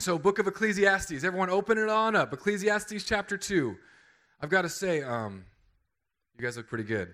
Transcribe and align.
So, 0.00 0.18
book 0.18 0.38
of 0.38 0.46
Ecclesiastes, 0.46 1.24
everyone 1.24 1.50
open 1.50 1.76
it 1.76 1.90
on 1.90 2.16
up. 2.16 2.32
Ecclesiastes 2.32 3.04
chapter 3.04 3.36
2. 3.36 3.76
I've 4.40 4.48
got 4.48 4.62
to 4.62 4.68
say, 4.70 5.02
um, 5.02 5.44
you 6.38 6.42
guys 6.42 6.56
look 6.56 6.68
pretty 6.68 6.84
good. 6.84 7.12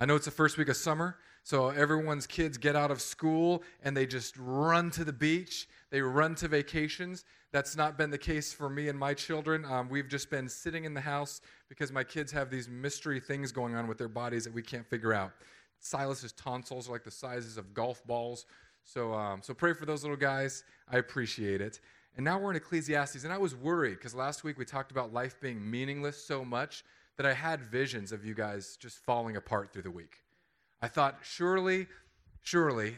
I 0.00 0.06
know 0.06 0.16
it's 0.16 0.24
the 0.24 0.32
first 0.32 0.58
week 0.58 0.68
of 0.68 0.76
summer, 0.76 1.18
so 1.44 1.68
everyone's 1.68 2.26
kids 2.26 2.58
get 2.58 2.74
out 2.74 2.90
of 2.90 3.00
school 3.00 3.62
and 3.84 3.96
they 3.96 4.06
just 4.06 4.34
run 4.38 4.90
to 4.90 5.04
the 5.04 5.12
beach. 5.12 5.68
They 5.90 6.00
run 6.00 6.34
to 6.36 6.48
vacations. 6.48 7.24
That's 7.52 7.76
not 7.76 7.96
been 7.96 8.10
the 8.10 8.18
case 8.18 8.52
for 8.52 8.68
me 8.68 8.88
and 8.88 8.98
my 8.98 9.14
children. 9.14 9.64
Um, 9.64 9.88
we've 9.88 10.08
just 10.08 10.28
been 10.28 10.48
sitting 10.48 10.84
in 10.84 10.94
the 10.94 11.00
house 11.00 11.40
because 11.68 11.92
my 11.92 12.02
kids 12.02 12.32
have 12.32 12.50
these 12.50 12.68
mystery 12.68 13.20
things 13.20 13.52
going 13.52 13.76
on 13.76 13.86
with 13.86 13.98
their 13.98 14.08
bodies 14.08 14.42
that 14.42 14.52
we 14.52 14.62
can't 14.62 14.84
figure 14.90 15.12
out. 15.12 15.30
Silas's 15.78 16.32
tonsils 16.32 16.88
are 16.88 16.92
like 16.92 17.04
the 17.04 17.10
sizes 17.12 17.56
of 17.56 17.72
golf 17.72 18.04
balls. 18.04 18.46
So, 18.82 19.12
um, 19.12 19.42
so 19.42 19.52
pray 19.52 19.74
for 19.74 19.84
those 19.84 20.02
little 20.02 20.16
guys. 20.16 20.64
I 20.90 20.98
appreciate 20.98 21.60
it. 21.60 21.80
And 22.16 22.24
now 22.24 22.38
we're 22.38 22.50
in 22.50 22.56
Ecclesiastes, 22.56 23.24
and 23.24 23.32
I 23.32 23.36
was 23.36 23.54
worried 23.54 23.98
because 23.98 24.14
last 24.14 24.42
week 24.42 24.56
we 24.56 24.64
talked 24.64 24.90
about 24.90 25.12
life 25.12 25.38
being 25.38 25.70
meaningless 25.70 26.16
so 26.16 26.46
much 26.46 26.82
that 27.18 27.26
I 27.26 27.34
had 27.34 27.60
visions 27.60 28.10
of 28.10 28.24
you 28.24 28.32
guys 28.32 28.78
just 28.80 28.96
falling 29.04 29.36
apart 29.36 29.70
through 29.70 29.82
the 29.82 29.90
week. 29.90 30.22
I 30.80 30.88
thought, 30.88 31.18
surely, 31.22 31.86
surely, 32.40 32.96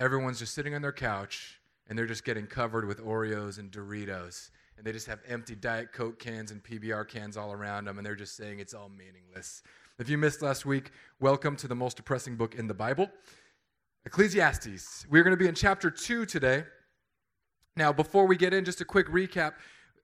everyone's 0.00 0.40
just 0.40 0.52
sitting 0.52 0.74
on 0.74 0.82
their 0.82 0.92
couch 0.92 1.60
and 1.88 1.96
they're 1.96 2.06
just 2.06 2.24
getting 2.24 2.48
covered 2.48 2.86
with 2.86 2.98
Oreos 2.98 3.60
and 3.60 3.70
Doritos, 3.70 4.50
and 4.76 4.84
they 4.84 4.90
just 4.90 5.06
have 5.06 5.20
empty 5.28 5.54
Diet 5.54 5.92
Coke 5.92 6.18
cans 6.18 6.50
and 6.50 6.60
PBR 6.60 7.06
cans 7.06 7.36
all 7.36 7.52
around 7.52 7.84
them, 7.84 7.98
and 7.98 8.04
they're 8.04 8.16
just 8.16 8.36
saying 8.36 8.58
it's 8.58 8.74
all 8.74 8.88
meaningless. 8.88 9.62
If 10.00 10.08
you 10.08 10.18
missed 10.18 10.42
last 10.42 10.66
week, 10.66 10.90
welcome 11.20 11.54
to 11.56 11.68
the 11.68 11.76
most 11.76 11.96
depressing 11.96 12.34
book 12.34 12.56
in 12.56 12.66
the 12.66 12.74
Bible, 12.74 13.08
Ecclesiastes. 14.04 15.06
We're 15.08 15.22
going 15.22 15.36
to 15.36 15.42
be 15.42 15.46
in 15.46 15.54
chapter 15.54 15.88
2 15.88 16.26
today. 16.26 16.64
Now, 17.76 17.92
before 17.92 18.26
we 18.26 18.36
get 18.36 18.54
in, 18.54 18.64
just 18.64 18.80
a 18.80 18.84
quick 18.86 19.08
recap. 19.08 19.52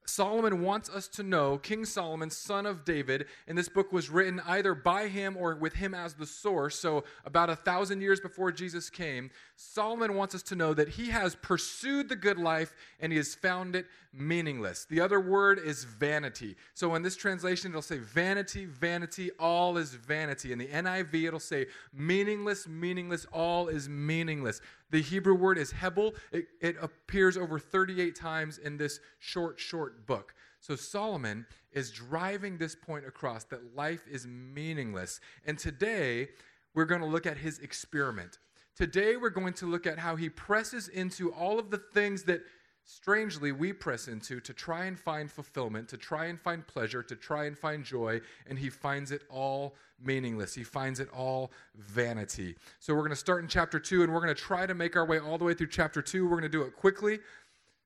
Solomon 0.05 0.62
wants 0.62 0.91
us 0.91 1.07
to 1.09 1.23
know, 1.23 1.59
King 1.59 1.84
Solomon, 1.84 2.29
son 2.29 2.67
of 2.67 2.84
David, 2.84 3.27
and 3.47 3.56
this 3.56 3.69
book 3.69 3.92
was 3.92 4.11
written 4.11 4.41
either 4.47 4.75
by 4.75 5.06
him 5.06 5.37
or 5.37 5.55
with 5.55 5.75
him 5.75 5.95
as 5.95 6.14
the 6.14 6.27
source, 6.27 6.79
so 6.79 7.05
about 7.25 7.48
a 7.48 7.56
thousand 7.56 8.01
years 8.01 8.19
before 8.19 8.51
Jesus 8.51 8.91
came. 8.91 9.31
Solomon 9.56 10.14
wants 10.14 10.34
us 10.34 10.42
to 10.42 10.56
know 10.56 10.75
that 10.75 10.89
he 10.89 11.11
has 11.11 11.37
pursued 11.37 12.09
the 12.09 12.17
good 12.17 12.37
life 12.37 12.75
and 12.98 13.12
he 13.12 13.17
has 13.17 13.34
found 13.34 13.77
it 13.77 13.86
meaningless. 14.12 14.84
The 14.84 15.00
other 15.00 15.20
word 15.20 15.58
is 15.58 15.84
vanity. 15.84 16.56
So 16.74 16.94
in 16.94 17.02
this 17.02 17.16
translation, 17.16 17.70
it'll 17.70 17.82
say 17.82 17.98
vanity, 17.98 18.66
vanity, 18.66 19.30
all 19.38 19.77
is 19.78 19.94
vanity. 19.94 20.52
In 20.52 20.58
the 20.58 20.66
NIV, 20.66 21.28
it'll 21.28 21.41
say 21.41 21.66
meaningless, 21.92 22.68
meaningless, 22.68 23.27
all 23.33 23.68
is 23.68 23.88
meaningless. 23.88 24.60
The 24.90 25.00
Hebrew 25.00 25.34
word 25.34 25.58
is 25.58 25.72
hebel. 25.72 26.14
It, 26.30 26.46
it 26.60 26.77
appears 26.80 27.36
over 27.36 27.58
38 27.58 28.14
times 28.14 28.58
in 28.58 28.77
this 28.77 29.00
short, 29.18 29.58
short 29.58 30.06
book. 30.06 30.34
So 30.60 30.77
Solomon 30.77 31.46
is 31.72 31.90
driving 31.90 32.58
this 32.58 32.74
point 32.74 33.06
across 33.06 33.44
that 33.44 33.74
life 33.74 34.05
is 34.10 34.27
meaningless. 34.27 35.20
And 35.46 35.58
today, 35.58 36.28
we're 36.74 36.84
going 36.84 37.00
to 37.00 37.06
look 37.06 37.27
at 37.27 37.38
his 37.38 37.58
experiment. 37.58 38.38
Today, 38.77 39.16
we're 39.16 39.30
going 39.30 39.52
to 39.55 39.66
look 39.66 39.86
at 39.86 39.98
how 39.98 40.16
he 40.16 40.28
presses 40.28 40.88
into 40.88 41.33
all 41.33 41.58
of 41.58 41.70
the 41.70 41.78
things 41.78 42.22
that 42.24 42.42
strangely 42.84 43.52
we 43.52 43.72
press 43.72 44.08
into 44.08 44.41
to 44.41 44.52
try 44.52 44.84
and 44.86 44.98
find 44.98 45.30
fulfillment, 45.30 45.88
to 45.88 45.97
try 45.97 46.27
and 46.27 46.41
find 46.41 46.66
pleasure, 46.66 47.02
to 47.02 47.16
try 47.16 47.44
and 47.44 47.56
find 47.56 47.84
joy, 47.84 48.20
and 48.47 48.58
he 48.58 48.70
finds 48.70 49.11
it 49.11 49.22
all 49.28 49.74
meaningless. 50.05 50.55
He 50.55 50.64
finds 50.64 51.00
it 51.00 51.08
all 51.11 51.52
vanity. 51.74 52.56
So 52.80 52.94
we're 52.94 53.00
going 53.00 53.11
to 53.11 53.16
start 53.16 53.42
in 53.42 53.48
chapter 53.48 53.78
2 53.78 54.02
and 54.02 54.12
we're 54.12 54.20
going 54.20 54.34
to 54.34 54.41
try 54.41 54.66
to 54.66 54.74
make 54.74 54.97
our 54.97 55.06
way 55.06 55.19
all 55.19 55.39
the 55.39 55.44
way 55.44 55.55
through 55.55 55.69
chapter 55.69 56.02
2. 56.02 56.24
We're 56.24 56.30
going 56.30 56.42
to 56.42 56.48
do 56.48 56.62
it 56.62 56.77
quickly. 56.77 57.20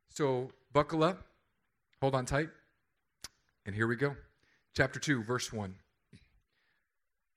So 0.08 0.50
buckle 0.72 1.04
up, 1.04 1.26
hold 2.00 2.14
on 2.14 2.24
tight, 2.24 2.48
and 3.66 3.74
here 3.74 3.86
we 3.86 3.96
go. 3.96 4.16
Chapter 4.74 4.98
2, 4.98 5.22
verse 5.22 5.52
1. 5.52 5.74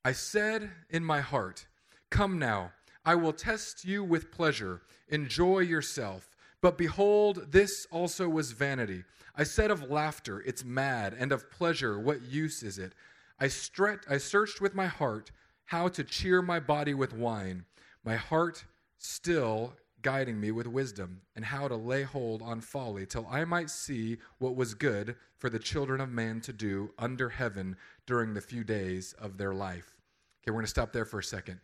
I 0.05 0.11
said 0.13 0.71
in 0.89 1.03
my 1.03 1.19
heart, 1.19 1.67
Come 2.09 2.39
now, 2.39 2.71
I 3.05 3.15
will 3.15 3.33
test 3.33 3.85
you 3.85 4.03
with 4.03 4.31
pleasure. 4.31 4.81
Enjoy 5.09 5.59
yourself. 5.59 6.28
But 6.61 6.77
behold, 6.77 7.51
this 7.51 7.87
also 7.91 8.27
was 8.27 8.51
vanity. 8.51 9.03
I 9.35 9.43
said 9.43 9.71
of 9.71 9.89
laughter, 9.89 10.41
it's 10.41 10.65
mad, 10.65 11.15
and 11.17 11.31
of 11.31 11.49
pleasure, 11.49 11.97
what 11.99 12.21
use 12.23 12.63
is 12.63 12.77
it? 12.77 12.93
I, 13.39 13.47
stret- 13.47 14.05
I 14.09 14.17
searched 14.17 14.59
with 14.59 14.75
my 14.75 14.87
heart 14.87 15.31
how 15.65 15.87
to 15.87 16.03
cheer 16.03 16.41
my 16.41 16.59
body 16.59 16.93
with 16.93 17.13
wine, 17.13 17.63
my 18.03 18.15
heart 18.15 18.65
still 18.97 19.73
guiding 20.01 20.39
me 20.39 20.51
with 20.51 20.67
wisdom, 20.67 21.21
and 21.35 21.45
how 21.45 21.67
to 21.67 21.75
lay 21.75 22.03
hold 22.03 22.41
on 22.41 22.59
folly, 22.59 23.05
till 23.05 23.27
I 23.29 23.45
might 23.45 23.69
see 23.69 24.17
what 24.39 24.55
was 24.55 24.73
good 24.73 25.15
for 25.37 25.49
the 25.49 25.59
children 25.59 26.01
of 26.01 26.09
man 26.09 26.41
to 26.41 26.53
do 26.53 26.91
under 26.97 27.29
heaven 27.29 27.77
during 28.05 28.33
the 28.33 28.41
few 28.41 28.63
days 28.63 29.13
of 29.19 29.37
their 29.37 29.53
life. 29.53 29.95
Okay, 30.41 30.51
we're 30.51 30.53
going 30.53 30.65
to 30.65 30.69
stop 30.69 30.91
there 30.91 31.05
for 31.05 31.19
a 31.19 31.23
second. 31.23 31.59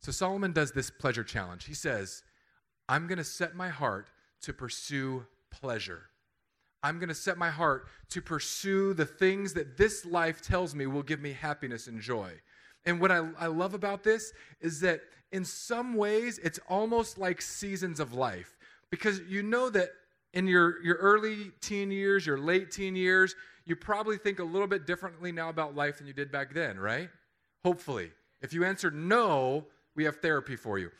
So 0.00 0.12
Solomon 0.12 0.52
does 0.52 0.72
this 0.72 0.90
pleasure 0.90 1.24
challenge. 1.24 1.64
He 1.64 1.74
says, 1.74 2.22
I'm 2.88 3.06
going 3.06 3.18
to 3.18 3.24
set 3.24 3.54
my 3.54 3.68
heart 3.68 4.08
to 4.42 4.52
pursue 4.52 5.26
pleasure. 5.50 6.02
I'm 6.82 6.98
going 6.98 7.08
to 7.08 7.14
set 7.14 7.38
my 7.38 7.50
heart 7.50 7.88
to 8.10 8.22
pursue 8.22 8.94
the 8.94 9.06
things 9.06 9.52
that 9.54 9.76
this 9.76 10.04
life 10.04 10.40
tells 10.40 10.74
me 10.74 10.86
will 10.86 11.02
give 11.02 11.20
me 11.20 11.32
happiness 11.32 11.86
and 11.88 12.00
joy. 12.00 12.32
And 12.84 13.00
what 13.00 13.10
I, 13.10 13.28
I 13.38 13.46
love 13.48 13.74
about 13.74 14.04
this 14.04 14.32
is 14.60 14.80
that 14.80 15.00
in 15.32 15.44
some 15.44 15.94
ways, 15.94 16.38
it's 16.38 16.60
almost 16.68 17.18
like 17.18 17.42
seasons 17.42 18.00
of 18.00 18.14
life. 18.14 18.56
Because 18.90 19.20
you 19.28 19.42
know 19.42 19.68
that 19.70 19.90
in 20.32 20.46
your, 20.46 20.82
your 20.82 20.96
early 20.96 21.50
teen 21.60 21.90
years, 21.90 22.24
your 22.26 22.38
late 22.38 22.70
teen 22.70 22.96
years, 22.96 23.34
you 23.66 23.76
probably 23.76 24.16
think 24.16 24.38
a 24.38 24.44
little 24.44 24.68
bit 24.68 24.86
differently 24.86 25.32
now 25.32 25.50
about 25.50 25.74
life 25.74 25.98
than 25.98 26.06
you 26.06 26.12
did 26.12 26.32
back 26.32 26.54
then, 26.54 26.78
right? 26.78 27.10
Hopefully. 27.64 28.12
If 28.40 28.52
you 28.52 28.64
answered 28.64 28.94
no, 28.94 29.66
we 29.94 30.04
have 30.04 30.18
therapy 30.18 30.56
for 30.56 30.78
you. 30.78 30.90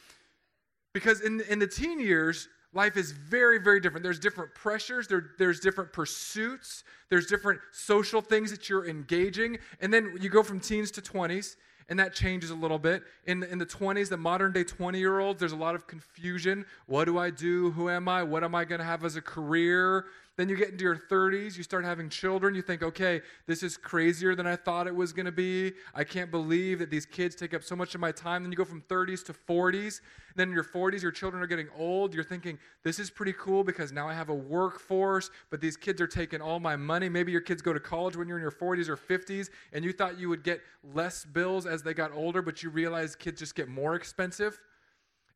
Because 0.92 1.20
in, 1.20 1.40
in 1.48 1.58
the 1.58 1.66
teen 1.66 2.00
years, 2.00 2.48
life 2.72 2.96
is 2.96 3.12
very, 3.12 3.58
very 3.58 3.80
different. 3.80 4.02
There's 4.02 4.18
different 4.18 4.54
pressures, 4.54 5.08
there, 5.08 5.30
there's 5.38 5.60
different 5.60 5.92
pursuits, 5.92 6.84
there's 7.08 7.26
different 7.26 7.60
social 7.72 8.20
things 8.20 8.50
that 8.50 8.68
you're 8.68 8.86
engaging. 8.86 9.58
And 9.80 9.92
then 9.92 10.16
you 10.20 10.28
go 10.28 10.42
from 10.42 10.60
teens 10.60 10.90
to 10.92 11.02
20s, 11.02 11.56
and 11.88 11.98
that 11.98 12.14
changes 12.14 12.50
a 12.50 12.54
little 12.54 12.78
bit. 12.78 13.02
In, 13.26 13.42
in 13.42 13.58
the 13.58 13.66
20s, 13.66 14.10
the 14.10 14.16
modern 14.16 14.52
day 14.52 14.64
20 14.64 14.98
year 14.98 15.20
olds, 15.20 15.40
there's 15.40 15.52
a 15.52 15.56
lot 15.56 15.74
of 15.74 15.86
confusion. 15.86 16.66
What 16.86 17.06
do 17.06 17.18
I 17.18 17.30
do? 17.30 17.70
Who 17.70 17.88
am 17.88 18.08
I? 18.08 18.22
What 18.22 18.44
am 18.44 18.54
I 18.54 18.64
going 18.64 18.80
to 18.80 18.84
have 18.84 19.04
as 19.04 19.16
a 19.16 19.22
career? 19.22 20.06
Then 20.38 20.48
you 20.48 20.54
get 20.54 20.70
into 20.70 20.84
your 20.84 20.96
30s, 20.96 21.56
you 21.56 21.64
start 21.64 21.84
having 21.84 22.08
children, 22.08 22.54
you 22.54 22.62
think, 22.62 22.84
okay, 22.84 23.22
this 23.48 23.64
is 23.64 23.76
crazier 23.76 24.36
than 24.36 24.46
I 24.46 24.54
thought 24.54 24.86
it 24.86 24.94
was 24.94 25.12
going 25.12 25.26
to 25.26 25.32
be. 25.32 25.72
I 25.96 26.04
can't 26.04 26.30
believe 26.30 26.78
that 26.78 26.90
these 26.90 27.04
kids 27.04 27.34
take 27.34 27.54
up 27.54 27.64
so 27.64 27.74
much 27.74 27.96
of 27.96 28.00
my 28.00 28.12
time. 28.12 28.44
Then 28.44 28.52
you 28.52 28.56
go 28.56 28.64
from 28.64 28.82
30s 28.82 29.24
to 29.26 29.32
40s. 29.32 30.00
Then 30.36 30.50
in 30.50 30.54
your 30.54 30.62
40s, 30.62 31.02
your 31.02 31.10
children 31.10 31.42
are 31.42 31.48
getting 31.48 31.66
old. 31.76 32.14
You're 32.14 32.22
thinking, 32.22 32.56
this 32.84 33.00
is 33.00 33.10
pretty 33.10 33.32
cool 33.32 33.64
because 33.64 33.90
now 33.90 34.08
I 34.08 34.14
have 34.14 34.28
a 34.28 34.34
workforce, 34.34 35.28
but 35.50 35.60
these 35.60 35.76
kids 35.76 36.00
are 36.00 36.06
taking 36.06 36.40
all 36.40 36.60
my 36.60 36.76
money. 36.76 37.08
Maybe 37.08 37.32
your 37.32 37.40
kids 37.40 37.60
go 37.60 37.72
to 37.72 37.80
college 37.80 38.16
when 38.16 38.28
you're 38.28 38.38
in 38.38 38.42
your 38.42 38.52
40s 38.52 38.88
or 38.88 38.96
50s, 38.96 39.50
and 39.72 39.84
you 39.84 39.92
thought 39.92 40.20
you 40.20 40.28
would 40.28 40.44
get 40.44 40.60
less 40.94 41.24
bills 41.24 41.66
as 41.66 41.82
they 41.82 41.94
got 41.94 42.12
older, 42.12 42.42
but 42.42 42.62
you 42.62 42.70
realize 42.70 43.16
kids 43.16 43.40
just 43.40 43.56
get 43.56 43.68
more 43.68 43.96
expensive. 43.96 44.60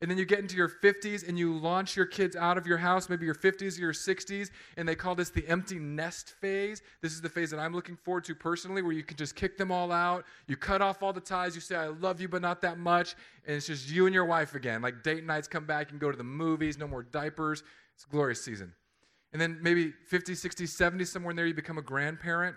And 0.03 0.11
then 0.11 0.19
you 0.19 0.25
get 0.25 0.41
into 0.41 0.57
your 0.57 0.69
50s 0.69 1.29
and 1.29 1.39
you 1.39 1.57
launch 1.57 1.97
your 1.97 2.07
kids 2.07 2.35
out 2.35 2.59
of 2.59 2.67
your 2.67 2.77
house, 2.77 3.09
maybe 3.09 3.25
your 3.25 3.37
50s 3.37 3.79
or 3.79 3.83
your 3.83 3.93
60s, 3.93 4.51
and 4.77 4.87
they 4.87 4.97
call 4.97 5.15
this 5.15 5.31
the 5.31 5.47
empty 5.49 5.79
nest 5.79 6.35
phase. 6.41 6.83
This 7.03 7.13
is 7.13 7.21
the 7.21 7.29
phase 7.29 7.53
that 7.53 7.61
I'm 7.61 7.73
looking 7.73 7.97
forward 7.97 8.25
to 8.25 8.35
personally, 8.35 8.83
where 8.83 8.93
you 8.93 9.05
can 9.05 9.17
just 9.17 9.37
kick 9.37 9.57
them 9.57 9.71
all 9.71 9.93
out. 9.93 10.25
You 10.49 10.57
cut 10.57 10.83
off 10.83 11.05
all 11.05 11.13
the 11.13 11.21
ties. 11.21 11.55
You 11.55 11.61
say, 11.61 11.77
I 11.77 11.87
love 11.87 12.21
you, 12.21 12.27
but 12.27 12.43
not 12.43 12.61
that 12.63 12.79
much. 12.79 13.15
And 13.47 13.57
it's 13.57 13.69
just 13.69 13.89
you 13.89 14.07
and 14.07 14.15
your 14.15 14.25
wife 14.25 14.57
again. 14.57 14.83
Like 14.83 15.05
date 15.05 15.25
nights 15.25 15.47
come 15.47 15.67
back 15.67 15.93
and 15.93 16.01
go 16.01 16.11
to 16.11 16.19
the 16.19 16.25
movies, 16.25 16.79
no 16.79 16.89
more 16.89 17.05
diapers. 17.05 17.63
It's 17.95 18.05
a 18.05 18.09
glorious 18.09 18.45
season. 18.45 18.75
And 19.33 19.41
then 19.41 19.61
maybe 19.63 19.93
50, 20.09 20.35
60, 20.35 20.67
70, 20.67 21.05
somewhere 21.05 21.31
in 21.31 21.37
there, 21.37 21.47
you 21.47 21.55
become 21.55 21.79
a 21.79 21.83
grandparent 21.83 22.57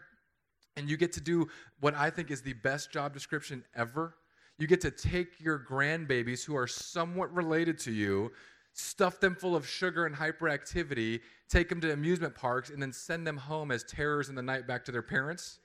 and 0.76 0.90
you 0.90 0.98
get 0.98 1.14
to 1.14 1.22
do 1.22 1.48
what 1.80 1.94
I 1.94 2.10
think 2.10 2.32
is 2.32 2.42
the 2.42 2.54
best 2.54 2.92
job 2.92 3.14
description 3.14 3.64
ever 3.76 4.16
you 4.58 4.68
get 4.68 4.82
to 4.82 4.92
take 4.92 5.40
your 5.40 5.60
grandbabies 5.60 6.44
who 6.44 6.56
are 6.56 6.68
somewhat 6.68 7.34
related 7.34 7.78
to 7.80 7.92
you, 7.92 8.32
stuff 8.74 9.20
them 9.20 9.36
full 9.36 9.56
of 9.56 9.68
sugar 9.68 10.06
and 10.06 10.16
hyperactivity, 10.16 11.22
take 11.50 11.70
them 11.70 11.82
to 11.82 11.92
amusement 11.92 12.36
parks, 12.36 12.70
and 12.70 12.82
then 12.82 12.94
send 12.94 13.28
them 13.28 13.38
home 13.38 13.72
as 13.72 13.84
terrors 13.84 14.30
in 14.30 14.36
the 14.36 14.42
night 14.42 14.68
back 14.68 14.86
to 14.86 14.92
their 14.92 15.02
parents. 15.02 15.60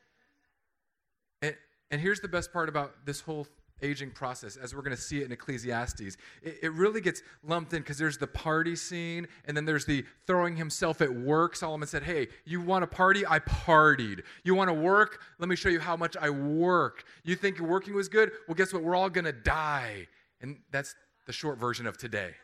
And, 1.43 1.57
and 1.91 2.01
here's 2.01 2.21
the 2.21 2.29
best 2.29 2.53
part 2.53 2.69
about 2.69 3.07
this 3.07 3.21
whole 3.21 3.47
aging 3.83 4.11
process, 4.11 4.57
as 4.57 4.75
we're 4.75 4.83
going 4.83 4.97
to 4.97 5.01
see 5.01 5.21
it 5.21 5.25
in 5.25 5.33
Ecclesiastes. 5.33 6.17
It, 6.43 6.59
it 6.63 6.73
really 6.73 7.01
gets 7.01 7.23
lumped 7.43 7.73
in 7.73 7.83
because 7.83 7.99
there's 7.99 8.19
the 8.19 8.27
party 8.27 8.77
scene, 8.77 9.27
and 9.47 9.57
then 9.57 9.65
there's 9.65 9.85
the 9.85 10.05
throwing 10.27 10.57
himself 10.57 11.01
at 11.01 11.13
work. 11.13 11.57
Solomon 11.57 11.89
said, 11.89 12.03
Hey, 12.03 12.29
you 12.45 12.61
want 12.61 12.85
a 12.85 12.87
party? 12.87 13.27
I 13.27 13.39
partied. 13.41 14.23
You 14.45 14.55
want 14.55 14.69
to 14.69 14.75
work? 14.75 15.21
Let 15.39 15.49
me 15.49 15.57
show 15.57 15.69
you 15.69 15.81
how 15.81 15.97
much 15.97 16.17
I 16.17 16.31
work. 16.31 17.05
You 17.25 17.37
think 17.37 17.59
working 17.61 17.95
was 17.95 18.09
good? 18.09 18.31
Well, 18.47 18.55
guess 18.55 18.73
what? 18.73 18.83
We're 18.83 18.97
all 18.97 19.11
going 19.11 19.25
to 19.25 19.33
die. 19.33 20.09
And 20.41 20.59
that's 20.71 20.95
the 21.27 21.33
short 21.33 21.59
version 21.59 21.87
of 21.87 21.97
today. 21.97 22.35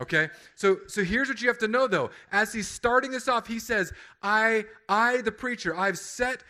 Okay? 0.00 0.28
So 0.56 0.78
so 0.86 1.04
here's 1.04 1.28
what 1.28 1.42
you 1.42 1.48
have 1.48 1.58
to 1.58 1.68
know 1.68 1.86
though. 1.86 2.10
As 2.32 2.52
he's 2.52 2.68
starting 2.68 3.10
this 3.10 3.28
off, 3.28 3.46
he 3.46 3.58
says, 3.58 3.92
"I 4.22 4.64
I 4.88 5.20
the 5.20 5.32
preacher, 5.32 5.76
I've 5.76 5.98
set 5.98 6.42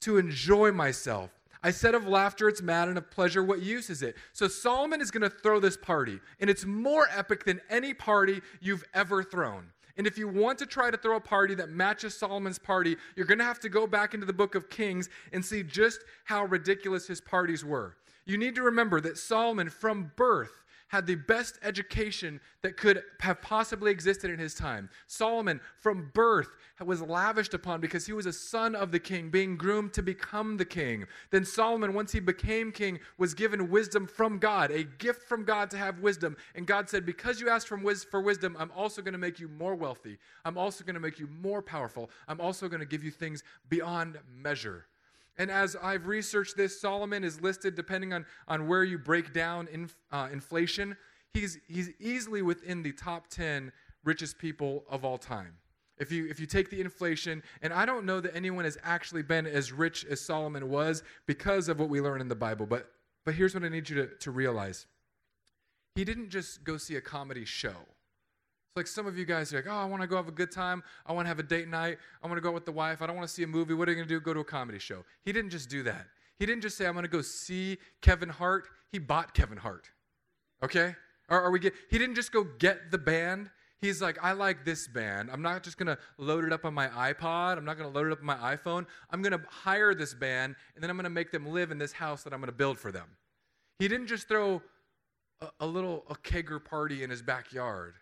to 0.00 0.18
enjoy 0.18 0.72
myself. 0.72 1.30
I 1.66 1.72
said 1.72 1.96
of 1.96 2.06
laughter 2.06 2.48
it's 2.48 2.62
mad 2.62 2.86
and 2.86 2.96
of 2.96 3.10
pleasure 3.10 3.42
what 3.42 3.60
use 3.60 3.90
is 3.90 4.00
it?" 4.00 4.16
So 4.32 4.46
Solomon 4.46 5.00
is 5.00 5.10
going 5.10 5.28
to 5.28 5.36
throw 5.36 5.58
this 5.58 5.76
party, 5.76 6.20
and 6.38 6.48
it's 6.48 6.64
more 6.64 7.08
epic 7.10 7.42
than 7.42 7.60
any 7.68 7.92
party 7.92 8.40
you've 8.60 8.84
ever 8.94 9.24
thrown. 9.24 9.72
And 9.96 10.06
if 10.06 10.16
you 10.16 10.28
want 10.28 10.60
to 10.60 10.66
try 10.66 10.92
to 10.92 10.96
throw 10.96 11.16
a 11.16 11.20
party 11.20 11.56
that 11.56 11.70
matches 11.70 12.16
Solomon's 12.16 12.60
party, 12.60 12.96
you're 13.16 13.26
going 13.26 13.38
to 13.38 13.44
have 13.44 13.58
to 13.60 13.68
go 13.68 13.84
back 13.88 14.14
into 14.14 14.26
the 14.26 14.32
book 14.32 14.54
of 14.54 14.70
Kings 14.70 15.08
and 15.32 15.44
see 15.44 15.64
just 15.64 16.04
how 16.26 16.44
ridiculous 16.44 17.08
his 17.08 17.20
parties 17.20 17.64
were. 17.64 17.96
You 18.26 18.38
need 18.38 18.54
to 18.54 18.62
remember 18.62 19.00
that 19.00 19.18
Solomon, 19.18 19.68
from 19.68 20.12
birth, 20.14 20.62
had 20.88 21.06
the 21.06 21.14
best 21.14 21.58
education 21.62 22.40
that 22.62 22.76
could 22.76 23.02
have 23.20 23.42
possibly 23.42 23.90
existed 23.90 24.30
in 24.30 24.38
his 24.38 24.54
time. 24.54 24.88
Solomon, 25.06 25.60
from 25.78 26.10
birth, 26.14 26.50
was 26.84 27.00
lavished 27.02 27.54
upon 27.54 27.80
because 27.80 28.06
he 28.06 28.12
was 28.12 28.26
a 28.26 28.32
son 28.32 28.74
of 28.74 28.92
the 28.92 28.98
king, 28.98 29.30
being 29.30 29.56
groomed 29.56 29.92
to 29.94 30.02
become 30.02 30.56
the 30.56 30.64
king. 30.64 31.06
Then 31.30 31.44
Solomon, 31.44 31.94
once 31.94 32.12
he 32.12 32.20
became 32.20 32.70
king, 32.70 33.00
was 33.18 33.34
given 33.34 33.70
wisdom 33.70 34.06
from 34.06 34.38
God, 34.38 34.70
a 34.70 34.84
gift 34.84 35.22
from 35.22 35.44
God 35.44 35.70
to 35.70 35.78
have 35.78 36.00
wisdom. 36.00 36.36
And 36.54 36.66
God 36.66 36.88
said, 36.88 37.04
Because 37.04 37.40
you 37.40 37.48
asked 37.48 37.68
for 37.68 38.20
wisdom, 38.20 38.56
I'm 38.58 38.72
also 38.76 39.02
going 39.02 39.12
to 39.12 39.18
make 39.18 39.40
you 39.40 39.48
more 39.48 39.74
wealthy. 39.74 40.18
I'm 40.44 40.58
also 40.58 40.84
going 40.84 40.94
to 40.94 41.00
make 41.00 41.18
you 41.18 41.28
more 41.40 41.62
powerful. 41.62 42.10
I'm 42.28 42.40
also 42.40 42.68
going 42.68 42.80
to 42.80 42.86
give 42.86 43.02
you 43.02 43.10
things 43.10 43.42
beyond 43.68 44.18
measure. 44.34 44.86
And 45.38 45.50
as 45.50 45.76
I've 45.82 46.06
researched 46.06 46.56
this, 46.56 46.80
Solomon 46.80 47.22
is 47.24 47.40
listed, 47.40 47.74
depending 47.74 48.12
on, 48.12 48.24
on 48.48 48.66
where 48.66 48.84
you 48.84 48.98
break 48.98 49.32
down 49.32 49.68
in, 49.68 49.90
uh, 50.10 50.28
inflation, 50.32 50.96
he's, 51.34 51.58
he's 51.68 51.90
easily 52.00 52.42
within 52.42 52.82
the 52.82 52.92
top 52.92 53.28
10 53.28 53.72
richest 54.04 54.38
people 54.38 54.84
of 54.88 55.04
all 55.04 55.18
time. 55.18 55.54
If 55.98 56.12
you, 56.12 56.26
if 56.28 56.38
you 56.38 56.46
take 56.46 56.70
the 56.70 56.80
inflation, 56.80 57.42
and 57.62 57.72
I 57.72 57.86
don't 57.86 58.04
know 58.04 58.20
that 58.20 58.34
anyone 58.36 58.64
has 58.64 58.76
actually 58.82 59.22
been 59.22 59.46
as 59.46 59.72
rich 59.72 60.04
as 60.04 60.20
Solomon 60.20 60.68
was 60.68 61.02
because 61.26 61.68
of 61.68 61.78
what 61.78 61.88
we 61.88 62.00
learn 62.00 62.20
in 62.20 62.28
the 62.28 62.34
Bible, 62.34 62.66
but, 62.66 62.90
but 63.24 63.34
here's 63.34 63.54
what 63.54 63.64
I 63.64 63.68
need 63.68 63.88
you 63.88 63.96
to, 63.96 64.06
to 64.06 64.30
realize. 64.30 64.86
He 65.94 66.04
didn't 66.04 66.28
just 66.28 66.64
go 66.64 66.76
see 66.76 66.96
a 66.96 67.00
comedy 67.00 67.46
show 67.46 67.76
like 68.76 68.86
some 68.86 69.06
of 69.06 69.16
you 69.18 69.24
guys 69.24 69.52
are 69.52 69.56
like, 69.56 69.66
oh, 69.68 69.76
I 69.76 69.84
want 69.84 70.02
to 70.02 70.06
go 70.06 70.16
have 70.16 70.28
a 70.28 70.32
good 70.32 70.52
time. 70.52 70.82
I 71.06 71.12
want 71.12 71.26
to 71.26 71.28
have 71.28 71.38
a 71.38 71.42
date 71.42 71.68
night. 71.68 71.98
I 72.22 72.26
want 72.26 72.36
to 72.36 72.40
go 72.40 72.48
out 72.48 72.54
with 72.54 72.66
the 72.66 72.72
wife. 72.72 73.02
I 73.02 73.06
don't 73.06 73.16
want 73.16 73.26
to 73.26 73.34
see 73.34 73.42
a 73.42 73.46
movie. 73.46 73.74
What 73.74 73.88
are 73.88 73.92
you 73.92 73.96
going 73.96 74.08
to 74.08 74.14
do? 74.14 74.20
Go 74.20 74.34
to 74.34 74.40
a 74.40 74.44
comedy 74.44 74.78
show. 74.78 75.04
He 75.24 75.32
didn't 75.32 75.50
just 75.50 75.68
do 75.68 75.82
that. 75.84 76.06
He 76.38 76.44
didn't 76.44 76.62
just 76.62 76.76
say, 76.76 76.86
I'm 76.86 76.92
going 76.92 77.04
to 77.04 77.10
go 77.10 77.22
see 77.22 77.78
Kevin 78.02 78.28
Hart. 78.28 78.68
He 78.92 78.98
bought 78.98 79.32
Kevin 79.34 79.56
Hart. 79.56 79.88
Okay? 80.62 80.94
Or 81.28 81.40
are 81.40 81.50
we 81.50 81.58
get, 81.58 81.74
he 81.90 81.98
didn't 81.98 82.14
just 82.14 82.32
go 82.32 82.44
get 82.58 82.90
the 82.90 82.98
band. 82.98 83.50
He's 83.80 84.00
like, 84.00 84.18
I 84.22 84.32
like 84.32 84.64
this 84.64 84.86
band. 84.88 85.30
I'm 85.30 85.42
not 85.42 85.62
just 85.62 85.78
going 85.78 85.88
to 85.88 85.98
load 86.18 86.44
it 86.44 86.52
up 86.52 86.64
on 86.64 86.74
my 86.74 86.88
iPod. 86.88 87.56
I'm 87.56 87.64
not 87.64 87.78
going 87.78 87.90
to 87.90 87.94
load 87.94 88.06
it 88.06 88.12
up 88.12 88.20
on 88.20 88.26
my 88.26 88.56
iPhone. 88.56 88.86
I'm 89.10 89.22
going 89.22 89.32
to 89.32 89.40
hire 89.48 89.94
this 89.94 90.14
band, 90.14 90.56
and 90.74 90.82
then 90.82 90.90
I'm 90.90 90.96
going 90.96 91.04
to 91.04 91.10
make 91.10 91.30
them 91.30 91.46
live 91.46 91.70
in 91.70 91.78
this 91.78 91.92
house 91.92 92.22
that 92.22 92.32
I'm 92.32 92.40
going 92.40 92.50
to 92.50 92.56
build 92.56 92.78
for 92.78 92.90
them. 92.90 93.06
He 93.78 93.88
didn't 93.88 94.06
just 94.06 94.28
throw 94.28 94.62
a, 95.40 95.48
a 95.60 95.66
little 95.66 96.04
a 96.08 96.14
kegger 96.14 96.62
party 96.62 97.02
in 97.02 97.10
his 97.10 97.22
backyard. 97.22 97.94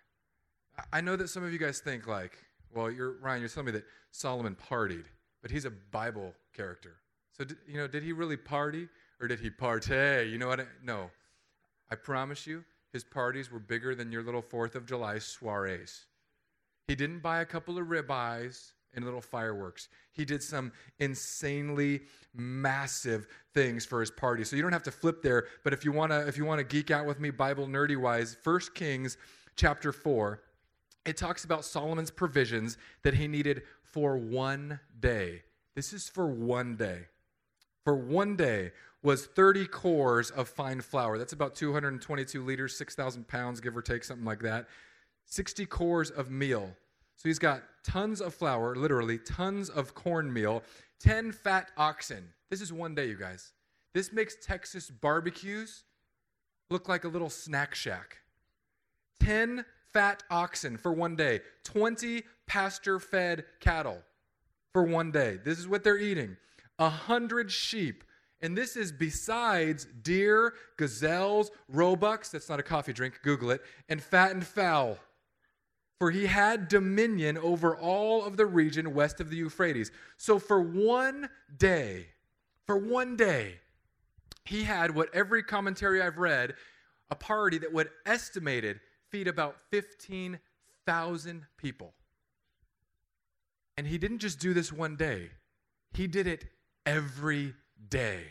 I 0.93 1.01
know 1.01 1.17
that 1.17 1.29
some 1.29 1.45
of 1.45 1.53
you 1.53 1.59
guys 1.59 1.81
think 1.81 2.07
like, 2.07 2.39
well, 2.75 2.91
you're 2.91 3.13
Ryan, 3.21 3.41
you're 3.41 3.49
telling 3.49 3.67
me 3.67 3.73
that 3.73 3.85
Solomon 4.11 4.57
partied, 4.71 5.05
but 5.43 5.51
he's 5.51 5.65
a 5.65 5.71
Bible 5.71 6.35
character. 6.55 6.97
So, 7.37 7.45
did, 7.45 7.57
you 7.67 7.77
know, 7.77 7.87
did 7.87 8.03
he 8.03 8.13
really 8.13 8.37
party 8.37 8.89
or 9.21 9.29
did 9.29 9.41
he 9.41 9.51
partay? 9.51 10.31
You 10.31 10.39
know 10.39 10.49
what? 10.49 10.61
I, 10.61 10.67
no. 10.83 11.11
I 11.91 11.97
promise 11.97 12.47
you, 12.47 12.65
his 12.93 13.05
parties 13.05 13.51
were 13.51 13.59
bigger 13.59 13.95
than 13.95 14.11
your 14.11 14.23
little 14.23 14.43
4th 14.43 14.75
of 14.75 14.87
July 14.87 15.17
soirees. 15.17 16.07
He 16.87 16.95
didn't 16.95 17.21
buy 17.21 17.41
a 17.41 17.45
couple 17.45 17.79
of 17.79 17.87
ribeyes 17.87 18.73
and 18.95 19.05
little 19.05 19.21
fireworks. 19.21 19.89
He 20.13 20.25
did 20.25 20.43
some 20.43 20.73
insanely 20.99 22.03
massive 22.35 23.27
things 23.53 23.85
for 23.85 24.01
his 24.01 24.11
party. 24.11 24.45
So 24.45 24.57
you 24.57 24.63
don't 24.63 24.73
have 24.73 24.83
to 24.85 24.91
flip 24.91 25.23
there, 25.23 25.47
but 25.63 25.73
if 25.73 25.85
you 25.85 25.93
want 25.93 26.13
to 26.13 26.27
if 26.27 26.37
you 26.37 26.45
want 26.45 26.59
to 26.59 26.65
geek 26.65 26.91
out 26.91 27.07
with 27.07 27.21
me 27.21 27.31
Bible 27.31 27.67
nerdy 27.67 27.97
wise, 27.97 28.37
1 28.45 28.61
Kings 28.75 29.17
chapter 29.57 29.93
4 29.93 30.41
it 31.05 31.17
talks 31.17 31.45
about 31.45 31.65
Solomon's 31.65 32.11
provisions 32.11 32.79
that 33.03 33.15
he 33.15 33.29
needed 33.29 33.63
for 33.83 34.17
one 34.17 34.81
day. 34.99 35.43
This 35.75 35.93
is 35.93 36.09
for 36.09 36.27
one 36.27 36.77
day. 36.77 37.07
For 37.85 37.95
one 37.95 38.37
day 38.37 38.73
was 39.03 39.27
30 39.27 39.67
cors 39.67 40.31
of 40.31 40.49
fine 40.49 40.81
flour. 40.81 41.19
That's 41.19 41.35
about 41.35 41.55
222 41.55 42.43
liters, 42.43 42.77
6,000 42.77 43.29
pounds, 43.29 43.61
give 43.61 43.77
or 43.77 43.83
take, 43.83 44.03
something 44.03 44.25
like 44.25 44.41
that. 44.41 44.67
60 45.27 45.67
cors 45.67 46.11
of 46.11 46.31
meal. 46.31 46.75
So 47.17 47.29
he's 47.29 47.39
got 47.39 47.63
tons 47.85 48.21
of 48.21 48.35
flour, 48.35 48.75
literally 48.75 49.19
tons 49.19 49.69
of 49.69 49.95
cornmeal, 49.95 50.63
10 51.01 51.33
fat 51.33 51.71
oxen. 51.77 52.31
This 52.51 52.61
is 52.61 52.73
one 52.73 52.95
day, 52.95 53.09
you 53.09 53.17
guys. 53.17 53.53
This 53.93 54.13
makes 54.13 54.37
Texas 54.41 54.91
barbecues 54.91 55.85
look 56.71 56.89
like 56.89 57.05
a 57.05 57.09
little 57.09 57.31
snack 57.31 57.75
shack. 57.75 58.19
10 59.21 59.65
fat 59.95 60.23
oxen 60.31 60.77
for 60.77 60.93
one 60.93 61.17
day, 61.17 61.41
20 61.63 62.25
pasture 62.47 63.01
fed 63.01 63.45
cattle 63.61 64.03
for 64.73 64.83
one 64.83 65.11
day. 65.11 65.39
This 65.43 65.59
is 65.59 65.67
what 65.67 65.85
they're 65.85 65.97
eating. 65.97 66.37
A 66.79 66.91
hundred 66.91 67.51
sheep. 67.51 68.05
And 68.43 68.59
this 68.59 68.77
is 68.77 68.93
besides 68.93 69.87
deer, 70.03 70.53
gazelles, 70.77 71.51
roebucks, 71.69 72.29
that's 72.29 72.51
not 72.51 72.61
a 72.61 72.65
coffee 72.65 72.93
drink, 72.93 73.21
Google 73.23 73.53
it, 73.53 73.63
and 73.89 74.03
fattened 74.03 74.47
fowl. 74.47 74.99
For 75.99 76.11
he 76.11 76.27
had 76.27 76.69
dominion 76.69 77.39
over 77.39 77.75
all 77.75 78.25
of 78.25 78.37
the 78.37 78.45
region 78.45 78.93
west 78.93 79.21
of 79.21 79.31
the 79.31 79.37
Euphrates. 79.37 79.93
So 80.19 80.39
for 80.39 80.61
one 80.61 81.31
day, 81.57 82.09
for 82.67 82.77
one 82.77 83.17
day, 83.17 83.61
he 84.45 84.65
had 84.65 84.95
what 84.95 85.09
every 85.15 85.43
commentary 85.43 86.03
I've 86.03 86.19
read, 86.19 86.55
a 87.11 87.15
party 87.15 87.59
that 87.59 87.73
would 87.73 87.89
estimated 88.05 88.81
feed 89.15 89.29
about 89.29 89.55
15,000 89.71 91.47
people. 91.57 91.95
And 93.77 93.87
he 93.87 93.97
didn't 93.97 94.19
just 94.19 94.41
do 94.41 94.53
this 94.53 94.73
one 94.73 94.97
day, 94.97 95.31
he 95.93 96.09
did 96.09 96.27
it 96.27 96.47
every 96.85 97.55
day. 97.89 98.25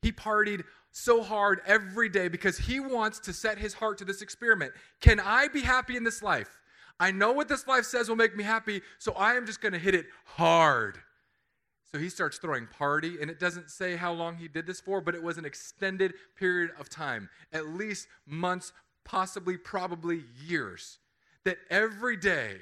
He 0.00 0.12
partied 0.12 0.62
so 0.92 1.20
hard 1.20 1.62
every 1.66 2.08
day 2.08 2.28
because 2.28 2.58
he 2.58 2.78
wants 2.78 3.18
to 3.20 3.32
set 3.32 3.58
his 3.58 3.74
heart 3.74 3.98
to 3.98 4.04
this 4.04 4.22
experiment. 4.22 4.72
Can 5.00 5.18
I 5.18 5.48
be 5.48 5.62
happy 5.62 5.96
in 5.96 6.04
this 6.04 6.22
life? 6.22 6.60
I 7.00 7.10
know 7.10 7.32
what 7.32 7.48
this 7.48 7.66
life 7.66 7.84
says 7.84 8.08
will 8.08 8.14
make 8.14 8.36
me 8.36 8.44
happy, 8.44 8.82
so 8.98 9.14
I 9.14 9.34
am 9.34 9.46
just 9.46 9.60
going 9.60 9.72
to 9.72 9.80
hit 9.80 9.96
it 9.96 10.06
hard. 10.24 10.98
So 11.90 11.98
he 11.98 12.08
starts 12.08 12.38
throwing 12.38 12.68
party, 12.68 13.20
and 13.20 13.28
it 13.28 13.40
doesn't 13.40 13.68
say 13.68 13.96
how 13.96 14.12
long 14.12 14.36
he 14.36 14.46
did 14.46 14.64
this 14.64 14.80
for, 14.80 15.00
but 15.00 15.16
it 15.16 15.22
was 15.22 15.38
an 15.38 15.44
extended 15.44 16.14
period 16.36 16.70
of 16.78 16.88
time, 16.88 17.28
at 17.52 17.66
least 17.66 18.06
months, 18.26 18.72
possibly, 19.04 19.56
probably 19.56 20.24
years, 20.44 20.98
that 21.44 21.58
every 21.70 22.16
day 22.16 22.58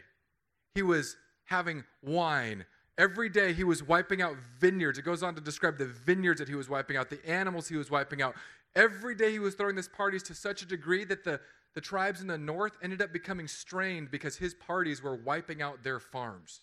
he 0.74 0.82
was 0.82 1.16
having 1.44 1.84
wine. 2.02 2.64
Every 2.96 3.28
day 3.28 3.52
he 3.52 3.64
was 3.64 3.82
wiping 3.82 4.22
out 4.22 4.36
vineyards. 4.58 4.98
It 4.98 5.04
goes 5.04 5.22
on 5.22 5.34
to 5.34 5.40
describe 5.40 5.78
the 5.78 5.86
vineyards 5.86 6.38
that 6.38 6.48
he 6.48 6.54
was 6.54 6.68
wiping 6.68 6.96
out, 6.96 7.10
the 7.10 7.26
animals 7.28 7.68
he 7.68 7.76
was 7.76 7.90
wiping 7.90 8.22
out. 8.22 8.34
Every 8.76 9.14
day 9.14 9.32
he 9.32 9.38
was 9.38 9.54
throwing 9.54 9.74
these 9.74 9.88
parties 9.88 10.22
to 10.24 10.34
such 10.34 10.62
a 10.62 10.66
degree 10.66 11.04
that 11.04 11.24
the, 11.24 11.40
the 11.74 11.80
tribes 11.80 12.20
in 12.20 12.26
the 12.26 12.38
north 12.38 12.72
ended 12.82 13.02
up 13.02 13.12
becoming 13.12 13.48
strained 13.48 14.10
because 14.10 14.36
his 14.36 14.54
parties 14.54 15.02
were 15.02 15.16
wiping 15.16 15.60
out 15.60 15.82
their 15.82 15.98
farms. 15.98 16.60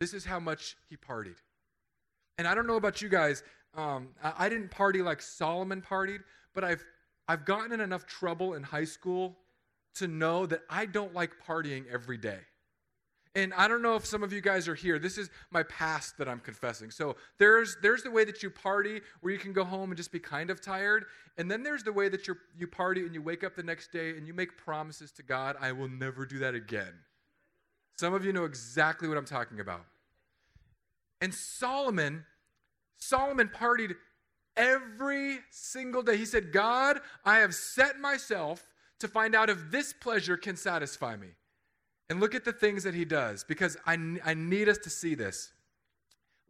This 0.00 0.14
is 0.14 0.24
how 0.24 0.40
much 0.40 0.76
he 0.88 0.96
partied. 0.96 1.36
And 2.36 2.46
I 2.46 2.54
don't 2.54 2.66
know 2.66 2.76
about 2.76 3.02
you 3.02 3.08
guys, 3.08 3.42
um, 3.74 4.08
I, 4.22 4.32
I 4.38 4.48
didn't 4.48 4.70
party 4.70 5.02
like 5.02 5.20
Solomon 5.20 5.82
partied, 5.82 6.20
but 6.54 6.64
I've 6.64 6.84
I've 7.28 7.44
gotten 7.44 7.72
in 7.72 7.80
enough 7.80 8.06
trouble 8.06 8.54
in 8.54 8.62
high 8.62 8.84
school 8.84 9.36
to 9.96 10.08
know 10.08 10.46
that 10.46 10.62
I 10.70 10.86
don't 10.86 11.14
like 11.14 11.32
partying 11.46 11.84
every 11.92 12.16
day. 12.16 12.38
And 13.34 13.52
I 13.54 13.68
don't 13.68 13.82
know 13.82 13.94
if 13.94 14.06
some 14.06 14.22
of 14.22 14.32
you 14.32 14.40
guys 14.40 14.66
are 14.66 14.74
here. 14.74 14.98
This 14.98 15.18
is 15.18 15.30
my 15.50 15.62
past 15.64 16.16
that 16.18 16.28
I'm 16.28 16.40
confessing. 16.40 16.90
So 16.90 17.16
there's 17.38 17.76
there's 17.82 18.02
the 18.02 18.10
way 18.10 18.24
that 18.24 18.42
you 18.42 18.50
party 18.50 19.00
where 19.20 19.32
you 19.32 19.38
can 19.38 19.52
go 19.52 19.64
home 19.64 19.90
and 19.90 19.96
just 19.96 20.10
be 20.10 20.18
kind 20.18 20.50
of 20.50 20.60
tired, 20.60 21.04
and 21.36 21.50
then 21.50 21.62
there's 21.62 21.84
the 21.84 21.92
way 21.92 22.08
that 22.08 22.26
you 22.26 22.36
you 22.56 22.66
party 22.66 23.02
and 23.02 23.14
you 23.14 23.22
wake 23.22 23.44
up 23.44 23.54
the 23.54 23.62
next 23.62 23.92
day 23.92 24.16
and 24.16 24.26
you 24.26 24.32
make 24.32 24.56
promises 24.56 25.12
to 25.12 25.22
God, 25.22 25.56
I 25.60 25.72
will 25.72 25.88
never 25.88 26.24
do 26.24 26.38
that 26.38 26.54
again. 26.54 26.94
Some 27.96 28.14
of 28.14 28.24
you 28.24 28.32
know 28.32 28.44
exactly 28.44 29.08
what 29.08 29.18
I'm 29.18 29.26
talking 29.26 29.60
about. 29.60 29.84
And 31.20 31.32
Solomon 31.34 32.24
Solomon 32.96 33.48
partied 33.54 33.94
every 34.58 35.38
single 35.50 36.02
day. 36.02 36.18
He 36.18 36.26
said, 36.26 36.52
God, 36.52 37.00
I 37.24 37.38
have 37.38 37.54
set 37.54 37.98
myself 37.98 38.66
to 39.00 39.08
find 39.08 39.34
out 39.34 39.48
if 39.48 39.70
this 39.70 39.94
pleasure 39.94 40.36
can 40.36 40.56
satisfy 40.56 41.16
me. 41.16 41.28
And 42.10 42.20
look 42.20 42.34
at 42.34 42.44
the 42.44 42.52
things 42.52 42.84
that 42.84 42.94
he 42.94 43.04
does 43.04 43.44
because 43.44 43.76
I, 43.86 43.96
I 44.24 44.34
need 44.34 44.68
us 44.68 44.78
to 44.78 44.90
see 44.90 45.14
this. 45.14 45.52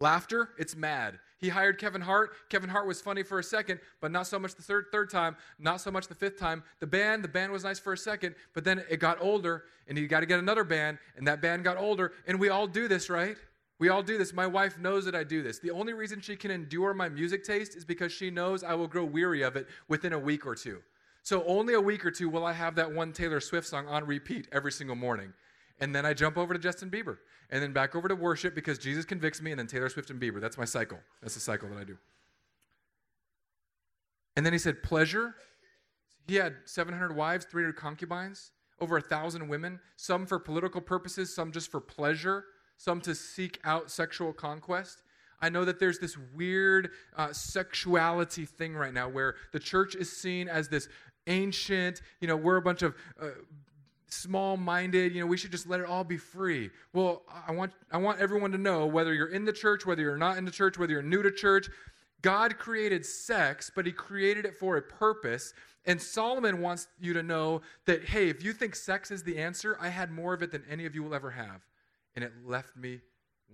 Laughter, 0.00 0.50
it's 0.58 0.76
mad. 0.76 1.18
He 1.38 1.48
hired 1.48 1.78
Kevin 1.78 2.00
Hart. 2.00 2.30
Kevin 2.48 2.70
Hart 2.70 2.86
was 2.86 3.00
funny 3.00 3.22
for 3.22 3.38
a 3.38 3.44
second, 3.44 3.80
but 4.00 4.10
not 4.10 4.26
so 4.26 4.38
much 4.38 4.54
the 4.54 4.62
third 4.62 4.86
third 4.92 5.10
time, 5.10 5.36
not 5.58 5.80
so 5.80 5.90
much 5.90 6.06
the 6.06 6.14
fifth 6.14 6.38
time. 6.38 6.62
The 6.80 6.86
band, 6.86 7.22
the 7.22 7.28
band 7.28 7.52
was 7.52 7.64
nice 7.64 7.78
for 7.78 7.92
a 7.92 7.96
second, 7.96 8.34
but 8.54 8.64
then 8.64 8.84
it 8.88 8.98
got 8.98 9.20
older, 9.20 9.64
and 9.88 9.98
he 9.98 10.06
got 10.06 10.20
to 10.20 10.26
get 10.26 10.38
another 10.38 10.64
band, 10.64 10.98
and 11.16 11.26
that 11.26 11.40
band 11.40 11.64
got 11.64 11.76
older, 11.76 12.12
and 12.26 12.38
we 12.38 12.48
all 12.48 12.66
do 12.66 12.86
this, 12.86 13.10
right? 13.10 13.36
We 13.78 13.90
all 13.90 14.02
do 14.02 14.18
this. 14.18 14.32
My 14.32 14.46
wife 14.46 14.78
knows 14.78 15.04
that 15.04 15.14
I 15.14 15.22
do 15.22 15.42
this. 15.42 15.58
The 15.60 15.70
only 15.70 15.92
reason 15.92 16.20
she 16.20 16.36
can 16.36 16.50
endure 16.50 16.94
my 16.94 17.08
music 17.08 17.44
taste 17.44 17.76
is 17.76 17.84
because 17.84 18.10
she 18.12 18.30
knows 18.30 18.64
I 18.64 18.74
will 18.74 18.88
grow 18.88 19.04
weary 19.04 19.42
of 19.42 19.56
it 19.56 19.68
within 19.86 20.12
a 20.12 20.18
week 20.18 20.46
or 20.46 20.54
two. 20.54 20.78
So 21.22 21.44
only 21.46 21.74
a 21.74 21.80
week 21.80 22.04
or 22.04 22.10
two 22.10 22.28
will 22.28 22.44
I 22.44 22.52
have 22.52 22.74
that 22.76 22.90
one 22.90 23.12
Taylor 23.12 23.40
Swift 23.40 23.66
song 23.68 23.86
on 23.86 24.04
repeat 24.06 24.48
every 24.50 24.72
single 24.72 24.96
morning. 24.96 25.32
And 25.80 25.94
then 25.94 26.04
I 26.04 26.12
jump 26.12 26.36
over 26.36 26.54
to 26.54 26.58
Justin 26.58 26.90
Bieber. 26.90 27.18
And 27.50 27.62
then 27.62 27.72
back 27.72 27.94
over 27.94 28.08
to 28.08 28.14
worship 28.14 28.54
because 28.54 28.78
Jesus 28.78 29.04
convicts 29.04 29.40
me, 29.40 29.52
and 29.52 29.58
then 29.58 29.66
Taylor 29.66 29.88
Swift 29.88 30.10
and 30.10 30.20
Bieber. 30.20 30.40
That's 30.40 30.58
my 30.58 30.64
cycle. 30.64 30.98
That's 31.22 31.34
the 31.34 31.40
cycle 31.40 31.68
that 31.70 31.78
I 31.78 31.84
do. 31.84 31.96
And 34.36 34.44
then 34.44 34.52
he 34.52 34.58
said, 34.58 34.82
Pleasure. 34.82 35.34
He 36.26 36.34
had 36.34 36.56
700 36.66 37.16
wives, 37.16 37.46
300 37.46 37.74
concubines, 37.74 38.50
over 38.80 38.98
a 38.98 39.00
thousand 39.00 39.48
women, 39.48 39.80
some 39.96 40.26
for 40.26 40.38
political 40.38 40.80
purposes, 40.82 41.34
some 41.34 41.52
just 41.52 41.70
for 41.70 41.80
pleasure, 41.80 42.44
some 42.78 43.00
to 43.02 43.14
seek 43.14 43.58
out 43.64 43.90
sexual 43.90 44.32
conquest. 44.32 45.02
I 45.40 45.50
know 45.50 45.64
that 45.64 45.78
there's 45.78 45.98
this 45.98 46.16
weird 46.34 46.90
uh, 47.16 47.32
sexuality 47.32 48.46
thing 48.46 48.74
right 48.74 48.94
now 48.94 49.08
where 49.08 49.36
the 49.52 49.60
church 49.60 49.94
is 49.94 50.10
seen 50.10 50.48
as 50.48 50.68
this 50.68 50.88
ancient, 51.26 52.00
you 52.20 52.26
know, 52.26 52.36
we're 52.36 52.56
a 52.56 52.62
bunch 52.62 52.82
of 52.82 52.94
uh, 53.20 53.26
small 54.08 54.56
minded, 54.56 55.14
you 55.14 55.20
know, 55.20 55.26
we 55.26 55.36
should 55.36 55.52
just 55.52 55.68
let 55.68 55.80
it 55.80 55.86
all 55.86 56.02
be 56.02 56.16
free. 56.16 56.70
Well, 56.92 57.22
I 57.46 57.52
want, 57.52 57.72
I 57.92 57.98
want 57.98 58.20
everyone 58.20 58.50
to 58.52 58.58
know 58.58 58.86
whether 58.86 59.12
you're 59.12 59.28
in 59.28 59.44
the 59.44 59.52
church, 59.52 59.84
whether 59.84 60.02
you're 60.02 60.16
not 60.16 60.38
in 60.38 60.44
the 60.44 60.50
church, 60.50 60.78
whether 60.78 60.92
you're 60.92 61.02
new 61.02 61.22
to 61.22 61.30
church, 61.30 61.68
God 62.22 62.58
created 62.58 63.04
sex, 63.06 63.70
but 63.74 63.86
He 63.86 63.92
created 63.92 64.44
it 64.44 64.56
for 64.56 64.76
a 64.76 64.82
purpose. 64.82 65.52
And 65.84 66.00
Solomon 66.00 66.60
wants 66.60 66.88
you 67.00 67.12
to 67.12 67.22
know 67.22 67.62
that, 67.86 68.04
hey, 68.04 68.28
if 68.28 68.42
you 68.42 68.52
think 68.52 68.74
sex 68.74 69.10
is 69.10 69.22
the 69.22 69.38
answer, 69.38 69.76
I 69.80 69.88
had 69.88 70.10
more 70.10 70.34
of 70.34 70.42
it 70.42 70.50
than 70.50 70.64
any 70.68 70.84
of 70.84 70.94
you 70.94 71.02
will 71.02 71.14
ever 71.14 71.30
have. 71.30 71.64
And 72.18 72.24
it 72.24 72.32
left 72.44 72.76
me 72.76 72.98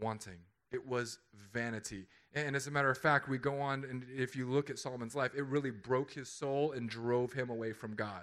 wanting. 0.00 0.38
It 0.72 0.88
was 0.88 1.18
vanity. 1.52 2.06
And 2.32 2.56
as 2.56 2.66
a 2.66 2.70
matter 2.70 2.88
of 2.88 2.96
fact, 2.96 3.28
we 3.28 3.36
go 3.36 3.60
on, 3.60 3.84
and 3.84 4.06
if 4.08 4.34
you 4.34 4.48
look 4.48 4.70
at 4.70 4.78
Solomon's 4.78 5.14
life, 5.14 5.32
it 5.36 5.42
really 5.42 5.70
broke 5.70 6.10
his 6.10 6.30
soul 6.30 6.72
and 6.72 6.88
drove 6.88 7.34
him 7.34 7.50
away 7.50 7.74
from 7.74 7.94
God. 7.94 8.22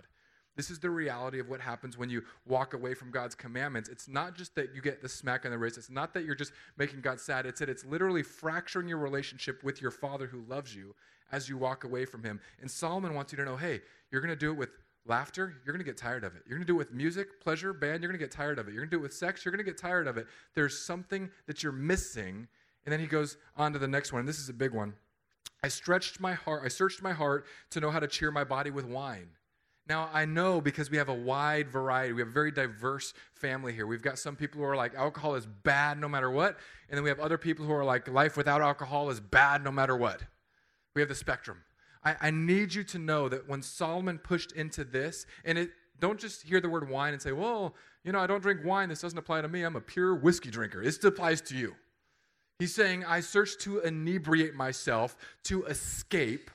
This 0.56 0.72
is 0.72 0.80
the 0.80 0.90
reality 0.90 1.38
of 1.38 1.48
what 1.48 1.62
happens 1.62 1.96
when 1.96 2.10
you 2.10 2.24
walk 2.48 2.74
away 2.74 2.96
from 2.96 3.12
God's 3.12 3.36
commandments. 3.36 3.88
It's 3.88 4.08
not 4.08 4.34
just 4.36 4.56
that 4.56 4.74
you 4.74 4.82
get 4.82 5.04
the 5.04 5.08
smack 5.08 5.46
on 5.46 5.52
the 5.52 5.60
wrist. 5.60 5.78
It's 5.78 5.92
not 5.92 6.12
that 6.16 6.26
you're 6.26 6.34
just 6.34 6.54
making 6.76 7.02
God 7.02 7.20
sad. 7.20 7.46
It's 7.46 7.60
that 7.60 7.70
it's 7.70 7.86
literally 7.86 8.24
fracturing 8.24 8.88
your 8.88 8.98
relationship 8.98 9.64
with 9.64 9.80
your 9.80 9.92
Father 9.92 10.26
who 10.26 10.42
loves 10.48 10.76
you 10.76 10.96
as 11.32 11.48
you 11.48 11.56
walk 11.56 11.84
away 11.84 12.06
from 12.06 12.24
Him. 12.24 12.42
And 12.60 12.72
Solomon 12.72 13.14
wants 13.14 13.32
you 13.32 13.38
to 13.38 13.46
know 13.46 13.58
hey, 13.58 13.82
you're 14.10 14.22
going 14.22 14.34
to 14.34 14.36
do 14.36 14.50
it 14.50 14.58
with 14.58 14.72
laughter. 15.06 15.56
You're 15.66 15.74
going 15.74 15.84
to 15.84 15.90
get 15.90 15.98
tired 15.98 16.24
of 16.24 16.36
it. 16.36 16.44
You're 16.46 16.58
going 16.58 16.66
to 16.66 16.72
do 16.72 16.76
it 16.76 16.78
with 16.78 16.94
music, 16.94 17.42
pleasure, 17.42 17.74
band. 17.74 18.02
You're 18.02 18.12
going 18.12 18.20
to 18.20 18.26
get 18.26 18.32
tired 18.32 18.60
of 18.60 18.68
it. 18.68 18.74
You're 18.74 18.82
going 18.82 18.90
to 18.90 18.96
do 18.96 19.00
it 19.00 19.04
with 19.04 19.14
sex. 19.14 19.44
You're 19.44 19.52
going 19.52 19.64
to 19.64 19.70
get 19.70 19.78
tired 19.78 20.08
of 20.08 20.18
it. 20.18 20.28
There's 20.54 20.78
something 20.78 21.30
that 21.48 21.64
you're 21.64 21.72
missing. 21.72 22.48
And 22.86 22.94
then 22.94 23.00
he 23.00 23.08
goes 23.08 23.38
on 23.58 23.74
to 23.74 23.80
the 23.80 23.88
next 23.88 24.14
one. 24.14 24.26
This 24.26 24.40
is 24.40 24.50
a 24.50 24.54
big 24.54 24.74
one. 24.74 24.94
I 25.64 25.68
stretched 25.68 26.20
my 26.20 26.34
heart, 26.34 26.64
I 26.66 26.70
searched 26.70 27.04
my 27.04 27.14
heart 27.14 27.46
to 27.70 27.80
know 27.80 27.92
how 27.92 28.00
to 28.00 28.08
cheer 28.08 28.32
my 28.32 28.44
body 28.44 28.72
with 28.72 28.86
wine. 28.86 29.30
Now, 29.88 30.10
I 30.14 30.26
know 30.26 30.62
because 30.62 30.90
we 30.90 30.98
have 30.98 31.10
a 31.10 31.14
wide 31.14 31.70
variety, 31.70 32.14
we 32.14 32.22
have 32.22 32.30
a 32.30 32.32
very 32.32 32.52
diverse 32.52 33.14
family 33.34 33.74
here. 33.74 33.86
We've 33.86 34.02
got 34.02 34.18
some 34.18 34.36
people 34.36 34.60
who 34.60 34.66
are 34.66 34.76
like, 34.76 34.96
alcohol 34.96 35.36
is 35.36 35.46
bad 35.46 36.00
no 36.00 36.08
matter 36.08 36.32
what. 36.32 36.58
And 36.90 36.98
then 36.98 37.04
we 37.04 37.10
have 37.10 37.20
other 37.20 37.38
people 37.38 37.66
who 37.66 37.74
are 37.74 37.84
like, 37.84 38.08
life 38.08 38.38
without 38.38 38.62
alcohol 38.62 39.10
is 39.10 39.20
bad 39.20 39.64
no 39.64 39.72
matter 39.72 39.98
what. 39.98 40.22
We 40.96 41.02
have 41.02 41.10
the 41.10 41.16
spectrum. 41.16 41.58
I, 42.04 42.16
I 42.22 42.32
need 42.32 42.74
you 42.74 42.84
to 42.86 43.00
know 43.00 43.30
that 43.30 43.48
when 43.48 43.62
Solomon 43.62 44.18
pushed 44.18 44.52
into 44.54 44.84
this, 44.84 45.26
and 45.46 45.58
it, 45.58 45.72
don't 46.00 46.20
just 46.20 46.44
hear 46.44 46.60
the 46.60 46.70
word 46.70 46.90
wine 46.90 47.14
and 47.14 47.22
say, 47.22 47.32
well, 47.32 47.76
you 48.04 48.12
know, 48.12 48.20
I 48.20 48.28
don't 48.28 48.42
drink 48.42 48.62
wine. 48.66 48.90
This 48.90 49.02
doesn't 49.02 49.18
apply 49.18 49.42
to 49.42 49.48
me. 49.48 49.62
I'm 49.62 49.76
a 49.76 49.82
pure 49.82 50.16
whiskey 50.16 50.50
drinker. 50.50 50.84
This 50.84 51.04
applies 51.04 51.42
to 51.42 51.56
you. 51.56 51.76
He's 52.58 52.74
saying, 52.74 53.06
I 53.06 53.20
searched 53.22 53.62
to 53.62 53.80
inebriate 53.80 54.56
myself, 54.56 55.16
to 55.44 55.66
escape. 55.66 56.50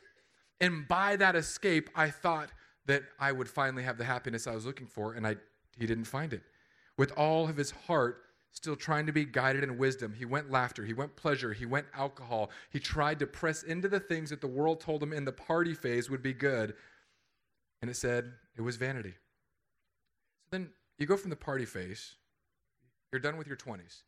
And 0.61 0.87
by 0.89 1.17
that 1.17 1.37
escape, 1.37 1.91
I 1.95 2.11
thought, 2.11 2.51
that 2.87 3.03
I 3.19 3.33
would 3.33 3.49
finally 3.49 3.83
have 3.83 3.99
the 3.99 4.05
happiness 4.05 4.47
I 4.47 4.55
was 4.55 4.65
looking 4.65 4.87
for, 4.87 5.15
and 5.15 5.27
I, 5.27 5.37
he 5.79 5.87
didn't 5.87 6.05
find 6.05 6.33
it. 6.33 6.43
With 6.97 7.13
all 7.13 7.49
of 7.49 7.57
his 7.57 7.73
heart, 7.73 8.23
still 8.57 8.77
trying 8.77 9.07
to 9.07 9.13
be 9.13 9.25
guided 9.25 9.63
in 9.63 9.79
wisdom, 9.79 10.15
he 10.17 10.25
went 10.25 10.51
laughter, 10.51 10.85
he 10.85 10.95
went 10.95 11.15
pleasure, 11.15 11.53
he 11.53 11.67
went 11.67 11.87
alcohol. 11.95 12.51
He 12.71 12.81
tried 12.81 13.19
to 13.19 13.27
press 13.27 13.63
into 13.63 13.87
the 13.87 14.01
things 14.01 14.31
that 14.31 14.41
the 14.41 14.47
world 14.47 14.81
told 14.81 15.03
him 15.03 15.13
in 15.13 15.25
the 15.25 15.33
party 15.33 15.75
phase 15.75 16.09
would 16.09 16.23
be 16.23 16.33
good, 16.33 16.75
and 17.83 17.91
it 17.91 17.97
said 17.97 18.33
it 18.57 18.63
was 18.63 18.77
vanity. 18.77 19.15
So 20.45 20.49
then 20.53 20.71
you 20.99 21.07
go 21.07 21.17
from 21.17 21.31
the 21.31 21.37
party 21.37 21.67
phase, 21.67 22.15
you're 23.13 23.21
done 23.21 23.37
with 23.37 23.47
your 23.47 23.57
20s. 23.57 24.03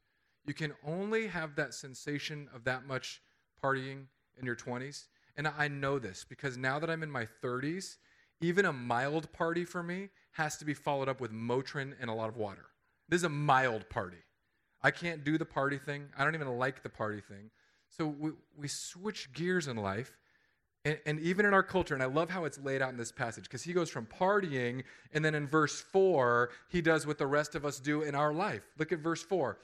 You 0.46 0.54
can 0.54 0.72
only 0.86 1.26
have 1.26 1.54
that 1.56 1.74
sensation 1.74 2.48
of 2.54 2.64
that 2.64 2.86
much 2.86 3.20
partying 3.62 4.06
in 4.38 4.46
your 4.46 4.56
20s. 4.56 5.04
And 5.36 5.46
I 5.46 5.68
know 5.68 5.98
this 5.98 6.24
because 6.26 6.56
now 6.56 6.78
that 6.78 6.88
I'm 6.88 7.02
in 7.02 7.10
my 7.10 7.28
30s, 7.44 7.96
even 8.40 8.64
a 8.64 8.72
mild 8.72 9.30
party 9.32 9.64
for 9.64 9.82
me 9.82 10.08
has 10.32 10.56
to 10.56 10.64
be 10.64 10.74
followed 10.74 11.08
up 11.08 11.20
with 11.20 11.32
Motrin 11.32 11.92
and 12.00 12.08
a 12.08 12.14
lot 12.14 12.28
of 12.28 12.36
water. 12.36 12.66
This 13.08 13.18
is 13.18 13.24
a 13.24 13.28
mild 13.28 13.88
party. 13.90 14.18
I 14.82 14.90
can't 14.90 15.24
do 15.24 15.38
the 15.38 15.44
party 15.44 15.78
thing. 15.78 16.06
I 16.16 16.24
don't 16.24 16.34
even 16.34 16.48
like 16.58 16.82
the 16.82 16.88
party 16.88 17.20
thing. 17.20 17.50
So 17.88 18.06
we, 18.06 18.30
we 18.56 18.68
switch 18.68 19.32
gears 19.32 19.66
in 19.66 19.76
life. 19.76 20.16
And, 20.84 20.98
and 21.06 21.20
even 21.20 21.44
in 21.44 21.54
our 21.54 21.62
culture, 21.62 21.94
and 21.94 22.02
I 22.02 22.06
love 22.06 22.30
how 22.30 22.44
it's 22.44 22.58
laid 22.58 22.82
out 22.82 22.90
in 22.90 22.96
this 22.96 23.10
passage, 23.10 23.44
because 23.44 23.62
he 23.62 23.72
goes 23.72 23.90
from 23.90 24.06
partying, 24.06 24.84
and 25.12 25.24
then 25.24 25.34
in 25.34 25.46
verse 25.46 25.80
4, 25.80 26.50
he 26.68 26.80
does 26.80 27.06
what 27.06 27.18
the 27.18 27.26
rest 27.26 27.54
of 27.54 27.64
us 27.64 27.80
do 27.80 28.02
in 28.02 28.14
our 28.14 28.32
life. 28.32 28.62
Look 28.78 28.92
at 28.92 29.00
verse 29.00 29.22
4. 29.22 29.58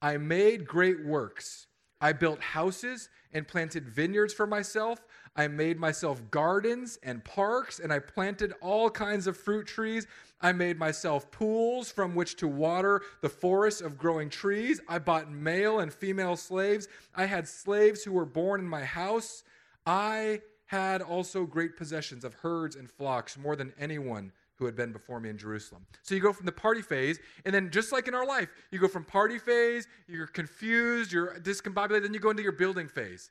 I 0.00 0.16
made 0.16 0.66
great 0.66 1.04
works. 1.04 1.66
I 2.00 2.12
built 2.12 2.40
houses 2.40 3.08
and 3.32 3.48
planted 3.48 3.88
vineyards 3.88 4.34
for 4.34 4.46
myself. 4.46 5.04
I 5.36 5.48
made 5.48 5.78
myself 5.78 6.22
gardens 6.30 6.98
and 7.02 7.24
parks, 7.24 7.80
and 7.80 7.92
I 7.92 7.98
planted 7.98 8.52
all 8.60 8.90
kinds 8.90 9.26
of 9.26 9.36
fruit 9.36 9.66
trees. 9.66 10.06
I 10.40 10.52
made 10.52 10.78
myself 10.78 11.30
pools 11.30 11.90
from 11.90 12.14
which 12.14 12.36
to 12.36 12.48
water 12.48 13.02
the 13.20 13.28
forests 13.28 13.80
of 13.80 13.98
growing 13.98 14.28
trees. 14.28 14.80
I 14.88 14.98
bought 14.98 15.30
male 15.30 15.80
and 15.80 15.92
female 15.92 16.36
slaves. 16.36 16.88
I 17.14 17.24
had 17.24 17.48
slaves 17.48 18.04
who 18.04 18.12
were 18.12 18.26
born 18.26 18.60
in 18.60 18.68
my 18.68 18.84
house. 18.84 19.42
I 19.86 20.42
had 20.66 21.02
also 21.02 21.44
great 21.44 21.76
possessions 21.76 22.24
of 22.24 22.34
herds 22.34 22.76
and 22.76 22.90
flocks, 22.90 23.36
more 23.38 23.56
than 23.56 23.72
anyone 23.78 24.32
who 24.56 24.66
had 24.66 24.76
been 24.76 24.92
before 24.92 25.20
me 25.20 25.30
in 25.30 25.38
Jerusalem. 25.38 25.86
So 26.02 26.14
you 26.14 26.20
go 26.20 26.32
from 26.32 26.46
the 26.46 26.52
party 26.52 26.82
phase, 26.82 27.18
and 27.44 27.54
then 27.54 27.70
just 27.70 27.92
like 27.92 28.08
in 28.08 28.14
our 28.14 28.26
life, 28.26 28.48
you 28.70 28.78
go 28.78 28.88
from 28.88 29.04
party 29.04 29.38
phase, 29.38 29.86
you're 30.06 30.26
confused, 30.26 31.12
you're 31.12 31.34
discombobulated, 31.40 32.02
then 32.02 32.14
you 32.14 32.20
go 32.20 32.30
into 32.30 32.42
your 32.42 32.52
building 32.52 32.88
phase. 32.88 33.30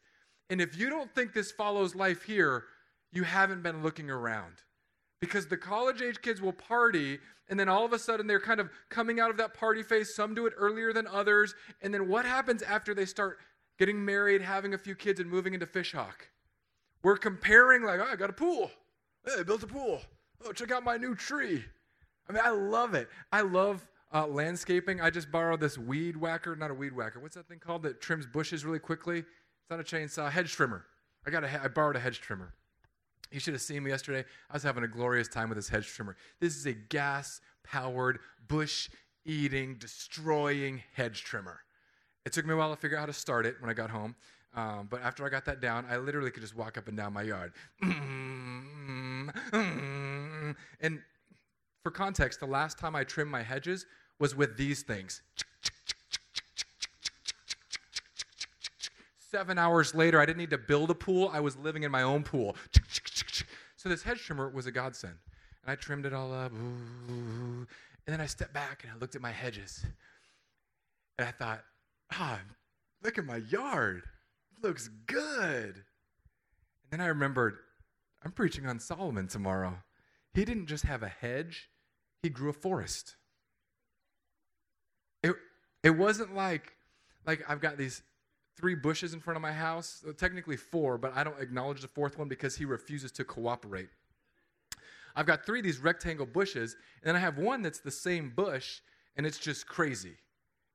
And 0.49 0.59
if 0.59 0.77
you 0.77 0.89
don't 0.89 1.13
think 1.15 1.33
this 1.33 1.51
follows 1.51 1.95
life 1.95 2.23
here, 2.23 2.65
you 3.11 3.23
haven't 3.23 3.63
been 3.63 3.81
looking 3.81 4.09
around. 4.09 4.55
Because 5.21 5.47
the 5.47 5.55
college 5.55 6.01
age 6.01 6.21
kids 6.21 6.41
will 6.41 6.51
party, 6.51 7.19
and 7.47 7.57
then 7.57 7.69
all 7.69 7.85
of 7.85 7.93
a 7.93 7.99
sudden 7.99 8.27
they're 8.27 8.41
kind 8.41 8.59
of 8.59 8.69
coming 8.89 9.21
out 9.21 9.29
of 9.29 9.37
that 9.37 9.53
party 9.53 9.81
phase. 9.81 10.13
Some 10.13 10.35
do 10.35 10.45
it 10.45 10.53
earlier 10.57 10.91
than 10.91 11.07
others. 11.07 11.55
And 11.81 11.93
then 11.93 12.09
what 12.09 12.25
happens 12.25 12.61
after 12.61 12.93
they 12.93 13.05
start 13.05 13.39
getting 13.79 14.03
married, 14.03 14.41
having 14.41 14.73
a 14.73 14.77
few 14.77 14.95
kids, 14.95 15.21
and 15.21 15.29
moving 15.29 15.53
into 15.53 15.65
Fishhawk? 15.65 16.27
We're 17.03 17.17
comparing, 17.17 17.83
like, 17.83 18.01
oh, 18.01 18.07
I 18.11 18.17
got 18.17 18.29
a 18.29 18.33
pool. 18.33 18.69
Hey, 19.25 19.39
I 19.39 19.43
built 19.43 19.63
a 19.63 19.67
pool. 19.67 20.01
Oh, 20.45 20.51
check 20.51 20.71
out 20.71 20.83
my 20.83 20.97
new 20.97 21.15
tree. 21.15 21.63
I 22.27 22.33
mean, 22.33 22.41
I 22.43 22.49
love 22.49 22.93
it. 22.93 23.09
I 23.31 23.41
love 23.41 23.87
uh, 24.13 24.27
landscaping. 24.27 25.01
I 25.01 25.09
just 25.09 25.31
borrowed 25.31 25.59
this 25.59 25.77
weed 25.77 26.17
whacker, 26.17 26.55
not 26.55 26.71
a 26.71 26.73
weed 26.73 26.95
whacker. 26.95 27.19
What's 27.19 27.35
that 27.35 27.47
thing 27.47 27.59
called 27.59 27.83
that 27.83 28.01
trims 28.01 28.25
bushes 28.25 28.65
really 28.65 28.79
quickly? 28.79 29.19
It's 29.19 29.69
not 29.69 29.79
a 29.79 29.83
chainsaw, 29.83 30.29
hedge 30.29 30.53
trimmer. 30.53 30.85
I 31.25 31.29
got 31.29 31.43
a, 31.43 31.63
I 31.63 31.67
borrowed 31.67 31.95
a 31.95 31.99
hedge 31.99 32.21
trimmer. 32.21 32.53
You 33.31 33.39
should 33.39 33.53
have 33.53 33.61
seen 33.61 33.83
me 33.83 33.91
yesterday. 33.91 34.27
I 34.49 34.53
was 34.53 34.63
having 34.63 34.83
a 34.83 34.87
glorious 34.87 35.27
time 35.27 35.49
with 35.49 35.57
this 35.57 35.69
hedge 35.69 35.87
trimmer. 35.87 36.15
This 36.39 36.55
is 36.55 36.65
a 36.65 36.73
gas 36.73 37.41
powered, 37.63 38.19
bush 38.47 38.89
eating, 39.25 39.77
destroying 39.79 40.83
hedge 40.93 41.23
trimmer. 41.23 41.61
It 42.25 42.33
took 42.33 42.45
me 42.45 42.53
a 42.53 42.57
while 42.57 42.69
to 42.69 42.79
figure 42.79 42.97
out 42.97 43.01
how 43.01 43.05
to 43.07 43.13
start 43.13 43.45
it 43.45 43.55
when 43.59 43.69
I 43.69 43.73
got 43.73 43.89
home. 43.89 44.15
Um, 44.55 44.87
but 44.89 45.01
after 45.01 45.25
I 45.25 45.29
got 45.29 45.45
that 45.45 45.61
down, 45.61 45.85
I 45.89 45.97
literally 45.97 46.29
could 46.29 46.41
just 46.41 46.55
walk 46.55 46.77
up 46.77 46.87
and 46.87 46.95
down 46.95 47.13
my 47.13 47.23
yard. 47.23 47.53
And 50.79 51.01
for 51.83 51.91
context, 51.91 52.39
the 52.39 52.45
last 52.45 52.77
time 52.77 52.95
I 52.95 53.03
trimmed 53.03 53.31
my 53.31 53.43
hedges 53.43 53.85
was 54.19 54.35
with 54.35 54.57
these 54.57 54.83
things. 54.83 55.21
Seven 59.19 59.57
hours 59.57 59.95
later, 59.95 60.19
I 60.19 60.25
didn't 60.25 60.37
need 60.37 60.51
to 60.51 60.57
build 60.57 60.91
a 60.91 60.95
pool. 60.95 61.29
I 61.33 61.39
was 61.39 61.57
living 61.57 61.83
in 61.83 61.91
my 61.91 62.03
own 62.03 62.23
pool. 62.23 62.55
So 63.75 63.89
this 63.89 64.03
hedge 64.03 64.23
trimmer 64.23 64.49
was 64.49 64.65
a 64.65 64.71
godsend. 64.71 65.15
And 65.63 65.71
I 65.71 65.75
trimmed 65.75 66.05
it 66.05 66.13
all 66.13 66.33
up. 66.33 66.51
And 66.51 67.67
then 68.05 68.21
I 68.21 68.27
stepped 68.27 68.53
back 68.53 68.83
and 68.83 68.91
I 68.93 68.97
looked 68.97 69.15
at 69.15 69.21
my 69.21 69.31
hedges. 69.31 69.83
And 71.17 71.27
I 71.27 71.31
thought, 71.31 71.63
ah, 72.11 72.39
look 73.03 73.17
at 73.17 73.25
my 73.25 73.37
yard. 73.37 74.03
It 74.55 74.63
looks 74.63 74.89
good. 75.07 75.75
And 75.75 76.91
then 76.91 77.01
I 77.01 77.07
remembered, 77.07 77.57
I'm 78.23 78.31
preaching 78.31 78.67
on 78.67 78.79
Solomon 78.79 79.27
tomorrow. 79.27 79.77
He 80.33 80.45
didn't 80.45 80.67
just 80.67 80.85
have 80.85 81.03
a 81.03 81.07
hedge, 81.07 81.69
he 82.21 82.29
grew 82.29 82.49
a 82.49 82.53
forest. 82.53 83.15
It, 85.21 85.35
it 85.83 85.91
wasn't 85.91 86.35
like, 86.35 86.73
like 87.25 87.43
I've 87.47 87.61
got 87.61 87.77
these 87.77 88.01
three 88.57 88.75
bushes 88.75 89.13
in 89.13 89.19
front 89.19 89.35
of 89.35 89.41
my 89.41 89.51
house, 89.51 90.01
well, 90.03 90.13
technically 90.13 90.57
four, 90.57 90.97
but 90.97 91.15
I 91.15 91.23
don't 91.23 91.39
acknowledge 91.39 91.81
the 91.81 91.87
fourth 91.87 92.17
one 92.17 92.27
because 92.27 92.55
he 92.55 92.65
refuses 92.65 93.11
to 93.13 93.23
cooperate. 93.23 93.89
I've 95.15 95.25
got 95.25 95.45
three 95.45 95.59
of 95.59 95.65
these 95.65 95.79
rectangle 95.79 96.25
bushes, 96.25 96.75
and 97.01 97.09
then 97.09 97.15
I 97.15 97.19
have 97.19 97.37
one 97.37 97.61
that's 97.61 97.79
the 97.79 97.91
same 97.91 98.31
bush, 98.35 98.81
and 99.15 99.25
it's 99.25 99.37
just 99.37 99.67
crazy. 99.67 100.15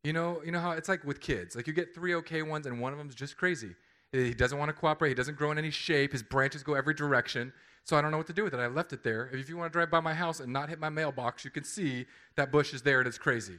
You 0.04 0.12
know, 0.12 0.40
you 0.44 0.52
know 0.52 0.60
how 0.60 0.72
it's 0.72 0.88
like 0.88 1.04
with 1.04 1.20
kids. 1.20 1.56
Like 1.56 1.66
you 1.66 1.72
get 1.72 1.94
three 1.94 2.14
okay 2.14 2.42
ones, 2.42 2.66
and 2.66 2.80
one 2.80 2.92
of 2.92 2.98
them's 2.98 3.16
just 3.16 3.36
crazy. 3.36 3.74
He 4.12 4.32
doesn't 4.32 4.58
want 4.58 4.68
to 4.68 4.72
cooperate. 4.72 5.10
He 5.10 5.14
doesn't 5.14 5.36
grow 5.36 5.50
in 5.50 5.58
any 5.58 5.70
shape. 5.70 6.12
His 6.12 6.22
branches 6.22 6.62
go 6.62 6.74
every 6.74 6.94
direction. 6.94 7.52
So 7.84 7.96
I 7.96 8.02
don't 8.02 8.10
know 8.10 8.18
what 8.18 8.26
to 8.26 8.32
do 8.32 8.44
with 8.44 8.54
it. 8.54 8.60
I 8.60 8.66
left 8.66 8.92
it 8.92 9.02
there. 9.02 9.30
If 9.32 9.48
you 9.48 9.56
want 9.56 9.72
to 9.72 9.76
drive 9.76 9.90
by 9.90 10.00
my 10.00 10.14
house 10.14 10.40
and 10.40 10.52
not 10.52 10.68
hit 10.68 10.78
my 10.78 10.88
mailbox, 10.88 11.44
you 11.44 11.50
can 11.50 11.64
see 11.64 12.06
that 12.36 12.52
bush 12.52 12.74
is 12.74 12.82
there 12.82 12.98
and 12.98 13.08
it's 13.08 13.18
crazy. 13.18 13.58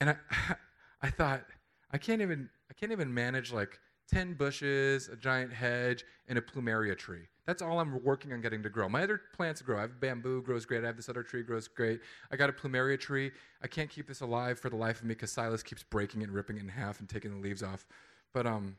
And 0.00 0.10
I, 0.10 0.16
I 1.02 1.10
thought, 1.10 1.44
I 1.90 1.98
can't 1.98 2.22
even, 2.22 2.48
I 2.70 2.74
can't 2.74 2.92
even 2.92 3.12
manage 3.12 3.52
like 3.52 3.80
10 4.10 4.34
bushes, 4.34 5.08
a 5.08 5.16
giant 5.16 5.52
hedge, 5.52 6.04
and 6.28 6.38
a 6.38 6.40
plumeria 6.40 6.96
tree. 6.96 7.26
That's 7.46 7.62
all 7.62 7.78
I'm 7.78 8.02
working 8.02 8.32
on 8.32 8.40
getting 8.40 8.62
to 8.64 8.68
grow. 8.68 8.88
My 8.88 9.04
other 9.04 9.20
plants 9.32 9.62
grow. 9.62 9.78
I 9.78 9.82
have 9.82 10.00
bamboo, 10.00 10.42
grows 10.42 10.64
great. 10.64 10.82
I 10.82 10.88
have 10.88 10.96
this 10.96 11.08
other 11.08 11.22
tree, 11.22 11.42
grows 11.42 11.68
great. 11.68 12.00
I 12.30 12.36
got 12.36 12.50
a 12.50 12.52
plumeria 12.52 12.98
tree. 12.98 13.30
I 13.62 13.68
can't 13.68 13.88
keep 13.88 14.08
this 14.08 14.20
alive 14.20 14.58
for 14.58 14.68
the 14.68 14.76
life 14.76 14.98
of 14.98 15.04
me 15.04 15.14
because 15.14 15.30
Silas 15.30 15.62
keeps 15.62 15.84
breaking 15.84 16.22
it 16.22 16.24
and 16.24 16.34
ripping 16.34 16.56
it 16.56 16.62
in 16.62 16.68
half 16.68 16.98
and 16.98 17.08
taking 17.08 17.30
the 17.30 17.40
leaves 17.40 17.62
off. 17.62 17.86
But 18.32 18.46
um, 18.46 18.76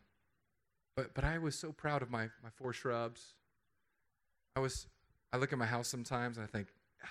but 0.97 1.13
but 1.13 1.23
I 1.23 1.37
was 1.37 1.57
so 1.57 1.71
proud 1.71 2.01
of 2.01 2.09
my 2.09 2.23
my 2.43 2.49
four 2.53 2.73
shrubs. 2.73 3.35
I 4.57 4.59
was. 4.59 4.87
I 5.31 5.37
look 5.37 5.51
at 5.53 5.59
my 5.59 5.65
house 5.65 5.87
sometimes 5.87 6.37
and 6.37 6.43
I 6.45 6.47
think, 6.47 6.67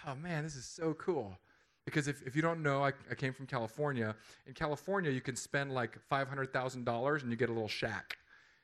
oh 0.07 0.15
man, 0.15 0.43
this 0.43 0.57
is 0.57 0.65
so 0.65 0.95
cool. 0.95 1.39
Because 1.85 2.09
if, 2.09 2.23
if 2.27 2.35
you 2.35 2.43
don't 2.43 2.63
know, 2.63 2.83
I, 2.83 2.93
I 3.11 3.15
came 3.15 3.33
from 3.33 3.47
California. 3.47 4.17
In 4.47 4.55
California, 4.55 5.11
you 5.11 5.21
can 5.21 5.37
spend 5.37 5.71
like 5.71 5.99
$500,000 6.11 7.23
and 7.23 7.31
you 7.31 7.37
get 7.37 7.51
a 7.51 7.53
little 7.53 7.69
shack 7.69 8.17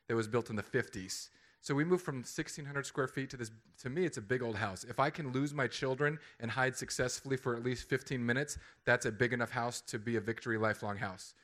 that 0.09 0.17
was 0.17 0.27
built 0.27 0.51
in 0.51 0.57
the 0.57 0.63
50s. 0.63 1.29
So 1.61 1.75
we 1.75 1.85
moved 1.85 2.03
from 2.05 2.17
1,600 2.17 2.85
square 2.85 3.07
feet 3.07 3.31
to 3.31 3.37
this, 3.37 3.53
to 3.83 3.91
me, 3.91 4.05
it's 4.05 4.17
a 4.17 4.23
big 4.23 4.43
old 4.43 4.57
house. 4.57 4.85
If 4.85 4.99
I 4.99 5.11
can 5.11 5.31
lose 5.33 5.55
my 5.55 5.69
children 5.69 6.19
and 6.41 6.51
hide 6.51 6.75
successfully 6.75 7.37
for 7.37 7.55
at 7.55 7.63
least 7.63 7.89
15 7.89 8.25
minutes, 8.25 8.59
that's 8.85 9.07
a 9.07 9.13
big 9.13 9.33
enough 9.33 9.51
house 9.51 9.81
to 9.83 9.99
be 9.99 10.17
a 10.17 10.21
victory 10.21 10.59
lifelong 10.59 10.97
house. 10.97 11.35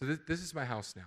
So 0.00 0.08
this, 0.08 0.18
this 0.26 0.40
is 0.40 0.54
my 0.54 0.64
house 0.64 0.94
now. 0.96 1.06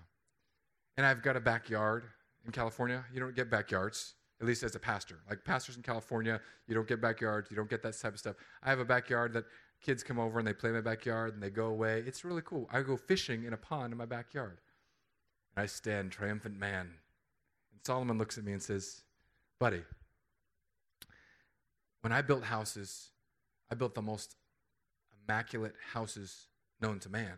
And 0.96 1.06
I've 1.06 1.22
got 1.22 1.36
a 1.36 1.42
backyard 1.42 2.06
in 2.46 2.52
California. 2.52 3.04
You 3.14 3.20
don't 3.20 3.36
get 3.36 3.50
backyards, 3.50 4.16
at 4.40 4.48
least 4.48 4.64
as 4.64 4.76
a 4.76 4.80
pastor. 4.80 5.20
Like 5.30 5.44
pastors 5.44 5.76
in 5.76 5.84
California, 5.84 6.42
you 6.68 6.76
don't 6.76 6.88
get 6.88 7.02
backyards, 7.02 7.50
you 7.50 7.56
don't 7.56 7.70
get 7.70 7.84
that 7.84 8.00
type 8.00 8.14
of 8.14 8.20
stuff. 8.20 8.36
I 8.64 8.70
have 8.70 8.80
a 8.80 8.86
backyard 8.86 9.34
that 9.34 9.46
kids 9.82 10.04
come 10.04 10.20
over 10.20 10.40
and 10.40 10.48
they 10.48 10.54
play 10.54 10.70
in 10.70 10.76
my 10.76 10.82
backyard 10.82 11.34
and 11.34 11.42
they 11.42 11.50
go 11.50 11.66
away. 11.66 12.04
It's 12.06 12.24
really 12.24 12.42
cool. 12.44 12.68
I 12.72 12.82
go 12.82 12.98
fishing 12.98 13.44
in 13.44 13.54
a 13.54 13.58
pond 13.58 13.92
in 13.92 13.98
my 13.98 14.06
backyard. 14.06 14.60
And 15.56 15.64
I 15.64 15.66
stand 15.66 16.12
triumphant 16.12 16.58
man. 16.58 16.88
And 17.72 17.82
Solomon 17.84 18.18
looks 18.18 18.38
at 18.38 18.44
me 18.44 18.54
and 18.54 18.62
says, 18.62 19.04
Buddy, 19.60 19.84
when 22.02 22.12
I 22.12 22.22
built 22.22 22.44
houses, 22.44 23.10
I 23.72 23.76
built 23.76 23.96
the 23.96 24.02
most 24.02 24.36
immaculate 25.24 25.76
houses 25.94 26.48
known 26.82 27.00
to 27.00 27.10
man. 27.10 27.34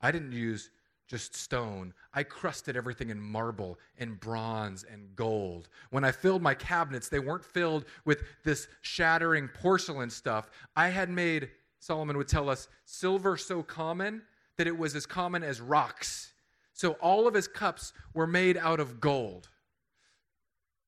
I 0.00 0.10
didn't 0.10 0.32
use 0.32 0.70
just 1.08 1.34
stone. 1.34 1.94
I 2.12 2.22
crusted 2.22 2.76
everything 2.76 3.10
in 3.10 3.20
marble 3.20 3.78
and 3.98 4.20
bronze 4.20 4.84
and 4.84 5.16
gold. 5.16 5.68
When 5.90 6.04
I 6.04 6.12
filled 6.12 6.42
my 6.42 6.54
cabinets, 6.54 7.08
they 7.08 7.18
weren't 7.18 7.44
filled 7.44 7.86
with 8.04 8.22
this 8.44 8.68
shattering 8.82 9.48
porcelain 9.48 10.10
stuff. 10.10 10.50
I 10.76 10.88
had 10.88 11.08
made 11.08 11.50
Solomon 11.80 12.16
would 12.16 12.28
tell 12.28 12.50
us, 12.50 12.68
silver 12.84 13.36
so 13.36 13.62
common 13.62 14.22
that 14.56 14.66
it 14.66 14.76
was 14.76 14.94
as 14.94 15.06
common 15.06 15.42
as 15.42 15.60
rocks. 15.60 16.32
So 16.72 16.92
all 16.94 17.26
of 17.26 17.34
his 17.34 17.48
cups 17.48 17.92
were 18.14 18.26
made 18.26 18.56
out 18.56 18.80
of 18.80 19.00
gold. 19.00 19.48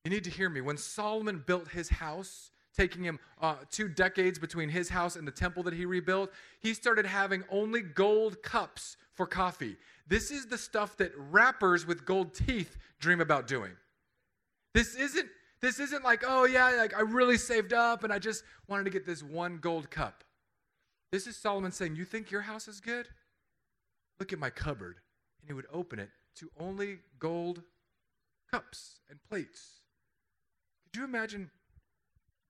You 0.04 0.11
need 0.11 0.24
to 0.24 0.30
hear 0.30 0.48
me. 0.48 0.61
When 0.61 0.76
Solomon 0.76 1.42
built 1.46 1.68
his 1.68 1.88
house, 1.88 2.50
taking 2.76 3.04
him 3.04 3.18
uh, 3.40 3.56
two 3.70 3.88
decades 3.88 4.38
between 4.38 4.68
his 4.68 4.88
house 4.88 5.16
and 5.16 5.26
the 5.26 5.33
temple 5.33 5.62
that 5.64 5.74
he 5.74 5.85
rebuilt, 5.85 6.30
he 6.61 6.74
started 6.74 7.06
having 7.06 7.44
only 7.50 7.83
gold 7.83 8.42
cups 8.42 8.96
for 9.12 9.26
coffee. 9.26 9.76
This 10.11 10.33
is 10.33 10.46
the 10.46 10.59
stuff 10.59 10.96
that 10.96 11.12
rappers 11.16 11.87
with 11.87 12.05
gold 12.05 12.35
teeth 12.35 12.77
dream 12.99 13.20
about 13.20 13.46
doing. 13.46 13.70
This 14.75 14.96
isn't 14.96 15.29
this 15.62 15.79
isn't 15.79 16.03
like, 16.03 16.25
oh 16.27 16.46
yeah, 16.46 16.70
like 16.70 16.96
I 16.96 17.03
really 17.03 17.37
saved 17.37 17.73
up 17.73 18.03
and 18.03 18.12
I 18.12 18.18
just 18.18 18.44
wanted 18.66 18.85
to 18.85 18.90
get 18.90 19.07
this 19.07 19.23
one 19.23 19.59
gold 19.59 19.90
cup. 19.90 20.25
This 21.12 21.27
is 21.27 21.37
Solomon 21.37 21.70
saying, 21.70 21.96
You 21.96 22.05
think 22.05 22.31
your 22.31 22.40
house 22.40 22.66
is 22.66 22.81
good? 22.81 23.09
Look 24.18 24.33
at 24.33 24.38
my 24.38 24.51
cupboard. 24.51 24.96
And 25.40 25.49
he 25.49 25.53
would 25.53 25.66
open 25.73 25.99
it 25.99 26.11
to 26.37 26.51
only 26.59 26.99
gold 27.18 27.62
cups 28.51 29.01
and 29.09 29.23
plates. 29.23 29.81
Could 30.85 30.99
you 30.99 31.05
imagine 31.05 31.51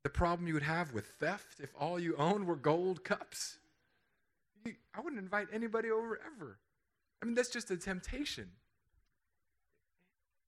the 0.03 0.11
problem 0.11 0.46
you 0.46 0.55
would 0.55 0.62
have 0.62 0.94
with 0.94 1.07
theft 1.18 1.61
if 1.61 1.70
all 1.79 1.99
you 1.99 2.16
owned 2.16 2.46
were 2.46 2.57
gold 2.57 3.05
cups? 3.05 3.59
I 4.66 5.01
wouldn't 5.01 5.20
invite 5.20 5.49
anybody 5.53 5.90
over 5.90 6.18
ever. 6.37 6.59
I 7.22 7.26
mean, 7.26 7.35
that's 7.35 7.50
just 7.50 7.70
a 7.70 7.76
temptation. 7.76 8.48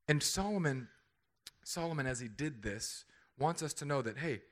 And 0.08 0.22
Solomon, 0.22 0.88
Solomon, 1.64 2.06
as 2.06 2.20
he 2.20 2.28
did 2.28 2.62
this, 2.62 3.04
wants 3.38 3.62
us 3.62 3.72
to 3.74 3.84
know 3.84 4.02
that, 4.02 4.18
hey, 4.18 4.42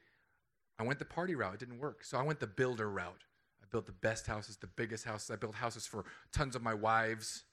I 0.78 0.82
went 0.82 0.98
the 0.98 1.04
party 1.04 1.34
route, 1.34 1.54
it 1.54 1.60
didn't 1.60 1.78
work. 1.78 2.04
So 2.04 2.18
I 2.18 2.22
went 2.22 2.40
the 2.40 2.46
builder 2.46 2.90
route 2.90 3.24
I 3.62 3.66
built 3.70 3.86
the 3.86 3.92
best 3.92 4.26
houses, 4.26 4.56
the 4.56 4.66
biggest 4.66 5.04
houses. 5.04 5.30
I 5.30 5.36
built 5.36 5.54
houses 5.54 5.86
for 5.86 6.04
tons 6.32 6.56
of 6.56 6.62
my 6.62 6.74
wives. 6.74 7.44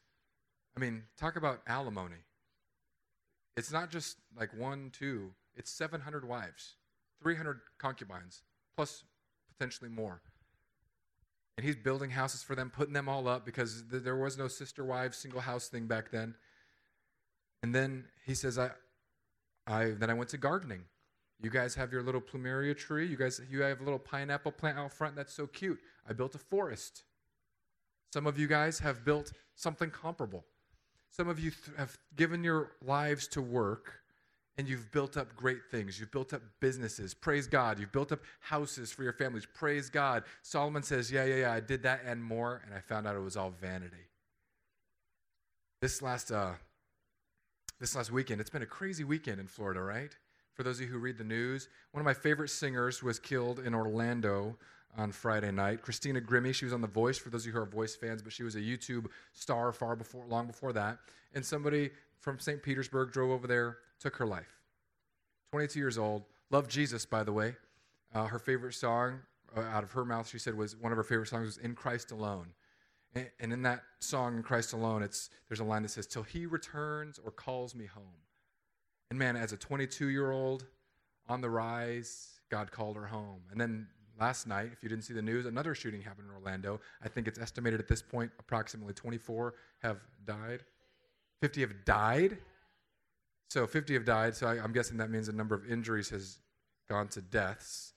I 0.75 0.79
mean, 0.79 1.03
talk 1.17 1.35
about 1.35 1.61
alimony. 1.67 2.23
It's 3.55 3.71
not 3.71 3.89
just 3.89 4.17
like 4.37 4.55
one, 4.55 4.91
two, 4.91 5.31
it's 5.55 5.71
700 5.71 6.27
wives, 6.27 6.75
300 7.21 7.59
concubines, 7.79 8.43
plus 8.75 9.03
potentially 9.51 9.89
more. 9.89 10.21
And 11.57 11.65
he's 11.65 11.75
building 11.75 12.11
houses 12.11 12.43
for 12.43 12.55
them, 12.55 12.69
putting 12.69 12.93
them 12.93 13.09
all 13.09 13.27
up 13.27 13.45
because 13.45 13.83
th- 13.89 14.03
there 14.03 14.15
was 14.15 14.37
no 14.37 14.47
sister 14.47 14.85
wives, 14.85 15.17
single 15.17 15.41
house 15.41 15.67
thing 15.67 15.87
back 15.87 16.11
then. 16.11 16.35
And 17.63 17.73
then 17.73 18.05
he 18.25 18.35
says, 18.35 18.59
I, 18.59 18.69
I, 19.65 19.85
then 19.91 20.09
I 20.11 20.13
went 20.13 20.29
to 20.29 20.37
gardening. 20.37 20.83
You 21.41 21.49
guys 21.49 21.75
have 21.75 21.91
your 21.91 22.03
little 22.03 22.21
plumeria 22.21 22.77
tree. 22.77 23.07
You 23.07 23.17
guys, 23.17 23.41
you 23.49 23.61
have 23.61 23.81
a 23.81 23.83
little 23.83 23.99
pineapple 23.99 24.51
plant 24.51 24.77
out 24.77 24.93
front. 24.93 25.15
That's 25.15 25.33
so 25.33 25.47
cute. 25.47 25.79
I 26.07 26.13
built 26.13 26.35
a 26.35 26.39
forest. 26.39 27.03
Some 28.13 28.27
of 28.27 28.39
you 28.39 28.47
guys 28.47 28.79
have 28.79 29.03
built 29.03 29.33
something 29.55 29.89
comparable. 29.89 30.45
Some 31.09 31.27
of 31.27 31.39
you 31.39 31.51
th- 31.51 31.77
have 31.77 31.97
given 32.15 32.43
your 32.43 32.71
lives 32.85 33.27
to 33.29 33.41
work 33.41 34.01
and 34.57 34.67
you've 34.67 34.91
built 34.91 35.17
up 35.17 35.35
great 35.35 35.65
things. 35.69 35.99
You've 35.99 36.11
built 36.11 36.33
up 36.33 36.41
businesses. 36.59 37.13
Praise 37.13 37.47
God. 37.47 37.79
You've 37.79 37.91
built 37.91 38.11
up 38.11 38.21
houses 38.39 38.91
for 38.91 39.03
your 39.03 39.13
families. 39.13 39.45
Praise 39.45 39.89
God. 39.89 40.23
Solomon 40.41 40.83
says, 40.83 41.11
Yeah, 41.11 41.25
yeah, 41.25 41.35
yeah, 41.35 41.53
I 41.53 41.59
did 41.59 41.83
that 41.83 42.01
and 42.05 42.23
more, 42.23 42.61
and 42.65 42.73
I 42.73 42.79
found 42.79 43.07
out 43.07 43.15
it 43.15 43.19
was 43.19 43.37
all 43.37 43.51
vanity. 43.51 43.95
This 45.81 46.01
last, 46.01 46.31
uh, 46.31 46.53
this 47.79 47.95
last 47.95 48.11
weekend, 48.11 48.41
it's 48.41 48.49
been 48.49 48.63
a 48.63 48.67
crazy 48.67 49.03
weekend 49.03 49.39
in 49.39 49.47
Florida, 49.47 49.81
right? 49.81 50.15
for 50.57 50.63
those 50.63 50.77
of 50.79 50.87
you 50.87 50.87
who 50.87 50.97
read 50.97 51.19
the 51.19 51.23
news. 51.23 51.69
One 51.91 52.01
of 52.01 52.05
my 52.05 52.15
favorite 52.15 52.49
singers 52.49 53.03
was 53.03 53.19
killed 53.19 53.59
in 53.59 53.75
Orlando 53.75 54.57
on 54.97 55.11
Friday 55.11 55.51
night. 55.51 55.83
Christina 55.83 56.19
Grimmie, 56.19 56.51
she 56.51 56.65
was 56.65 56.73
on 56.73 56.81
The 56.81 56.87
Voice, 56.87 57.19
for 57.19 57.29
those 57.29 57.43
of 57.43 57.47
you 57.47 57.53
who 57.53 57.59
are 57.59 57.65
Voice 57.65 57.95
fans, 57.95 58.23
but 58.23 58.33
she 58.33 58.41
was 58.41 58.55
a 58.55 58.59
YouTube 58.59 59.05
star 59.33 59.71
far 59.71 59.95
before, 59.95 60.25
long 60.25 60.47
before 60.47 60.73
that. 60.73 60.97
And 61.35 61.45
somebody 61.45 61.91
from 62.19 62.39
St. 62.39 62.63
Petersburg 62.63 63.11
drove 63.11 63.29
over 63.29 63.45
there, 63.45 63.77
took 63.99 64.15
her 64.17 64.25
life. 64.25 64.59
22 65.51 65.79
years 65.79 65.97
old, 65.97 66.23
loved 66.49 66.69
Jesus, 66.69 67.05
by 67.05 67.23
the 67.23 67.33
way. 67.33 67.55
Uh, 68.13 68.25
her 68.25 68.39
favorite 68.39 68.73
song, 68.73 69.19
uh, 69.55 69.61
out 69.61 69.83
of 69.83 69.91
her 69.91 70.05
mouth, 70.05 70.27
she 70.27 70.39
said 70.39 70.55
was 70.55 70.75
one 70.75 70.91
of 70.91 70.97
her 70.97 71.03
favorite 71.03 71.27
songs 71.27 71.45
was 71.45 71.57
"In 71.57 71.75
Christ 71.75 72.11
Alone." 72.11 72.53
And, 73.15 73.29
and 73.39 73.53
in 73.53 73.61
that 73.63 73.83
song, 73.99 74.37
"In 74.37 74.43
Christ 74.43 74.73
Alone," 74.73 75.03
it's 75.03 75.29
there's 75.47 75.59
a 75.59 75.65
line 75.65 75.83
that 75.83 75.89
says, 75.89 76.07
"Till 76.07 76.23
He 76.23 76.45
returns 76.45 77.19
or 77.23 77.31
calls 77.31 77.75
me 77.75 77.85
home." 77.85 78.21
And 79.09 79.17
man, 79.17 79.35
as 79.35 79.51
a 79.53 79.57
22 79.57 80.07
year 80.07 80.31
old 80.31 80.65
on 81.27 81.41
the 81.41 81.49
rise, 81.49 82.39
God 82.49 82.71
called 82.71 82.95
her 82.95 83.05
home. 83.05 83.41
And 83.51 83.59
then 83.59 83.87
last 84.19 84.47
night, 84.47 84.69
if 84.73 84.83
you 84.83 84.89
didn't 84.89 85.03
see 85.03 85.13
the 85.13 85.21
news, 85.21 85.45
another 85.45 85.75
shooting 85.75 86.01
happened 86.01 86.27
in 86.29 86.35
Orlando. 86.35 86.79
I 87.03 87.09
think 87.09 87.27
it's 87.27 87.39
estimated 87.39 87.79
at 87.79 87.87
this 87.87 88.01
point 88.01 88.31
approximately 88.39 88.93
24 88.93 89.53
have 89.81 89.99
died. 90.25 90.63
50 91.41 91.61
have 91.61 91.85
died. 91.85 92.37
So 93.49 93.65
50 93.65 93.93
have 93.93 94.05
died. 94.05 94.35
So 94.35 94.47
I, 94.47 94.63
am 94.63 94.73
guessing 94.73 94.97
that 94.97 95.09
means 95.09 95.27
the 95.27 95.33
number 95.33 95.55
of 95.55 95.69
injuries 95.69 96.09
has 96.09 96.39
gone 96.89 97.07
to 97.09 97.21
deaths. 97.21 97.93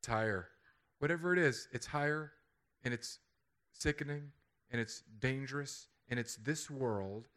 It's 0.00 0.08
higher. 0.08 0.48
Whatever 0.98 1.32
it 1.32 1.38
is, 1.38 1.68
it's 1.72 1.86
higher 1.86 2.32
and 2.84 2.92
it's 2.92 3.18
sickening 3.72 4.32
and 4.70 4.80
it's 4.80 5.02
dangerous 5.20 5.86
And 6.10 6.18
it's 6.18 6.36
this 6.36 6.70
world 6.70 7.28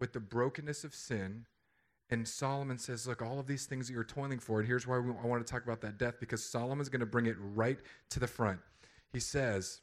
with 0.00 0.12
the 0.12 0.20
brokenness 0.20 0.84
of 0.84 0.94
sin. 0.94 1.46
And 2.10 2.28
Solomon 2.28 2.78
says, 2.78 3.06
Look, 3.06 3.22
all 3.22 3.38
of 3.40 3.46
these 3.46 3.66
things 3.66 3.86
that 3.88 3.94
you're 3.94 4.04
toiling 4.04 4.38
for, 4.38 4.60
and 4.60 4.68
here's 4.68 4.86
why 4.86 4.98
we, 4.98 5.10
I 5.22 5.26
want 5.26 5.44
to 5.44 5.50
talk 5.50 5.64
about 5.64 5.80
that 5.80 5.98
death, 5.98 6.20
because 6.20 6.44
Solomon's 6.44 6.88
going 6.88 7.00
to 7.00 7.06
bring 7.06 7.26
it 7.26 7.36
right 7.38 7.78
to 8.10 8.20
the 8.20 8.26
front. 8.26 8.60
He 9.12 9.20
says, 9.20 9.80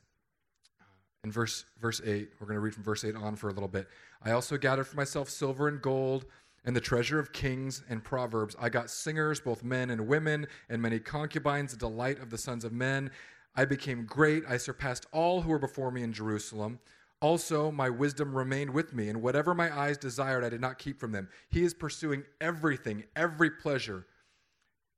in 1.23 1.31
verse, 1.31 1.65
verse 1.79 2.01
8, 2.03 2.31
we're 2.39 2.47
going 2.47 2.55
to 2.55 2.62
read 2.62 2.73
from 2.73 2.84
verse 2.84 3.03
8 3.03 3.15
on 3.15 3.36
for 3.36 3.49
a 3.49 3.53
little 3.53 3.67
bit. 3.67 3.88
I 4.23 4.31
also 4.31 4.57
gathered 4.57 4.88
for 4.88 4.95
myself 4.95 5.29
silver 5.29 5.67
and 5.67 5.81
gold 5.81 6.25
and 6.65 6.75
the 6.75 6.81
treasure 6.81 7.19
of 7.19 7.31
kings 7.31 7.84
and 7.89 8.03
proverbs. 8.03 8.55
I 8.60 8.69
got 8.69 8.89
singers, 8.89 9.39
both 9.39 9.63
men 9.63 9.91
and 9.91 10.07
women, 10.07 10.47
and 10.69 10.81
many 10.81 10.99
concubines, 10.99 11.71
the 11.71 11.77
delight 11.77 12.19
of 12.19 12.29
the 12.29 12.38
sons 12.38 12.63
of 12.63 12.71
men. 12.71 13.12
I 13.55 13.65
became 13.65 14.05
great. 14.05 14.43
I 14.47 14.57
surpassed 14.57 15.05
all 15.12 15.41
who 15.41 15.49
were 15.49 15.60
before 15.60 15.91
me 15.91 16.03
in 16.03 16.13
Jerusalem. 16.13 16.79
Also, 17.19 17.71
my 17.71 17.89
wisdom 17.89 18.36
remained 18.36 18.71
with 18.71 18.93
me, 18.93 19.07
and 19.10 19.21
whatever 19.21 19.53
my 19.53 19.75
eyes 19.75 19.97
desired, 19.97 20.43
I 20.43 20.49
did 20.49 20.62
not 20.62 20.79
keep 20.79 20.99
from 20.99 21.12
them. 21.12 21.29
He 21.49 21.63
is 21.63 21.73
pursuing 21.73 22.23
everything, 22.39 23.03
every 23.15 23.51
pleasure. 23.51 24.07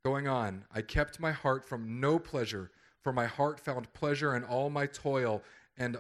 Going 0.06 0.28
on, 0.28 0.64
I 0.74 0.82
kept 0.82 1.20
my 1.20 1.32
heart 1.32 1.68
from 1.68 2.00
no 2.00 2.20
pleasure, 2.20 2.72
for 3.02 3.12
my 3.12 3.26
heart 3.26 3.60
found 3.60 3.92
pleasure 3.94 4.36
in 4.36 4.46
all 4.46 4.70
my 4.70 4.86
toil, 4.86 5.44
and 5.78 5.98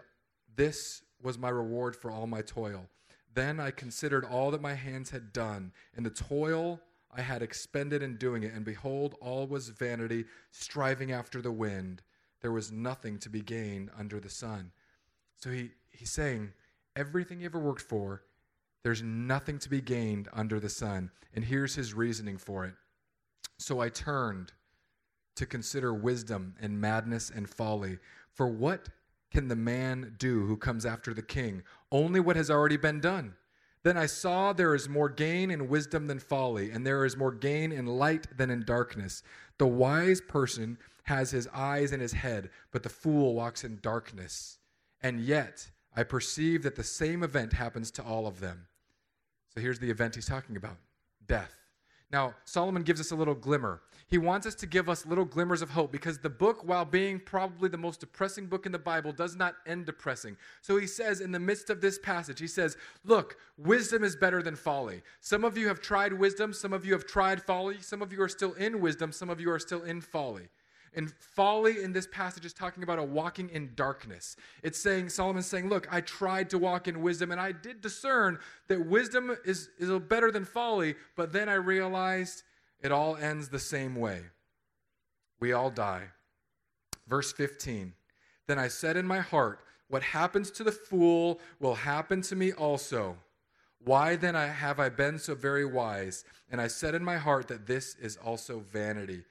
this 0.56 1.02
was 1.22 1.38
my 1.38 1.50
reward 1.50 1.96
for 1.96 2.12
all 2.12 2.28
my 2.28 2.42
toil. 2.42 2.88
Then 3.34 3.60
I 3.60 3.72
considered 3.72 4.26
all 4.26 4.52
that 4.52 4.62
my 4.62 4.74
hands 4.74 5.10
had 5.10 5.34
done, 5.34 5.72
and 5.96 6.06
the 6.06 6.12
toil 6.12 6.80
I 7.16 7.22
had 7.22 7.42
expended 7.42 8.02
in 8.04 8.18
doing 8.18 8.44
it, 8.44 8.54
and 8.54 8.66
behold, 8.66 9.16
all 9.22 9.48
was 9.48 9.70
vanity, 9.70 10.26
striving 10.52 11.12
after 11.12 11.42
the 11.42 11.52
wind. 11.52 12.02
There 12.42 12.52
was 12.52 12.72
nothing 12.72 13.20
to 13.20 13.30
be 13.30 13.42
gained 13.42 13.90
under 13.98 14.20
the 14.20 14.30
sun. 14.30 14.72
So 15.38 15.50
he, 15.50 15.72
he's 15.92 16.12
saying, 16.12 16.52
everything 16.96 17.40
you 17.40 17.46
ever 17.46 17.60
worked 17.60 17.82
for, 17.82 18.24
there's 18.84 19.02
nothing 19.02 19.60
to 19.60 19.70
be 19.70 19.82
gained 19.82 20.28
under 20.34 20.60
the 20.60 20.70
sun. 20.70 21.10
And 21.34 21.46
here's 21.46 21.76
his 21.76 21.94
reasoning 21.94 22.38
for 22.38 22.66
it. 22.66 22.74
So 23.58 23.80
I 23.80 23.90
turned 23.90 24.52
to 25.36 25.46
consider 25.46 25.94
wisdom 25.94 26.56
and 26.62 26.80
madness 26.80 27.30
and 27.30 27.50
folly. 27.50 27.98
For 28.34 28.48
what 28.48 28.90
can 29.34 29.48
the 29.48 29.56
man 29.56 30.16
do 30.18 30.46
who 30.46 30.56
comes 30.56 30.86
after 30.86 31.14
the 31.14 31.22
king? 31.22 31.64
Only 31.92 32.20
what 32.20 32.36
has 32.36 32.50
already 32.50 32.78
been 32.78 33.00
done. 33.00 33.34
Then 33.84 33.98
I 33.98 34.06
saw 34.06 34.54
there 34.54 34.76
is 34.76 34.88
more 34.88 35.10
gain 35.10 35.52
in 35.52 35.68
wisdom 35.68 36.08
than 36.08 36.20
folly, 36.20 36.72
and 36.72 36.86
there 36.86 37.04
is 37.04 37.18
more 37.18 37.34
gain 37.34 37.72
in 37.72 37.86
light 37.86 38.38
than 38.38 38.50
in 38.50 38.64
darkness. 38.64 39.24
The 39.58 39.68
wise 39.68 40.22
person 40.22 40.78
has 41.04 41.32
his 41.32 41.48
eyes 41.54 41.92
in 41.92 42.00
his 42.00 42.14
head, 42.14 42.50
but 42.72 42.84
the 42.84 42.90
fool 42.90 43.34
walks 43.34 43.66
in 43.66 43.80
darkness. 43.82 44.60
And 45.02 45.20
yet 45.20 45.70
I 45.96 46.04
perceive 46.04 46.64
that 46.64 46.76
the 46.76 46.84
same 46.84 47.24
event 47.24 47.54
happens 47.54 47.92
to 47.92 48.04
all 48.04 48.26
of 48.26 48.40
them. 48.40 48.68
So 49.54 49.60
here's 49.60 49.80
the 49.80 49.92
event 49.92 50.16
he's 50.16 50.26
talking 50.26 50.56
about 50.56 50.78
death. 51.28 51.63
Now, 52.14 52.36
Solomon 52.46 52.84
gives 52.84 53.02
us 53.02 53.10
a 53.10 53.16
little 53.16 53.34
glimmer. 53.34 53.82
He 54.08 54.20
wants 54.20 54.46
us 54.46 54.54
to 54.56 54.68
give 54.68 54.88
us 54.88 55.08
little 55.08 55.26
glimmers 55.26 55.64
of 55.64 55.72
hope 55.72 55.92
because 55.92 56.20
the 56.20 56.30
book, 56.30 56.62
while 56.64 56.86
being 56.86 57.20
probably 57.20 57.68
the 57.70 57.78
most 57.78 58.00
depressing 58.00 58.46
book 58.46 58.68
in 58.68 58.72
the 58.72 58.78
Bible, 58.78 59.12
does 59.12 59.36
not 59.36 59.56
end 59.66 59.88
depressing. 59.88 60.38
So 60.62 60.78
he 60.78 60.86
says, 60.86 61.22
in 61.22 61.32
the 61.32 61.40
midst 61.40 61.72
of 61.72 61.82
this 61.82 61.98
passage, 61.98 62.40
he 62.40 62.46
says, 62.46 62.78
Look, 63.04 63.38
wisdom 63.58 64.04
is 64.04 64.16
better 64.16 64.44
than 64.44 64.56
folly. 64.56 65.02
Some 65.22 65.44
of 65.44 65.58
you 65.58 65.68
have 65.68 65.82
tried 65.82 66.14
wisdom, 66.14 66.54
some 66.54 66.72
of 66.72 66.86
you 66.86 66.94
have 66.94 67.08
tried 67.08 67.42
folly, 67.42 67.82
some 67.82 68.04
of 68.04 68.14
you 68.14 68.22
are 68.22 68.30
still 68.30 68.54
in 68.54 68.80
wisdom, 68.80 69.12
some 69.12 69.32
of 69.32 69.42
you 69.42 69.50
are 69.50 69.58
still 69.58 69.82
in 69.82 70.00
folly. 70.00 70.50
And 70.96 71.12
folly 71.12 71.84
in 71.84 71.94
this 71.94 72.08
passage 72.08 72.46
is 72.46 72.54
talking 72.54 72.84
about 72.84 73.00
a 73.00 73.04
walking 73.04 73.50
in 73.50 73.72
darkness. 73.76 74.36
It's 74.62 74.80
saying, 74.80 75.10
Solomon's 75.10 75.48
saying, 75.48 75.70
Look, 75.70 75.88
I 75.92 76.02
tried 76.02 76.50
to 76.52 76.58
walk 76.58 76.88
in 76.88 77.02
wisdom 77.02 77.32
and 77.32 77.42
I 77.42 77.52
did 77.52 77.82
discern 77.82 78.40
that 78.68 78.86
wisdom 78.86 79.36
is, 79.46 79.70
is 79.78 79.90
better 80.02 80.32
than 80.32 80.46
folly, 80.46 80.96
but 81.16 81.34
then 81.34 81.50
I 81.50 81.56
realized 81.56 82.44
it 82.82 82.92
all 82.92 83.16
ends 83.16 83.50
the 83.50 83.60
same 83.60 83.96
way. 83.96 84.22
We 85.40 85.54
all 85.54 85.70
die. 85.70 86.10
Verse 87.08 87.34
15 87.34 87.94
Then 88.48 88.60
I 88.60 88.68
said 88.68 88.98
in 88.98 89.08
my 89.08 89.20
heart, 89.20 89.60
What 89.88 90.04
happens 90.04 90.52
to 90.52 90.64
the 90.64 90.72
fool 90.72 91.40
will 91.60 91.76
happen 91.76 92.22
to 92.24 92.36
me 92.36 92.52
also. 92.52 93.18
Why 93.86 94.16
then 94.16 94.36
have 94.36 94.80
I 94.80 94.90
been 94.90 95.20
so 95.20 95.36
very 95.36 95.66
wise? 95.66 96.24
And 96.50 96.62
I 96.62 96.68
said 96.68 96.96
in 96.96 97.04
my 97.04 97.18
heart 97.18 97.50
that 97.50 97.68
this 97.68 97.96
is 97.96 98.16
also 98.16 98.60
vanity. 98.60 99.24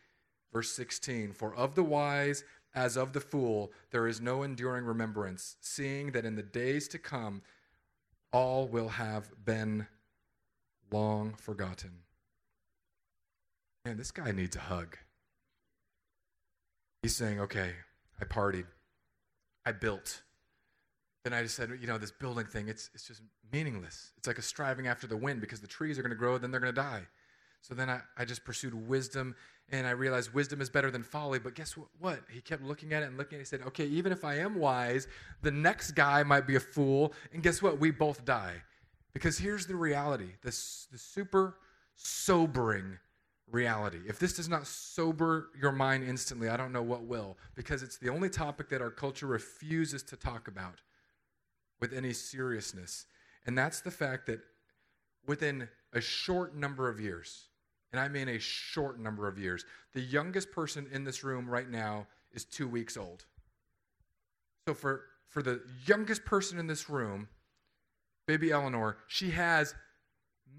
Verse 0.52 0.70
16 0.72 1.32
For 1.32 1.54
of 1.54 1.74
the 1.74 1.82
wise 1.82 2.44
as 2.74 2.96
of 2.96 3.12
the 3.12 3.20
fool 3.20 3.72
there 3.90 4.06
is 4.06 4.20
no 4.20 4.42
enduring 4.42 4.84
remembrance, 4.84 5.56
seeing 5.60 6.12
that 6.12 6.24
in 6.24 6.36
the 6.36 6.42
days 6.42 6.88
to 6.88 6.98
come 6.98 7.42
all 8.32 8.66
will 8.66 8.88
have 8.88 9.30
been 9.44 9.86
long 10.90 11.34
forgotten. 11.34 11.90
Man, 13.84 13.96
this 13.96 14.10
guy 14.10 14.30
needs 14.30 14.56
a 14.56 14.60
hug. 14.60 14.96
He's 17.02 17.16
saying, 17.16 17.40
Okay, 17.40 17.72
I 18.20 18.24
partied, 18.24 18.66
I 19.66 19.72
built. 19.72 20.22
Then 21.24 21.32
I 21.32 21.42
just 21.42 21.54
said, 21.54 21.70
you 21.80 21.86
know, 21.86 21.98
this 21.98 22.10
building 22.10 22.46
thing, 22.46 22.66
it's, 22.66 22.90
it's 22.94 23.06
just 23.06 23.22
meaningless. 23.52 24.10
It's 24.16 24.26
like 24.26 24.38
a 24.38 24.42
striving 24.42 24.88
after 24.88 25.06
the 25.06 25.16
wind 25.16 25.40
because 25.40 25.60
the 25.60 25.68
trees 25.68 25.96
are 25.96 26.02
going 26.02 26.10
to 26.10 26.16
grow, 26.16 26.36
then 26.36 26.50
they're 26.50 26.60
going 26.60 26.74
to 26.74 26.80
die. 26.80 27.02
So 27.60 27.74
then 27.74 27.88
I, 27.88 28.00
I 28.18 28.24
just 28.24 28.44
pursued 28.44 28.74
wisdom 28.88 29.36
and 29.70 29.86
I 29.86 29.90
realized 29.90 30.34
wisdom 30.34 30.60
is 30.60 30.68
better 30.68 30.90
than 30.90 31.02
folly. 31.02 31.38
But 31.38 31.54
guess 31.54 31.76
what? 31.76 31.88
what? 31.98 32.20
He 32.30 32.40
kept 32.40 32.62
looking 32.62 32.92
at 32.92 33.02
it 33.02 33.06
and 33.06 33.16
looking 33.16 33.36
at 33.36 33.40
it. 33.40 33.42
He 33.42 33.46
said, 33.46 33.62
okay, 33.68 33.86
even 33.86 34.12
if 34.12 34.24
I 34.24 34.38
am 34.38 34.56
wise, 34.56 35.06
the 35.40 35.50
next 35.50 35.92
guy 35.92 36.22
might 36.22 36.46
be 36.46 36.56
a 36.56 36.60
fool. 36.60 37.14
And 37.32 37.42
guess 37.42 37.62
what? 37.62 37.80
We 37.80 37.90
both 37.90 38.24
die. 38.24 38.62
Because 39.12 39.38
here's 39.38 39.66
the 39.66 39.76
reality 39.76 40.30
this, 40.42 40.88
the 40.90 40.98
super 40.98 41.58
sobering 41.94 42.98
reality. 43.50 44.00
If 44.06 44.18
this 44.18 44.34
does 44.34 44.48
not 44.48 44.66
sober 44.66 45.48
your 45.60 45.72
mind 45.72 46.04
instantly, 46.04 46.48
I 46.48 46.56
don't 46.56 46.72
know 46.72 46.82
what 46.82 47.04
will. 47.04 47.36
Because 47.54 47.82
it's 47.82 47.98
the 47.98 48.08
only 48.08 48.30
topic 48.30 48.68
that 48.70 48.82
our 48.82 48.90
culture 48.90 49.26
refuses 49.26 50.02
to 50.04 50.16
talk 50.16 50.48
about 50.48 50.80
with 51.80 51.92
any 51.92 52.12
seriousness. 52.12 53.06
And 53.46 53.56
that's 53.56 53.80
the 53.80 53.90
fact 53.90 54.26
that 54.26 54.40
within 55.26 55.68
a 55.92 56.00
short 56.00 56.54
number 56.54 56.88
of 56.88 57.00
years, 57.00 57.48
and 57.92 58.00
I 58.00 58.08
mean 58.08 58.28
a 58.28 58.38
short 58.38 58.98
number 58.98 59.28
of 59.28 59.38
years. 59.38 59.64
The 59.92 60.00
youngest 60.00 60.50
person 60.50 60.88
in 60.92 61.04
this 61.04 61.22
room 61.22 61.48
right 61.48 61.68
now 61.68 62.06
is 62.32 62.44
two 62.44 62.66
weeks 62.66 62.96
old. 62.96 63.24
So 64.66 64.74
for, 64.74 65.02
for 65.26 65.42
the 65.42 65.60
youngest 65.86 66.24
person 66.24 66.58
in 66.58 66.66
this 66.66 66.88
room, 66.88 67.28
baby 68.26 68.50
Eleanor, 68.50 68.96
she 69.08 69.30
has 69.30 69.74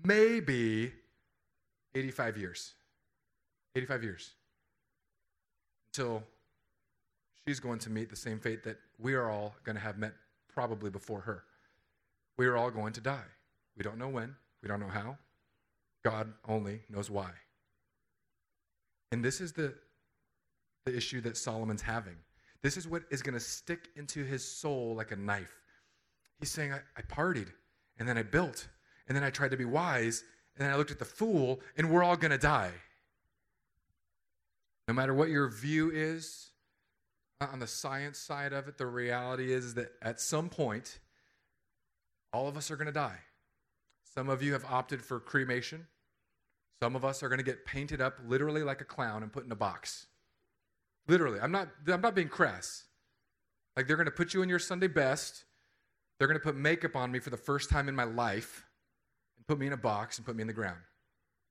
maybe 0.04 0.92
85 1.96 2.38
years. 2.38 2.74
85 3.76 4.04
years. 4.04 4.32
Until 5.92 6.24
she's 7.48 7.60
going 7.60 7.80
to 7.80 7.90
meet 7.90 8.10
the 8.10 8.16
same 8.16 8.40
fate 8.40 8.64
that 8.64 8.78
we 9.00 9.16
are 9.16 9.30
all 9.30 9.56
going 9.64 9.76
to 9.76 9.82
have 9.82 9.98
met 9.98 10.14
probably 10.54 10.90
before 10.90 11.22
her. 11.22 11.44
We 12.38 12.46
are 12.46 12.58
all 12.58 12.72
going 12.72 12.94
to 12.94 13.02
die. 13.02 13.26
We 13.76 13.84
don't 13.84 13.98
know 13.98 14.10
when, 14.10 14.36
we 14.62 14.68
don't 14.68 14.80
know 14.80 14.88
how, 14.88 15.18
God 16.04 16.34
only 16.48 16.82
knows 16.90 17.10
why. 17.10 17.32
And 19.12 19.24
this 19.24 19.40
is 19.42 19.54
the, 19.54 19.74
the 20.86 20.96
issue 20.96 21.22
that 21.22 21.38
Solomon's 21.38 21.82
having. 21.82 22.16
This 22.62 22.78
is 22.78 22.88
what 22.88 23.04
is 23.12 23.22
going 23.22 23.34
to 23.34 23.40
stick 23.40 23.90
into 23.96 24.24
his 24.24 24.46
soul 24.46 24.96
like 24.96 25.12
a 25.12 25.16
knife. 25.16 25.62
He's 26.40 26.50
saying, 26.50 26.74
I, 26.74 26.80
I 26.98 27.02
partied, 27.02 27.50
and 28.00 28.08
then 28.08 28.18
I 28.18 28.24
built, 28.24 28.68
and 29.08 29.16
then 29.16 29.24
I 29.24 29.30
tried 29.30 29.52
to 29.52 29.58
be 29.58 29.66
wise, 29.66 30.24
and 30.56 30.66
then 30.66 30.74
I 30.74 30.78
looked 30.78 30.92
at 30.92 31.00
the 31.00 31.06
fool, 31.06 31.62
and 31.78 31.90
we're 31.90 32.04
all 32.04 32.18
going 32.18 32.32
to 32.32 32.38
die. 32.38 32.72
No 34.88 34.94
matter 34.94 35.14
what 35.14 35.30
your 35.30 35.48
view 35.48 35.92
is 35.94 36.52
uh, 37.40 37.48
on 37.52 37.60
the 37.60 37.68
science 37.68 38.20
side 38.20 38.52
of 38.52 38.68
it, 38.68 38.78
the 38.78 38.86
reality 38.86 39.54
is 39.54 39.74
that 39.76 39.92
at 40.02 40.20
some 40.20 40.50
point, 40.50 41.00
all 42.34 42.48
of 42.48 42.58
us 42.58 42.72
are 42.72 42.76
going 42.76 42.88
to 42.88 42.92
die. 42.92 43.20
Some 44.04 44.30
of 44.30 44.44
you 44.44 44.54
have 44.54 44.66
opted 44.66 45.02
for 45.02 45.20
cremation. 45.20 45.88
Some 46.84 46.98
of 46.98 47.06
us 47.06 47.24
are 47.24 47.30
going 47.30 47.40
to 47.40 47.46
get 47.46 47.66
painted 47.66 48.02
up 48.02 48.18
literally 48.28 48.62
like 48.62 48.82
a 48.82 48.84
clown 48.84 49.24
and 49.24 49.32
put 49.32 49.46
in 49.46 49.52
a 49.54 49.56
box. 49.56 50.08
Literally. 51.08 51.40
I'm 51.40 51.50
not, 51.50 51.70
I'm 51.88 52.02
not 52.02 52.14
being 52.14 52.28
crass. 52.28 52.84
Like 53.78 53.88
they're 53.88 53.96
going 53.96 54.04
to 54.04 54.12
put 54.12 54.34
you 54.34 54.42
in 54.42 54.50
your 54.50 54.60
Sunday 54.60 54.88
best. 54.88 55.46
They're 56.20 56.28
going 56.28 56.38
to 56.38 56.44
put 56.44 56.58
makeup 56.58 56.98
on 56.98 57.10
me 57.10 57.20
for 57.20 57.30
the 57.30 57.38
first 57.38 57.70
time 57.70 57.88
in 57.88 57.96
my 57.96 58.04
life 58.04 58.66
and 59.38 59.48
put 59.48 59.60
me 59.60 59.68
in 59.68 59.72
a 59.72 59.78
box 59.78 60.18
and 60.18 60.26
put 60.26 60.36
me 60.36 60.42
in 60.42 60.48
the 60.48 60.54
ground 60.54 60.82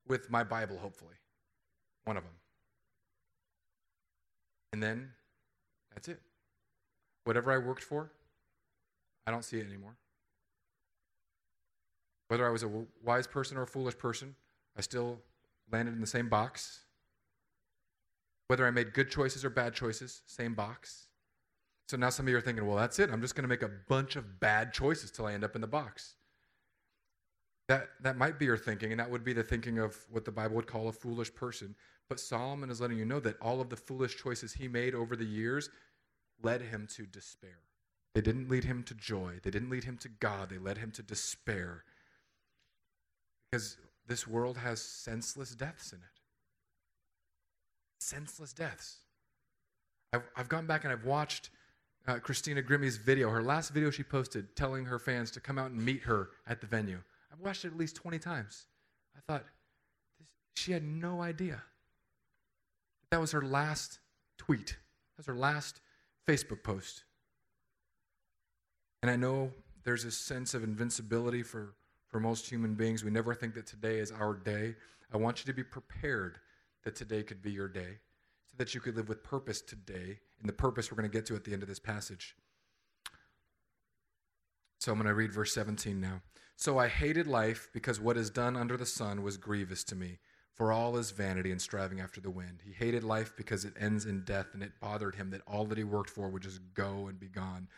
with 0.07 0.29
my 0.29 0.43
Bible, 0.43 0.77
hopefully. 0.77 1.15
One 2.03 2.15
of 2.15 2.21
them. 2.21 2.33
And 4.71 4.83
then 4.83 5.13
that's 5.95 6.09
it. 6.09 6.21
Whatever 7.23 7.51
I 7.51 7.57
worked 7.57 7.83
for, 7.83 8.11
I 9.25 9.31
don't 9.31 9.43
see 9.43 9.57
it 9.57 9.65
anymore. 9.65 9.97
Whether 12.27 12.45
I 12.47 12.51
was 12.51 12.61
a 12.61 12.69
wise 13.03 13.25
person 13.25 13.57
or 13.57 13.63
a 13.63 13.67
foolish 13.67 13.97
person, 13.97 14.35
I 14.77 14.81
still 14.81 15.19
landed 15.71 15.93
in 15.93 16.01
the 16.01 16.07
same 16.07 16.29
box. 16.29 16.81
Whether 18.47 18.67
I 18.67 18.71
made 18.71 18.93
good 18.93 19.09
choices 19.09 19.45
or 19.45 19.49
bad 19.49 19.73
choices, 19.73 20.21
same 20.25 20.53
box. 20.53 21.07
So 21.87 21.97
now 21.97 22.09
some 22.09 22.25
of 22.25 22.29
you 22.31 22.37
are 22.37 22.41
thinking, 22.41 22.65
well, 22.65 22.77
that's 22.77 22.99
it. 22.99 23.09
I'm 23.11 23.21
just 23.21 23.35
going 23.35 23.43
to 23.43 23.49
make 23.49 23.61
a 23.61 23.71
bunch 23.87 24.15
of 24.15 24.39
bad 24.39 24.73
choices 24.73 25.11
till 25.11 25.25
I 25.25 25.33
end 25.33 25.43
up 25.43 25.55
in 25.55 25.61
the 25.61 25.67
box. 25.67 26.15
That, 27.69 27.89
that 28.01 28.17
might 28.17 28.39
be 28.39 28.45
your 28.45 28.57
thinking, 28.57 28.91
and 28.91 28.99
that 28.99 29.09
would 29.09 29.23
be 29.23 29.33
the 29.33 29.43
thinking 29.43 29.79
of 29.79 29.97
what 30.09 30.25
the 30.25 30.31
Bible 30.31 30.55
would 30.55 30.67
call 30.67 30.87
a 30.89 30.91
foolish 30.91 31.33
person. 31.33 31.75
But 32.09 32.19
Solomon 32.19 32.69
is 32.69 32.81
letting 32.81 32.97
you 32.97 33.05
know 33.05 33.19
that 33.21 33.39
all 33.41 33.61
of 33.61 33.69
the 33.69 33.77
foolish 33.77 34.17
choices 34.17 34.53
he 34.53 34.67
made 34.67 34.93
over 34.93 35.15
the 35.15 35.25
years 35.25 35.69
led 36.41 36.61
him 36.61 36.87
to 36.95 37.05
despair. 37.05 37.59
They 38.13 38.21
didn't 38.21 38.49
lead 38.49 38.65
him 38.65 38.83
to 38.83 38.93
joy, 38.93 39.39
they 39.41 39.49
didn't 39.49 39.69
lead 39.69 39.85
him 39.85 39.97
to 39.99 40.09
God, 40.09 40.49
they 40.49 40.57
led 40.57 40.77
him 40.77 40.91
to 40.91 41.03
despair. 41.03 41.83
Because 43.49 43.77
this 44.07 44.27
world 44.27 44.57
has 44.57 44.81
senseless 44.81 45.55
deaths 45.55 45.93
in 45.93 45.99
it. 45.99 46.19
Senseless 47.99 48.53
deaths. 48.53 48.97
I've, 50.11 50.23
I've 50.35 50.49
gone 50.49 50.67
back 50.67 50.83
and 50.83 50.91
I've 50.91 51.05
watched 51.05 51.49
uh, 52.07 52.19
Christina 52.19 52.61
Grimmie's 52.61 52.97
video, 52.97 53.29
her 53.29 53.41
last 53.41 53.73
video 53.73 53.89
she 53.89 54.03
posted, 54.03 54.55
telling 54.55 54.85
her 54.85 54.99
fans 54.99 55.31
to 55.31 55.39
come 55.39 55.57
out 55.57 55.71
and 55.71 55.83
meet 55.83 56.03
her 56.03 56.29
at 56.47 56.59
the 56.59 56.67
venue. 56.67 56.99
I've 57.31 57.39
watched 57.39 57.65
it 57.65 57.69
at 57.69 57.77
least 57.77 57.95
20 57.95 58.19
times. 58.19 58.65
I 59.15 59.19
thought, 59.25 59.45
this, 60.19 60.27
she 60.55 60.73
had 60.73 60.83
no 60.83 61.21
idea. 61.21 61.63
That 63.09 63.21
was 63.21 63.31
her 63.31 63.41
last 63.41 63.99
tweet. 64.37 64.67
That 64.67 65.17
was 65.17 65.25
her 65.27 65.35
last 65.35 65.79
Facebook 66.27 66.63
post. 66.63 67.05
And 69.01 69.09
I 69.09 69.15
know 69.15 69.51
there's 69.83 70.05
a 70.05 70.11
sense 70.11 70.53
of 70.53 70.63
invincibility 70.63 71.43
for, 71.43 71.75
for 72.13 72.19
most 72.19 72.47
human 72.47 72.75
beings. 72.75 73.03
We 73.03 73.09
never 73.09 73.33
think 73.33 73.55
that 73.55 73.65
today 73.65 73.97
is 73.97 74.11
our 74.11 74.35
day. 74.35 74.75
I 75.11 75.17
want 75.17 75.39
you 75.39 75.51
to 75.51 75.53
be 75.53 75.63
prepared 75.63 76.37
that 76.83 76.95
today 76.95 77.23
could 77.23 77.41
be 77.41 77.51
your 77.51 77.67
day 77.67 77.97
so 78.45 78.53
that 78.57 78.75
you 78.75 78.81
could 78.81 78.95
live 78.95 79.09
with 79.09 79.23
purpose 79.23 79.61
today 79.61 80.19
and 80.39 80.47
the 80.47 80.53
purpose 80.53 80.91
we're 80.91 80.97
going 80.97 81.09
to 81.09 81.17
get 81.17 81.25
to 81.25 81.35
at 81.35 81.43
the 81.43 81.53
end 81.53 81.63
of 81.63 81.69
this 81.69 81.79
passage. 81.79 82.35
So 84.79 84.91
I'm 84.91 84.99
going 84.99 85.07
to 85.07 85.15
read 85.15 85.33
verse 85.33 85.53
17 85.53 85.99
now. 85.99 86.21
So 86.55 86.77
I 86.77 86.87
hated 86.87 87.25
life 87.25 87.69
because 87.73 87.99
what 87.99 88.15
is 88.15 88.29
done 88.29 88.55
under 88.55 88.77
the 88.77 88.85
sun 88.85 89.23
was 89.23 89.37
grievous 89.37 89.83
to 89.85 89.95
me, 89.95 90.19
for 90.53 90.71
all 90.71 90.95
is 90.97 91.09
vanity 91.09 91.51
and 91.51 91.59
striving 91.59 91.99
after 91.99 92.21
the 92.21 92.29
wind. 92.29 92.59
He 92.63 92.73
hated 92.73 93.03
life 93.03 93.33
because 93.35 93.65
it 93.65 93.73
ends 93.79 94.05
in 94.05 94.23
death, 94.23 94.49
and 94.53 94.61
it 94.61 94.79
bothered 94.79 95.15
him 95.15 95.31
that 95.31 95.41
all 95.47 95.65
that 95.65 95.79
he 95.79 95.83
worked 95.83 96.11
for 96.11 96.29
would 96.29 96.43
just 96.43 96.61
go 96.75 97.07
and 97.07 97.19
be 97.19 97.27
gone. 97.27 97.69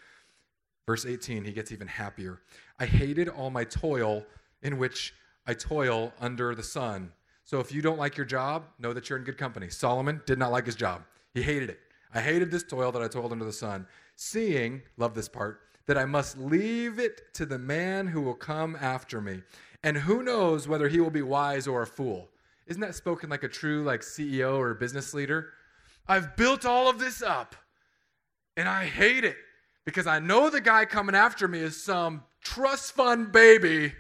Verse 0.88 1.06
18, 1.06 1.44
he 1.44 1.52
gets 1.52 1.72
even 1.72 1.88
happier. 1.88 2.42
I 2.80 2.86
hated 2.86 3.28
all 3.28 3.50
my 3.50 3.64
toil 3.64 4.24
in 4.62 4.78
which 4.78 5.14
I 5.48 5.54
toil 5.54 6.14
under 6.20 6.54
the 6.54 6.64
sun. 6.64 7.12
So 7.44 7.60
if 7.60 7.72
you 7.72 7.82
don't 7.82 7.98
like 7.98 8.18
your 8.18 8.26
job, 8.26 8.66
know 8.80 8.94
that 8.94 9.10
you're 9.10 9.18
in 9.18 9.26
good 9.26 9.38
company. 9.38 9.70
Solomon 9.70 10.22
did 10.26 10.40
not 10.40 10.52
like 10.52 10.66
his 10.66 10.76
job, 10.76 11.04
he 11.34 11.42
hated 11.42 11.70
it. 11.70 11.80
I 12.14 12.22
hated 12.22 12.50
this 12.50 12.64
toil 12.64 12.92
that 12.94 13.02
I 13.02 13.08
toiled 13.08 13.32
under 13.34 13.46
the 13.46 13.52
sun, 13.52 13.88
seeing, 14.16 14.82
love 14.98 15.14
this 15.14 15.28
part, 15.28 15.62
that 15.86 15.98
I 15.98 16.06
must 16.06 16.38
leave 16.38 16.98
it 16.98 17.34
to 17.34 17.46
the 17.46 17.60
man 17.60 18.08
who 18.08 18.22
will 18.22 18.36
come 18.36 18.78
after 18.80 19.20
me. 19.20 19.42
And 19.84 19.98
who 19.98 20.24
knows 20.24 20.68
whether 20.68 20.88
he 20.88 21.00
will 21.00 21.12
be 21.12 21.22
wise 21.22 21.68
or 21.68 21.82
a 21.82 21.88
fool? 21.88 22.30
Isn't 22.68 22.82
that 22.82 22.96
spoken 22.96 23.30
like 23.30 23.44
a 23.44 23.48
true 23.48 23.84
like 23.84 24.02
CEO 24.02 24.58
or 24.58 24.74
business 24.74 25.14
leader? 25.14 25.50
I've 26.08 26.36
built 26.36 26.66
all 26.66 26.90
of 26.90 27.00
this 27.00 27.22
up 27.22 27.56
and 28.58 28.68
I 28.70 28.86
hate 28.86 29.24
it 29.24 29.38
because 29.86 30.08
I 30.08 30.20
know 30.20 30.50
the 30.50 30.62
guy 30.62 30.86
coming 30.86 31.16
after 31.16 31.48
me 31.48 31.60
is 31.60 31.82
some 31.82 32.24
trust 32.44 32.94
fund 32.94 33.32
baby 33.32 33.94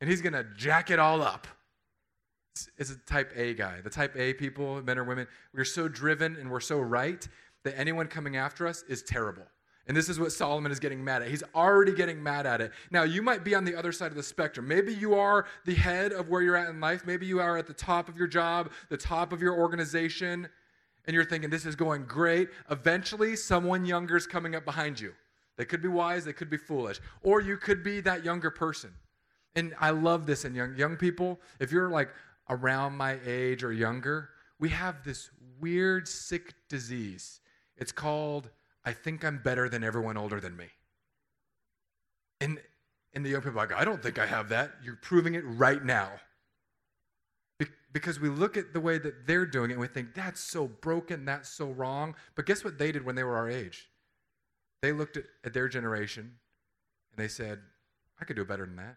and 0.00 0.10
he's 0.10 0.20
going 0.20 0.32
to 0.32 0.44
jack 0.56 0.90
it 0.90 0.98
all 0.98 1.22
up. 1.22 1.46
It's, 2.54 2.68
it's 2.76 2.90
a 2.90 2.96
type 3.06 3.32
A 3.36 3.54
guy. 3.54 3.80
The 3.80 3.90
type 3.90 4.16
A 4.16 4.34
people, 4.34 4.82
men 4.82 4.98
or 4.98 5.04
women, 5.04 5.26
we're 5.54 5.64
so 5.64 5.88
driven 5.88 6.36
and 6.36 6.50
we're 6.50 6.60
so 6.60 6.80
right 6.80 7.26
that 7.64 7.78
anyone 7.78 8.06
coming 8.06 8.36
after 8.36 8.66
us 8.66 8.84
is 8.88 9.02
terrible. 9.02 9.44
And 9.86 9.96
this 9.96 10.08
is 10.08 10.18
what 10.18 10.32
Solomon 10.32 10.72
is 10.72 10.80
getting 10.80 11.04
mad 11.04 11.22
at. 11.22 11.28
He's 11.28 11.42
already 11.54 11.92
getting 11.92 12.22
mad 12.22 12.46
at 12.46 12.60
it. 12.60 12.72
Now, 12.90 13.02
you 13.02 13.20
might 13.20 13.44
be 13.44 13.54
on 13.54 13.64
the 13.64 13.76
other 13.76 13.92
side 13.92 14.10
of 14.10 14.16
the 14.16 14.22
spectrum. 14.22 14.66
Maybe 14.66 14.94
you 14.94 15.14
are 15.14 15.46
the 15.66 15.74
head 15.74 16.12
of 16.12 16.28
where 16.30 16.40
you're 16.40 16.56
at 16.56 16.70
in 16.70 16.80
life. 16.80 17.06
Maybe 17.06 17.26
you 17.26 17.40
are 17.40 17.58
at 17.58 17.66
the 17.66 17.74
top 17.74 18.08
of 18.08 18.16
your 18.16 18.26
job, 18.26 18.70
the 18.88 18.96
top 18.96 19.32
of 19.32 19.42
your 19.42 19.54
organization, 19.54 20.48
and 21.06 21.14
you're 21.14 21.24
thinking, 21.24 21.50
this 21.50 21.66
is 21.66 21.76
going 21.76 22.04
great. 22.06 22.48
Eventually, 22.70 23.36
someone 23.36 23.84
younger 23.84 24.16
is 24.16 24.26
coming 24.26 24.54
up 24.54 24.64
behind 24.64 24.98
you. 24.98 25.12
They 25.56 25.64
could 25.64 25.82
be 25.82 25.88
wise, 25.88 26.24
they 26.24 26.32
could 26.32 26.50
be 26.50 26.56
foolish. 26.56 27.00
Or 27.22 27.40
you 27.40 27.56
could 27.56 27.82
be 27.82 28.00
that 28.00 28.24
younger 28.24 28.50
person. 28.50 28.92
And 29.54 29.74
I 29.78 29.90
love 29.90 30.26
this 30.26 30.44
in 30.44 30.54
young, 30.54 30.74
young 30.76 30.96
people. 30.96 31.40
If 31.60 31.70
you're 31.70 31.88
like 31.88 32.10
around 32.50 32.96
my 32.96 33.18
age 33.24 33.62
or 33.62 33.72
younger, 33.72 34.30
we 34.58 34.68
have 34.70 35.04
this 35.04 35.30
weird, 35.60 36.08
sick 36.08 36.54
disease. 36.68 37.40
It's 37.76 37.92
called 37.92 38.50
I 38.84 38.92
think 38.92 39.24
I'm 39.24 39.38
better 39.38 39.68
than 39.68 39.82
everyone 39.82 40.16
older 40.16 40.40
than 40.40 40.56
me. 40.56 40.66
And, 42.40 42.60
and 43.14 43.24
the 43.24 43.30
young 43.30 43.40
people 43.40 43.58
are 43.58 43.66
like, 43.66 43.72
I 43.72 43.84
don't 43.84 44.02
think 44.02 44.18
I 44.18 44.26
have 44.26 44.50
that. 44.50 44.72
You're 44.82 44.96
proving 44.96 45.34
it 45.34 45.44
right 45.46 45.82
now. 45.82 46.10
Be- 47.94 48.00
because 48.00 48.20
we 48.20 48.28
look 48.28 48.58
at 48.58 48.74
the 48.74 48.80
way 48.80 48.98
that 48.98 49.26
they're 49.26 49.46
doing 49.46 49.70
it 49.70 49.74
and 49.74 49.80
we 49.80 49.86
think, 49.86 50.12
that's 50.14 50.40
so 50.40 50.66
broken, 50.66 51.24
that's 51.24 51.48
so 51.48 51.70
wrong. 51.70 52.14
But 52.34 52.44
guess 52.44 52.62
what 52.62 52.76
they 52.76 52.92
did 52.92 53.06
when 53.06 53.14
they 53.14 53.24
were 53.24 53.36
our 53.36 53.48
age? 53.48 53.88
They 54.82 54.92
looked 54.92 55.16
at, 55.16 55.24
at 55.44 55.54
their 55.54 55.68
generation 55.68 56.34
and 57.12 57.24
they 57.24 57.28
said, 57.28 57.60
I 58.20 58.24
could 58.24 58.36
do 58.36 58.44
better 58.44 58.66
than 58.66 58.76
that. 58.76 58.96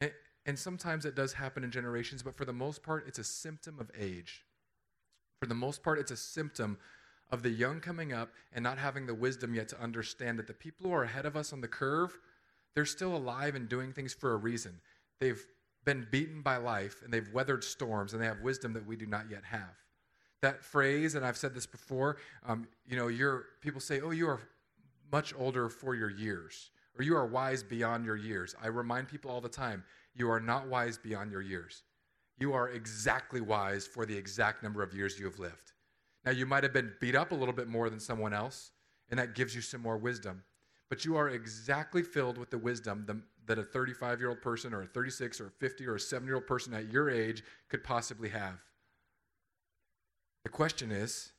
And, 0.00 0.12
and 0.46 0.58
sometimes 0.58 1.04
it 1.04 1.14
does 1.14 1.34
happen 1.34 1.64
in 1.64 1.70
generations, 1.70 2.22
but 2.22 2.36
for 2.36 2.46
the 2.46 2.52
most 2.52 2.82
part, 2.82 3.06
it's 3.06 3.18
a 3.18 3.24
symptom 3.24 3.78
of 3.78 3.90
age. 3.98 4.44
For 5.40 5.46
the 5.46 5.54
most 5.54 5.82
part, 5.82 5.98
it's 5.98 6.10
a 6.10 6.16
symptom 6.16 6.78
of 7.30 7.42
the 7.42 7.50
young 7.50 7.80
coming 7.80 8.12
up 8.12 8.30
and 8.52 8.62
not 8.62 8.78
having 8.78 9.06
the 9.06 9.14
wisdom 9.14 9.54
yet 9.54 9.68
to 9.68 9.80
understand 9.80 10.38
that 10.38 10.46
the 10.46 10.54
people 10.54 10.86
who 10.86 10.94
are 10.94 11.04
ahead 11.04 11.26
of 11.26 11.36
us 11.36 11.52
on 11.52 11.60
the 11.60 11.68
curve, 11.68 12.18
they're 12.74 12.86
still 12.86 13.16
alive 13.16 13.54
and 13.54 13.68
doing 13.68 13.92
things 13.92 14.14
for 14.14 14.32
a 14.32 14.36
reason. 14.36 14.80
They've 15.20 15.44
been 15.84 16.06
beaten 16.10 16.42
by 16.42 16.56
life 16.56 17.02
and 17.04 17.12
they've 17.12 17.32
weathered 17.32 17.64
storms 17.64 18.12
and 18.12 18.22
they 18.22 18.26
have 18.26 18.40
wisdom 18.40 18.72
that 18.74 18.86
we 18.86 18.96
do 18.96 19.06
not 19.06 19.30
yet 19.30 19.44
have. 19.44 19.76
That 20.42 20.64
phrase, 20.64 21.14
and 21.14 21.24
I've 21.24 21.36
said 21.36 21.54
this 21.54 21.66
before, 21.66 22.16
um, 22.46 22.66
you 22.86 22.96
know, 22.96 23.08
you're, 23.08 23.44
people 23.60 23.80
say, 23.80 24.00
oh, 24.00 24.10
you 24.10 24.28
are 24.28 24.40
much 25.12 25.34
older 25.36 25.68
for 25.68 25.94
your 25.94 26.10
years, 26.10 26.70
or 26.96 27.04
you 27.04 27.16
are 27.16 27.26
wise 27.26 27.62
beyond 27.62 28.04
your 28.04 28.16
years. 28.16 28.54
I 28.62 28.68
remind 28.68 29.08
people 29.08 29.30
all 29.30 29.40
the 29.40 29.48
time, 29.48 29.84
you 30.14 30.30
are 30.30 30.40
not 30.40 30.68
wise 30.68 30.96
beyond 30.96 31.30
your 31.30 31.42
years. 31.42 31.82
You 32.38 32.54
are 32.54 32.70
exactly 32.70 33.42
wise 33.42 33.86
for 33.86 34.06
the 34.06 34.16
exact 34.16 34.62
number 34.62 34.82
of 34.82 34.94
years 34.94 35.18
you 35.18 35.26
have 35.26 35.38
lived. 35.38 35.72
Now, 36.24 36.32
you 36.32 36.46
might 36.46 36.62
have 36.64 36.72
been 36.72 36.92
beat 37.00 37.14
up 37.14 37.32
a 37.32 37.34
little 37.34 37.54
bit 37.54 37.68
more 37.68 37.90
than 37.90 38.00
someone 38.00 38.32
else, 38.32 38.70
and 39.10 39.18
that 39.18 39.34
gives 39.34 39.54
you 39.54 39.60
some 39.60 39.82
more 39.82 39.98
wisdom. 39.98 40.42
But 40.88 41.04
you 41.04 41.16
are 41.16 41.28
exactly 41.28 42.02
filled 42.02 42.38
with 42.38 42.50
the 42.50 42.58
wisdom 42.58 43.04
that 43.46 43.58
a 43.58 43.62
35 43.62 44.20
year 44.20 44.28
old 44.28 44.42
person, 44.42 44.72
or 44.72 44.82
a 44.82 44.86
36, 44.86 45.40
or 45.40 45.46
a 45.46 45.50
50, 45.50 45.86
or 45.86 45.94
a 45.96 46.00
7 46.00 46.26
year 46.26 46.36
old 46.36 46.46
person 46.46 46.74
at 46.74 46.92
your 46.92 47.10
age 47.10 47.42
could 47.68 47.82
possibly 47.82 48.28
have. 48.28 48.58
The 50.44 50.50
question 50.50 50.90
is, 50.90 51.32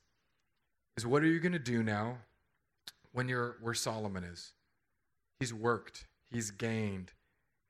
is 0.97 1.05
what 1.05 1.23
are 1.23 1.27
you 1.27 1.39
going 1.39 1.53
to 1.53 1.59
do 1.59 1.83
now 1.83 2.17
when 3.13 3.27
you're 3.27 3.57
where 3.61 3.73
Solomon 3.73 4.23
is? 4.23 4.53
He's 5.39 5.53
worked, 5.53 6.05
he's 6.29 6.51
gained, 6.51 7.13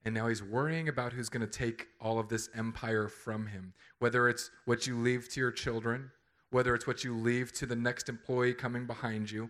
and 0.03 0.13
now 0.13 0.27
he's 0.27 0.43
worrying 0.43 0.89
about 0.89 1.13
who's 1.13 1.29
going 1.29 1.47
to 1.47 1.59
take 1.59 1.87
all 1.99 2.19
of 2.19 2.27
this 2.27 2.49
empire 2.55 3.07
from 3.07 3.47
him. 3.47 3.73
Whether 3.99 4.27
it's 4.27 4.49
what 4.65 4.87
you 4.87 4.97
leave 4.97 5.29
to 5.29 5.39
your 5.39 5.51
children, 5.51 6.11
whether 6.49 6.75
it's 6.75 6.87
what 6.87 7.03
you 7.03 7.15
leave 7.15 7.53
to 7.53 7.65
the 7.65 7.75
next 7.75 8.09
employee 8.09 8.53
coming 8.53 8.85
behind 8.85 9.31
you. 9.31 9.49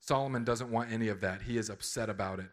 Solomon 0.00 0.42
doesn't 0.42 0.70
want 0.70 0.90
any 0.90 1.08
of 1.08 1.20
that. 1.20 1.42
He 1.42 1.56
is 1.56 1.70
upset 1.70 2.10
about 2.10 2.40
it. 2.40 2.50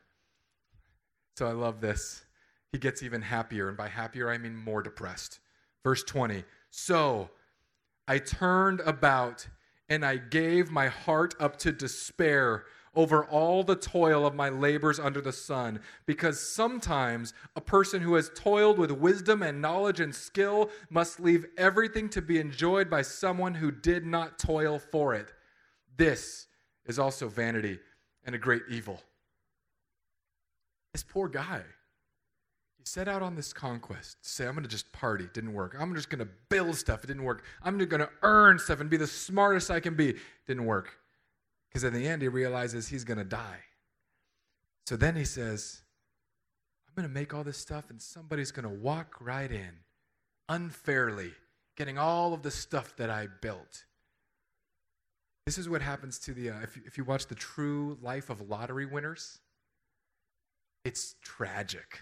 So 1.37 1.47
I 1.47 1.51
love 1.51 1.81
this. 1.81 2.25
He 2.71 2.77
gets 2.77 3.01
even 3.01 3.21
happier, 3.21 3.67
and 3.67 3.77
by 3.77 3.87
happier, 3.87 4.29
I 4.29 4.37
mean 4.37 4.55
more 4.55 4.83
depressed. 4.83 5.39
Verse 5.83 6.03
20 6.03 6.43
So 6.69 7.29
I 8.07 8.17
turned 8.17 8.81
about 8.81 9.47
and 9.89 10.05
I 10.05 10.17
gave 10.17 10.69
my 10.69 10.87
heart 10.87 11.33
up 11.39 11.57
to 11.57 11.71
despair 11.71 12.65
over 12.95 13.23
all 13.25 13.63
the 13.63 13.75
toil 13.75 14.25
of 14.25 14.35
my 14.35 14.49
labors 14.49 14.99
under 14.99 15.21
the 15.21 15.31
sun, 15.31 15.79
because 16.05 16.39
sometimes 16.39 17.33
a 17.55 17.61
person 17.61 18.01
who 18.01 18.15
has 18.15 18.31
toiled 18.35 18.77
with 18.77 18.91
wisdom 18.91 19.41
and 19.41 19.61
knowledge 19.61 19.99
and 19.99 20.13
skill 20.13 20.69
must 20.89 21.19
leave 21.19 21.45
everything 21.57 22.09
to 22.09 22.21
be 22.21 22.39
enjoyed 22.39 22.89
by 22.89 23.01
someone 23.01 23.53
who 23.53 23.71
did 23.71 24.05
not 24.05 24.39
toil 24.39 24.79
for 24.79 25.13
it. 25.13 25.33
This 25.97 26.47
is 26.85 26.99
also 26.99 27.27
vanity 27.29 27.79
and 28.25 28.35
a 28.35 28.39
great 28.39 28.63
evil. 28.69 29.01
This 30.93 31.03
poor 31.03 31.27
guy. 31.27 31.63
He 32.77 32.85
set 32.85 33.07
out 33.07 33.21
on 33.21 33.35
this 33.35 33.53
conquest. 33.53 34.17
Say, 34.21 34.45
I'm 34.45 34.53
going 34.53 34.63
to 34.63 34.69
just 34.69 34.91
party. 34.91 35.27
Didn't 35.33 35.53
work. 35.53 35.75
I'm 35.77 35.93
just 35.93 36.09
going 36.09 36.19
to 36.19 36.29
build 36.49 36.75
stuff. 36.75 37.03
It 37.03 37.07
didn't 37.07 37.23
work. 37.23 37.43
I'm 37.61 37.77
going 37.77 38.01
to 38.01 38.09
earn 38.21 38.57
stuff 38.57 38.79
and 38.79 38.89
be 38.89 38.97
the 38.97 39.07
smartest 39.07 39.69
I 39.69 39.79
can 39.79 39.95
be. 39.95 40.15
Didn't 40.47 40.65
work. 40.65 40.97
Because 41.69 41.83
in 41.83 41.93
the 41.93 42.07
end, 42.07 42.21
he 42.21 42.27
realizes 42.27 42.87
he's 42.87 43.03
going 43.03 43.17
to 43.17 43.23
die. 43.23 43.59
So 44.87 44.95
then 44.95 45.15
he 45.15 45.25
says, 45.25 45.81
I'm 46.87 46.95
going 46.95 47.07
to 47.07 47.13
make 47.13 47.33
all 47.33 47.43
this 47.43 47.57
stuff, 47.57 47.91
and 47.91 48.01
somebody's 48.01 48.51
going 48.51 48.63
to 48.63 48.69
walk 48.69 49.17
right 49.21 49.51
in 49.51 49.69
unfairly, 50.47 51.31
getting 51.77 51.99
all 51.99 52.33
of 52.33 52.41
the 52.41 52.49
stuff 52.49 52.95
that 52.97 53.09
I 53.09 53.27
built. 53.41 53.85
This 55.45 55.59
is 55.59 55.69
what 55.69 55.81
happens 55.83 56.17
to 56.19 56.33
the, 56.33 56.49
uh, 56.49 56.59
if, 56.63 56.75
you, 56.75 56.81
if 56.85 56.97
you 56.97 57.03
watch 57.03 57.27
the 57.27 57.35
true 57.35 57.97
life 58.01 58.29
of 58.29 58.49
lottery 58.49 58.87
winners, 58.87 59.39
it's 60.83 61.15
tragic. 61.21 62.01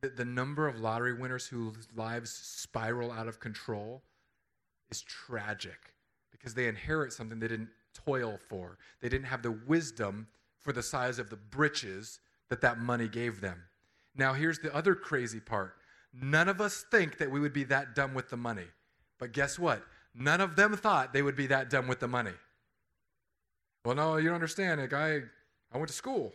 The, 0.00 0.08
the 0.08 0.24
number 0.24 0.66
of 0.66 0.80
lottery 0.80 1.12
winners 1.12 1.46
whose 1.46 1.88
lives 1.94 2.30
spiral 2.30 3.12
out 3.12 3.28
of 3.28 3.40
control 3.40 4.02
is 4.90 5.02
tragic 5.02 5.94
because 6.30 6.54
they 6.54 6.68
inherit 6.68 7.12
something 7.12 7.38
they 7.38 7.48
didn't 7.48 7.70
toil 7.94 8.38
for. 8.48 8.78
They 9.00 9.08
didn't 9.08 9.26
have 9.26 9.42
the 9.42 9.52
wisdom 9.52 10.28
for 10.58 10.72
the 10.72 10.82
size 10.82 11.18
of 11.18 11.30
the 11.30 11.36
britches 11.36 12.20
that 12.48 12.60
that 12.62 12.78
money 12.78 13.08
gave 13.08 13.40
them. 13.40 13.62
Now, 14.16 14.32
here's 14.32 14.58
the 14.58 14.74
other 14.74 14.94
crazy 14.94 15.40
part 15.40 15.74
none 16.12 16.48
of 16.48 16.60
us 16.60 16.84
think 16.90 17.18
that 17.18 17.30
we 17.30 17.38
would 17.38 17.52
be 17.52 17.62
that 17.64 17.94
dumb 17.94 18.14
with 18.14 18.30
the 18.30 18.36
money. 18.36 18.66
But 19.18 19.32
guess 19.32 19.58
what? 19.58 19.84
None 20.12 20.40
of 20.40 20.56
them 20.56 20.76
thought 20.76 21.12
they 21.12 21.22
would 21.22 21.36
be 21.36 21.46
that 21.46 21.70
dumb 21.70 21.86
with 21.86 22.00
the 22.00 22.08
money. 22.08 22.32
Well, 23.84 23.94
no, 23.94 24.16
you 24.16 24.26
don't 24.26 24.34
understand. 24.34 24.80
Like 24.80 24.92
I, 24.92 25.20
I 25.72 25.76
went 25.76 25.88
to 25.88 25.94
school. 25.94 26.32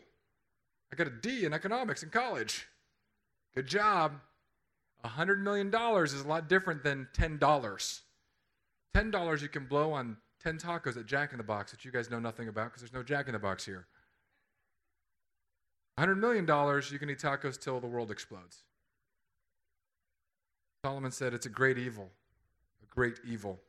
I 0.91 0.95
got 0.95 1.07
a 1.07 1.11
D 1.11 1.45
in 1.45 1.53
economics 1.53 2.03
in 2.03 2.09
college. 2.09 2.67
Good 3.55 3.67
job. 3.67 4.13
A 5.03 5.07
$100 5.07 5.39
million 5.39 5.73
is 6.03 6.21
a 6.21 6.27
lot 6.27 6.49
different 6.49 6.83
than 6.83 7.07
$10. 7.13 7.39
$10 8.95 9.41
you 9.41 9.49
can 9.49 9.65
blow 9.65 9.91
on 9.91 10.17
10 10.43 10.57
tacos 10.57 10.97
at 10.97 11.05
Jack 11.05 11.31
in 11.31 11.37
the 11.37 11.43
Box 11.43 11.71
that 11.71 11.85
you 11.85 11.91
guys 11.91 12.09
know 12.09 12.19
nothing 12.19 12.47
about 12.47 12.65
because 12.65 12.81
there's 12.81 12.93
no 12.93 13.03
Jack 13.03 13.27
in 13.27 13.33
the 13.33 13.39
Box 13.39 13.65
here. 13.65 13.87
$100 15.99 16.17
million, 16.17 16.45
you 16.91 16.99
can 16.99 17.09
eat 17.09 17.19
tacos 17.19 17.59
till 17.59 17.79
the 17.79 17.87
world 17.87 18.11
explodes. 18.11 18.63
Solomon 20.83 21.11
said 21.11 21.33
it's 21.33 21.45
a 21.45 21.49
great 21.49 21.77
evil, 21.77 22.11
a 22.83 22.93
great 22.93 23.19
evil, 23.25 23.59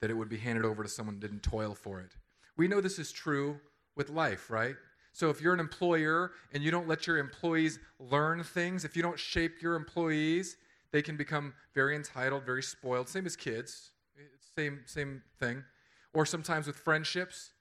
that 0.00 0.10
it 0.10 0.14
would 0.14 0.28
be 0.28 0.36
handed 0.36 0.64
over 0.64 0.82
to 0.82 0.88
someone 0.88 1.16
who 1.16 1.20
didn't 1.20 1.42
toil 1.42 1.74
for 1.74 2.00
it. 2.00 2.12
We 2.56 2.68
know 2.68 2.80
this 2.80 2.98
is 2.98 3.10
true 3.10 3.58
with 3.96 4.10
life, 4.10 4.50
right? 4.50 4.76
So 5.12 5.28
if 5.28 5.40
you're 5.40 5.54
an 5.54 5.60
employer 5.60 6.32
and 6.52 6.62
you 6.62 6.70
don't 6.70 6.88
let 6.88 7.06
your 7.06 7.18
employees 7.18 7.78
learn 7.98 8.42
things, 8.42 8.84
if 8.84 8.96
you 8.96 9.02
don't 9.02 9.18
shape 9.18 9.60
your 9.60 9.74
employees, 9.74 10.56
they 10.90 11.02
can 11.02 11.16
become 11.16 11.54
very 11.74 11.94
entitled, 11.94 12.44
very 12.44 12.62
spoiled. 12.62 13.08
Same 13.08 13.26
as 13.26 13.36
kids. 13.36 13.90
Same 14.56 14.80
same 14.86 15.22
thing. 15.38 15.64
Or 16.14 16.26
sometimes 16.26 16.66
with 16.66 16.76
friendships. 16.76 17.52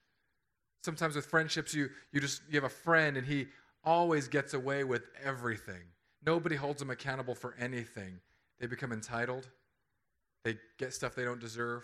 Sometimes 0.83 1.15
with 1.15 1.25
friendships 1.25 1.73
you 1.73 1.89
you 2.11 2.19
just 2.19 2.41
you 2.49 2.55
have 2.55 2.69
a 2.69 2.73
friend 2.73 3.17
and 3.17 3.27
he 3.27 3.47
always 3.83 4.27
gets 4.27 4.53
away 4.53 4.83
with 4.83 5.03
everything. 5.23 5.83
Nobody 6.25 6.55
holds 6.55 6.79
them 6.79 6.89
accountable 6.89 7.35
for 7.35 7.55
anything. 7.59 8.19
They 8.59 8.67
become 8.67 8.91
entitled. 8.91 9.49
They 10.43 10.57
get 10.77 10.93
stuff 10.93 11.15
they 11.15 11.23
don't 11.23 11.39
deserve. 11.39 11.83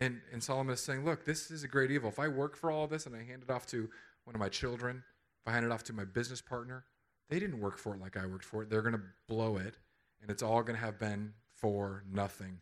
And, 0.00 0.20
and 0.32 0.42
Solomon 0.42 0.74
is 0.74 0.80
saying, 0.80 1.04
look, 1.04 1.24
this 1.24 1.50
is 1.50 1.62
a 1.62 1.68
great 1.68 1.90
evil. 1.90 2.08
If 2.08 2.18
I 2.18 2.28
work 2.28 2.56
for 2.56 2.70
all 2.70 2.84
of 2.84 2.90
this 2.90 3.06
and 3.06 3.14
I 3.14 3.22
hand 3.22 3.44
it 3.48 3.52
off 3.52 3.66
to 3.66 3.88
one 4.24 4.34
of 4.34 4.40
my 4.40 4.48
children, 4.48 5.02
if 5.42 5.48
I 5.50 5.52
hand 5.54 5.66
it 5.66 5.72
off 5.72 5.84
to 5.84 5.92
my 5.92 6.04
business 6.04 6.40
partner, 6.40 6.84
they 7.28 7.38
didn't 7.38 7.60
work 7.60 7.78
for 7.78 7.94
it 7.94 8.00
like 8.00 8.16
I 8.16 8.26
worked 8.26 8.44
for 8.44 8.62
it. 8.62 8.70
They're 8.70 8.82
going 8.82 8.94
to 8.94 9.02
blow 9.26 9.56
it, 9.56 9.78
and 10.20 10.30
it's 10.30 10.42
all 10.42 10.62
going 10.62 10.78
to 10.78 10.84
have 10.84 10.98
been 10.98 11.32
for 11.54 12.04
nothing. 12.10 12.60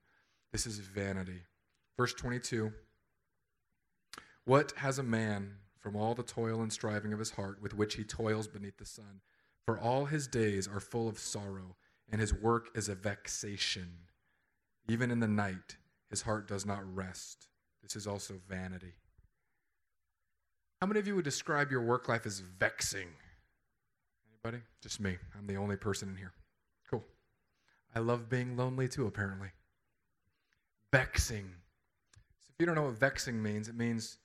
This 0.53 0.66
is 0.66 0.79
vanity. 0.79 1.42
Verse 1.96 2.14
22 2.14 2.73
What 4.44 4.73
has 4.77 4.99
a 4.99 5.03
man 5.03 5.57
from 5.79 5.96
all 5.96 6.14
the 6.14 6.23
toil 6.23 6.61
and 6.61 6.73
striving 6.73 7.12
of 7.12 7.18
his 7.18 7.33
heart 7.33 7.61
with 7.61 7.75
which 7.75 7.94
he 7.94 8.05
toils 8.05 8.49
beneath 8.49 8.79
the 8.79 8.87
sun? 8.87 9.20
For 9.66 9.79
all 9.79 10.07
his 10.07 10.27
days 10.27 10.66
are 10.66 10.81
full 10.81 11.09
of 11.09 11.18
sorrow, 11.18 11.77
and 12.11 12.20
his 12.20 12.35
work 12.35 12.70
is 12.75 12.88
a 12.88 12.94
vexation. 12.94 13.90
Even 14.88 15.11
in 15.11 15.20
the 15.20 15.29
night, 15.29 15.77
his 16.09 16.23
heart 16.23 16.49
does 16.49 16.66
not 16.66 16.94
rest. 16.94 17.49
This 17.83 17.96
is 17.96 18.07
also 18.07 18.40
vanity. 18.49 18.94
How 20.81 20.87
many 20.87 20.99
of 20.99 21.07
you 21.07 21.14
would 21.14 21.25
describe 21.25 21.71
your 21.71 21.83
work 21.83 22.09
life 22.09 22.25
as 22.25 22.40
vexing? 22.40 23.09
Anybody? 24.33 24.62
Just 24.81 24.99
me. 24.99 25.19
I'm 25.37 25.47
the 25.47 25.57
only 25.57 25.77
person 25.77 26.09
in 26.09 26.16
here. 26.16 26.33
Cool. 26.90 27.05
I 27.95 27.99
love 27.99 28.31
being 28.31 28.57
lonely 28.57 28.88
too, 28.88 29.07
apparently. 29.07 29.49
Vexing. 30.90 31.51
So 32.40 32.49
if 32.49 32.55
you 32.59 32.64
don't 32.64 32.77
know 32.77 32.85
what 32.85 32.99
vexing 32.99 33.43
means, 33.43 33.69
it 33.69 33.77
means 33.77 34.16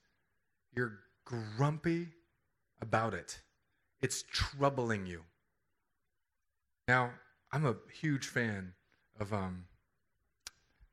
you're 0.74 1.00
grumpy 1.26 2.08
about 2.82 3.14
it. 3.14 3.42
It's 4.02 4.24
troubling 4.32 5.06
you. 5.06 5.24
Now, 6.88 7.12
I'm 7.52 7.66
a 7.66 7.76
huge 8.00 8.28
fan 8.28 8.74
of 9.20 9.34
um, 9.34 9.66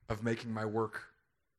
of 0.08 0.24
making 0.24 0.52
my 0.52 0.64
work 0.64 1.11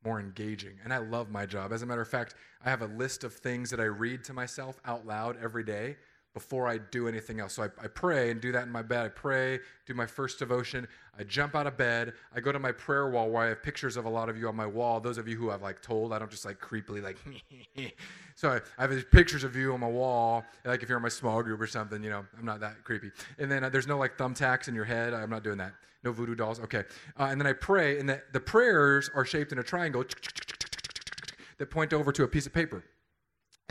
more 0.06 0.20
engaging. 0.20 0.74
And 0.84 0.94
I 0.94 0.98
love 0.98 1.30
my 1.30 1.46
job. 1.46 1.72
As 1.72 1.82
a 1.82 1.86
matter 1.86 2.02
of 2.02 2.08
fact, 2.08 2.36
I 2.64 2.70
have 2.70 2.82
a 2.82 2.88
list 2.88 3.24
of 3.24 3.34
things 3.34 3.70
that 3.70 3.80
I 3.80 3.86
read 3.86 4.24
to 4.26 4.34
myself 4.34 4.80
out 4.86 5.06
loud 5.06 5.38
every 5.42 5.64
day 5.64 5.98
before 6.34 6.68
I 6.68 6.80
do 6.80 7.08
anything 7.08 7.40
else. 7.40 7.54
So 7.54 7.64
I, 7.64 7.66
I, 7.82 7.88
pray 7.88 8.32
and 8.32 8.42
do 8.42 8.52
that 8.52 8.64
in 8.64 8.72
my 8.72 8.82
bed. 8.82 9.06
I 9.06 9.10
pray, 9.10 9.60
do 9.86 9.94
my 9.94 10.08
first 10.08 10.40
devotion. 10.40 10.88
I 11.18 11.24
jump 11.24 11.56
out 11.56 11.68
of 11.68 11.78
bed. 11.78 12.14
I 12.36 12.40
go 12.40 12.52
to 12.52 12.58
my 12.58 12.72
prayer 12.72 13.08
wall 13.08 13.30
where 13.30 13.44
I 13.44 13.50
have 13.50 13.62
pictures 13.62 13.98
of 13.98 14.06
a 14.06 14.10
lot 14.10 14.30
of 14.30 14.38
you 14.38 14.48
on 14.48 14.56
my 14.56 14.66
wall. 14.66 15.00
Those 15.00 15.20
of 15.20 15.28
you 15.28 15.38
who 15.38 15.52
I've 15.52 15.62
like 15.62 15.82
told, 15.82 16.12
I 16.12 16.18
don't 16.18 16.32
just 16.32 16.44
like 16.44 16.60
creepily 16.60 17.04
like. 17.04 17.18
so 18.36 18.50
I, 18.50 18.56
I, 18.80 18.82
have 18.82 18.90
these 18.90 19.06
pictures 19.06 19.44
of 19.44 19.56
you 19.56 19.74
on 19.74 19.80
my 19.80 19.88
wall. 19.88 20.44
Like 20.66 20.82
if 20.82 20.90
you're 20.90 20.98
in 20.98 21.04
my 21.04 21.10
small 21.10 21.44
group 21.44 21.62
or 21.62 21.68
something, 21.68 22.04
you 22.04 22.10
know, 22.10 22.26
I'm 22.38 22.46
not 22.46 22.60
that 22.62 22.84
creepy. 22.84 23.12
And 23.38 23.52
then 23.52 23.64
uh, 23.64 23.70
there's 23.70 23.88
no 23.88 24.00
like 24.00 24.18
thumbtacks 24.18 24.68
in 24.68 24.74
your 24.74 24.86
head. 24.86 25.14
I'm 25.14 25.30
not 25.30 25.44
doing 25.44 25.58
that. 25.60 25.74
No 26.04 26.12
voodoo 26.12 26.36
dolls. 26.36 26.60
Okay. 26.60 26.84
Uh, 27.18 27.26
and 27.26 27.40
then 27.40 27.48
I 27.48 27.54
pray, 27.54 28.00
and 28.00 28.10
the, 28.10 28.22
the 28.34 28.40
prayers 28.40 29.10
are 29.16 29.24
shaped 29.24 29.52
in 29.52 29.60
a 29.60 29.64
triangle 29.64 30.04
that 31.60 31.70
point 31.70 31.94
over 31.94 32.12
to 32.12 32.24
a 32.24 32.28
piece 32.28 32.46
of 32.48 32.54
paper. 32.54 32.84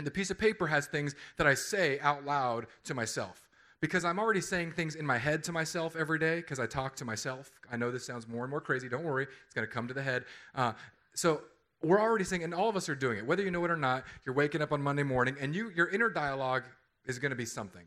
And 0.02 0.06
the 0.08 0.10
piece 0.10 0.32
of 0.32 0.38
paper 0.38 0.66
has 0.66 0.86
things 0.86 1.14
that 1.36 1.46
I 1.46 1.54
say 1.54 2.00
out 2.00 2.24
loud 2.24 2.66
to 2.82 2.92
myself. 2.92 3.48
Because 3.80 4.04
I'm 4.04 4.18
already 4.18 4.40
saying 4.40 4.72
things 4.72 4.96
in 4.96 5.06
my 5.06 5.16
head 5.16 5.44
to 5.44 5.52
myself 5.52 5.94
every 5.94 6.18
day 6.18 6.38
because 6.38 6.58
I 6.58 6.66
talk 6.66 6.96
to 6.96 7.04
myself. 7.04 7.52
I 7.70 7.76
know 7.76 7.92
this 7.92 8.04
sounds 8.04 8.26
more 8.26 8.42
and 8.42 8.50
more 8.50 8.60
crazy. 8.60 8.88
Don't 8.88 9.04
worry, 9.04 9.28
it's 9.44 9.54
going 9.54 9.64
to 9.64 9.72
come 9.72 9.86
to 9.86 9.94
the 9.94 10.02
head. 10.02 10.24
Uh, 10.56 10.72
so 11.14 11.42
we're 11.84 12.00
already 12.00 12.24
saying, 12.24 12.42
and 12.42 12.52
all 12.52 12.68
of 12.68 12.74
us 12.74 12.88
are 12.88 12.96
doing 12.96 13.18
it, 13.18 13.24
whether 13.24 13.44
you 13.44 13.52
know 13.52 13.64
it 13.64 13.70
or 13.70 13.76
not. 13.76 14.02
You're 14.26 14.34
waking 14.34 14.60
up 14.60 14.72
on 14.72 14.82
Monday 14.82 15.04
morning, 15.04 15.36
and 15.40 15.54
you, 15.54 15.70
your 15.76 15.88
inner 15.90 16.08
dialogue 16.08 16.64
is 17.06 17.20
going 17.20 17.30
to 17.30 17.36
be 17.36 17.44
something. 17.44 17.84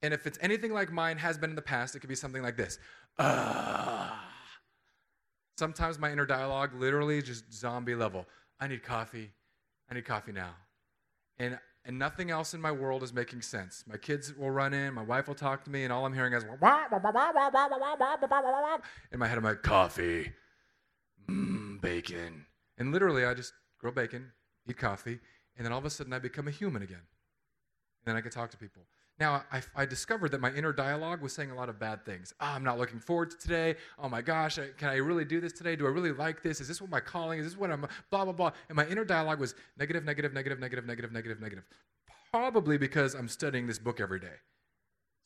And 0.00 0.14
if 0.14 0.26
it's 0.26 0.38
anything 0.40 0.72
like 0.72 0.90
mine 0.90 1.18
has 1.18 1.36
been 1.36 1.50
in 1.50 1.56
the 1.56 1.60
past, 1.60 1.94
it 1.96 2.00
could 2.00 2.08
be 2.08 2.14
something 2.14 2.42
like 2.42 2.56
this. 2.56 2.78
Sometimes 5.58 5.98
my 5.98 6.10
inner 6.10 6.24
dialogue 6.24 6.70
literally 6.80 7.20
just 7.20 7.52
zombie 7.52 7.94
level. 7.94 8.24
I 8.58 8.68
need 8.68 8.82
coffee. 8.82 9.32
I 9.90 9.94
need 9.96 10.06
coffee 10.06 10.32
now. 10.32 10.54
And 11.38 11.58
and 11.84 11.98
nothing 11.98 12.30
else 12.30 12.52
in 12.52 12.60
my 12.60 12.70
world 12.70 13.02
is 13.02 13.14
making 13.14 13.40
sense. 13.40 13.82
My 13.86 13.96
kids 13.96 14.34
will 14.36 14.50
run 14.50 14.74
in, 14.74 14.92
my 14.92 15.02
wife 15.02 15.26
will 15.26 15.34
talk 15.34 15.64
to 15.64 15.70
me, 15.70 15.84
and 15.84 15.92
all 15.92 16.04
I'm 16.04 16.12
hearing 16.12 16.34
is 16.34 16.44
in 19.10 19.18
my 19.18 19.26
head. 19.26 19.38
I'm 19.38 19.44
like, 19.44 19.62
coffee, 19.62 20.32
mm, 21.26 21.80
bacon, 21.80 22.44
and 22.76 22.92
literally 22.92 23.24
I 23.24 23.32
just 23.32 23.54
grill 23.78 23.94
bacon, 23.94 24.32
eat 24.68 24.76
coffee, 24.76 25.18
and 25.56 25.64
then 25.64 25.72
all 25.72 25.78
of 25.78 25.86
a 25.86 25.90
sudden 25.90 26.12
I 26.12 26.18
become 26.18 26.46
a 26.46 26.50
human 26.50 26.82
again. 26.82 26.98
And 26.98 28.06
then 28.06 28.16
I 28.16 28.20
can 28.20 28.32
talk 28.32 28.50
to 28.50 28.58
people. 28.58 28.82
Now, 29.20 29.42
I, 29.50 29.62
I, 29.74 29.84
discovered 29.84 30.30
that 30.30 30.40
my 30.40 30.52
inner 30.52 30.72
dialogue 30.72 31.20
was 31.22 31.32
saying 31.32 31.50
a 31.50 31.54
lot 31.54 31.68
of 31.68 31.80
bad 31.80 32.04
things. 32.04 32.32
Oh, 32.40 32.46
I'm 32.46 32.62
not 32.62 32.78
looking 32.78 33.00
forward 33.00 33.32
to 33.32 33.36
today. 33.36 33.74
Oh 33.98 34.08
my 34.08 34.22
gosh, 34.22 34.60
can 34.76 34.88
I 34.88 34.96
really 34.96 35.24
do 35.24 35.40
this 35.40 35.52
today? 35.52 35.74
Do 35.74 35.86
I 35.86 35.90
really 35.90 36.12
like 36.12 36.40
this? 36.42 36.60
Is 36.60 36.68
this 36.68 36.80
what 36.80 36.88
my 36.88 37.00
calling 37.00 37.40
is? 37.40 37.46
This 37.46 37.56
what 37.56 37.72
I'm, 37.72 37.86
blah, 38.10 38.24
blah, 38.24 38.32
blah. 38.32 38.52
And 38.68 38.76
my 38.76 38.86
inner 38.86 39.04
dialogue 39.04 39.40
was 39.40 39.56
negative, 39.76 40.04
negative, 40.04 40.32
negative, 40.32 40.60
negative, 40.60 40.86
negative, 40.86 41.12
negative, 41.12 41.40
negative. 41.40 41.64
Probably 42.32 42.78
because 42.78 43.14
I'm 43.14 43.28
studying 43.28 43.66
this 43.66 43.78
book 43.78 44.00
every 44.00 44.20
day. 44.20 44.36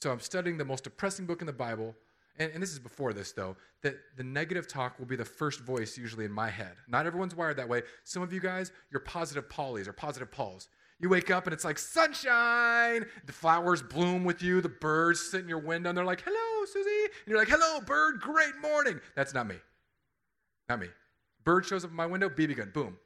So 0.03 0.11
I'm 0.11 0.21
studying 0.21 0.57
the 0.57 0.65
most 0.65 0.85
depressing 0.85 1.27
book 1.27 1.43
in 1.43 1.47
the 1.47 1.53
Bible. 1.53 1.95
And, 2.39 2.51
and 2.55 2.63
this 2.63 2.73
is 2.73 2.79
before 2.79 3.13
this, 3.13 3.33
though, 3.33 3.57
that 3.83 3.97
the 4.17 4.25
negative 4.25 4.67
talk 4.67 4.99
will 4.99 5.07
be 5.07 5.17
the 5.17 5.25
first 5.25 5.61
voice 5.61 5.99
usually 5.99 6.25
in 6.25 6.33
my 6.33 6.49
head. 6.49 6.77
Not 6.89 7.07
everyone's 7.07 7.35
wired 7.35 7.59
that 7.59 7.69
way. 7.69 7.83
Some 8.05 8.23
of 8.23 8.33
you 8.33 8.41
guys, 8.41 8.73
you're 8.91 9.01
positive 9.01 9.51
Paulies 9.51 9.87
or 9.87 9.93
positive 9.93 10.33
Pauls. 10.33 10.69
You 11.03 11.09
wake 11.09 11.33
up 11.33 11.49
and 11.49 11.53
it's 11.53 11.65
like 11.65 11.81
sunshine. 11.81 13.05
The 13.27 13.33
flowers 13.33 13.83
bloom 13.83 14.25
with 14.25 14.41
you. 14.41 14.61
The 14.61 14.69
birds 14.69 15.21
sit 15.21 15.41
in 15.41 15.49
your 15.49 15.59
window 15.59 15.89
and 15.91 15.99
they're 15.99 16.05
like, 16.05 16.23
hello, 16.25 16.65
Susie. 16.65 16.89
And 17.05 17.27
you're 17.27 17.39
like, 17.39 17.49
hello, 17.49 17.81
bird, 17.81 18.21
great 18.21 18.57
morning. 18.63 19.01
That's 19.17 19.35
not 19.35 19.49
me. 19.49 19.57
Not 20.69 20.79
me. 20.79 20.87
Bird 21.43 21.67
shows 21.67 21.85
up 21.85 21.91
in 21.91 21.97
my 21.97 22.07
window, 22.07 22.29
BB 22.29 22.57
gun, 22.57 22.71
boom, 22.73 22.99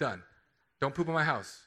done. 0.00 0.22
Don't 0.80 0.94
poop 0.94 1.06
in 1.08 1.14
my 1.14 1.24
house. 1.24 1.66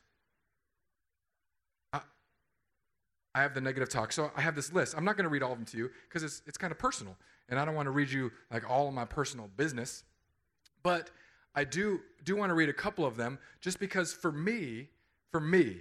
I, 1.94 3.42
have 3.42 3.54
the 3.54 3.62
negative 3.62 3.90
talk. 3.90 4.12
So 4.12 4.32
I 4.36 4.42
have 4.42 4.56
this 4.56 4.74
list. 4.74 4.96
I'm 4.98 5.06
not 5.06 5.18
going 5.18 5.26
to 5.26 5.30
read 5.30 5.44
all 5.44 5.52
of 5.52 5.58
them 5.58 5.66
to 5.68 5.78
you 5.78 5.92
because 6.08 6.24
it's, 6.24 6.42
it's 6.48 6.58
kind 6.58 6.72
of 6.72 6.80
personal. 6.80 7.16
And 7.50 7.60
I 7.60 7.66
don't 7.66 7.76
want 7.76 7.86
to 7.86 7.92
read 7.92 8.10
you 8.10 8.32
like 8.50 8.68
all 8.68 8.88
of 8.88 8.94
my 8.94 9.06
personal 9.06 9.50
business. 9.56 10.04
But 10.82 11.12
I 11.54 11.64
do, 11.64 12.00
do 12.24 12.36
want 12.36 12.50
to 12.50 12.56
read 12.56 12.70
a 12.70 12.74
couple 12.74 13.06
of 13.06 13.18
them 13.18 13.38
just 13.62 13.80
because 13.80 14.14
for 14.14 14.32
me, 14.32 14.88
for 15.32 15.40
me, 15.40 15.78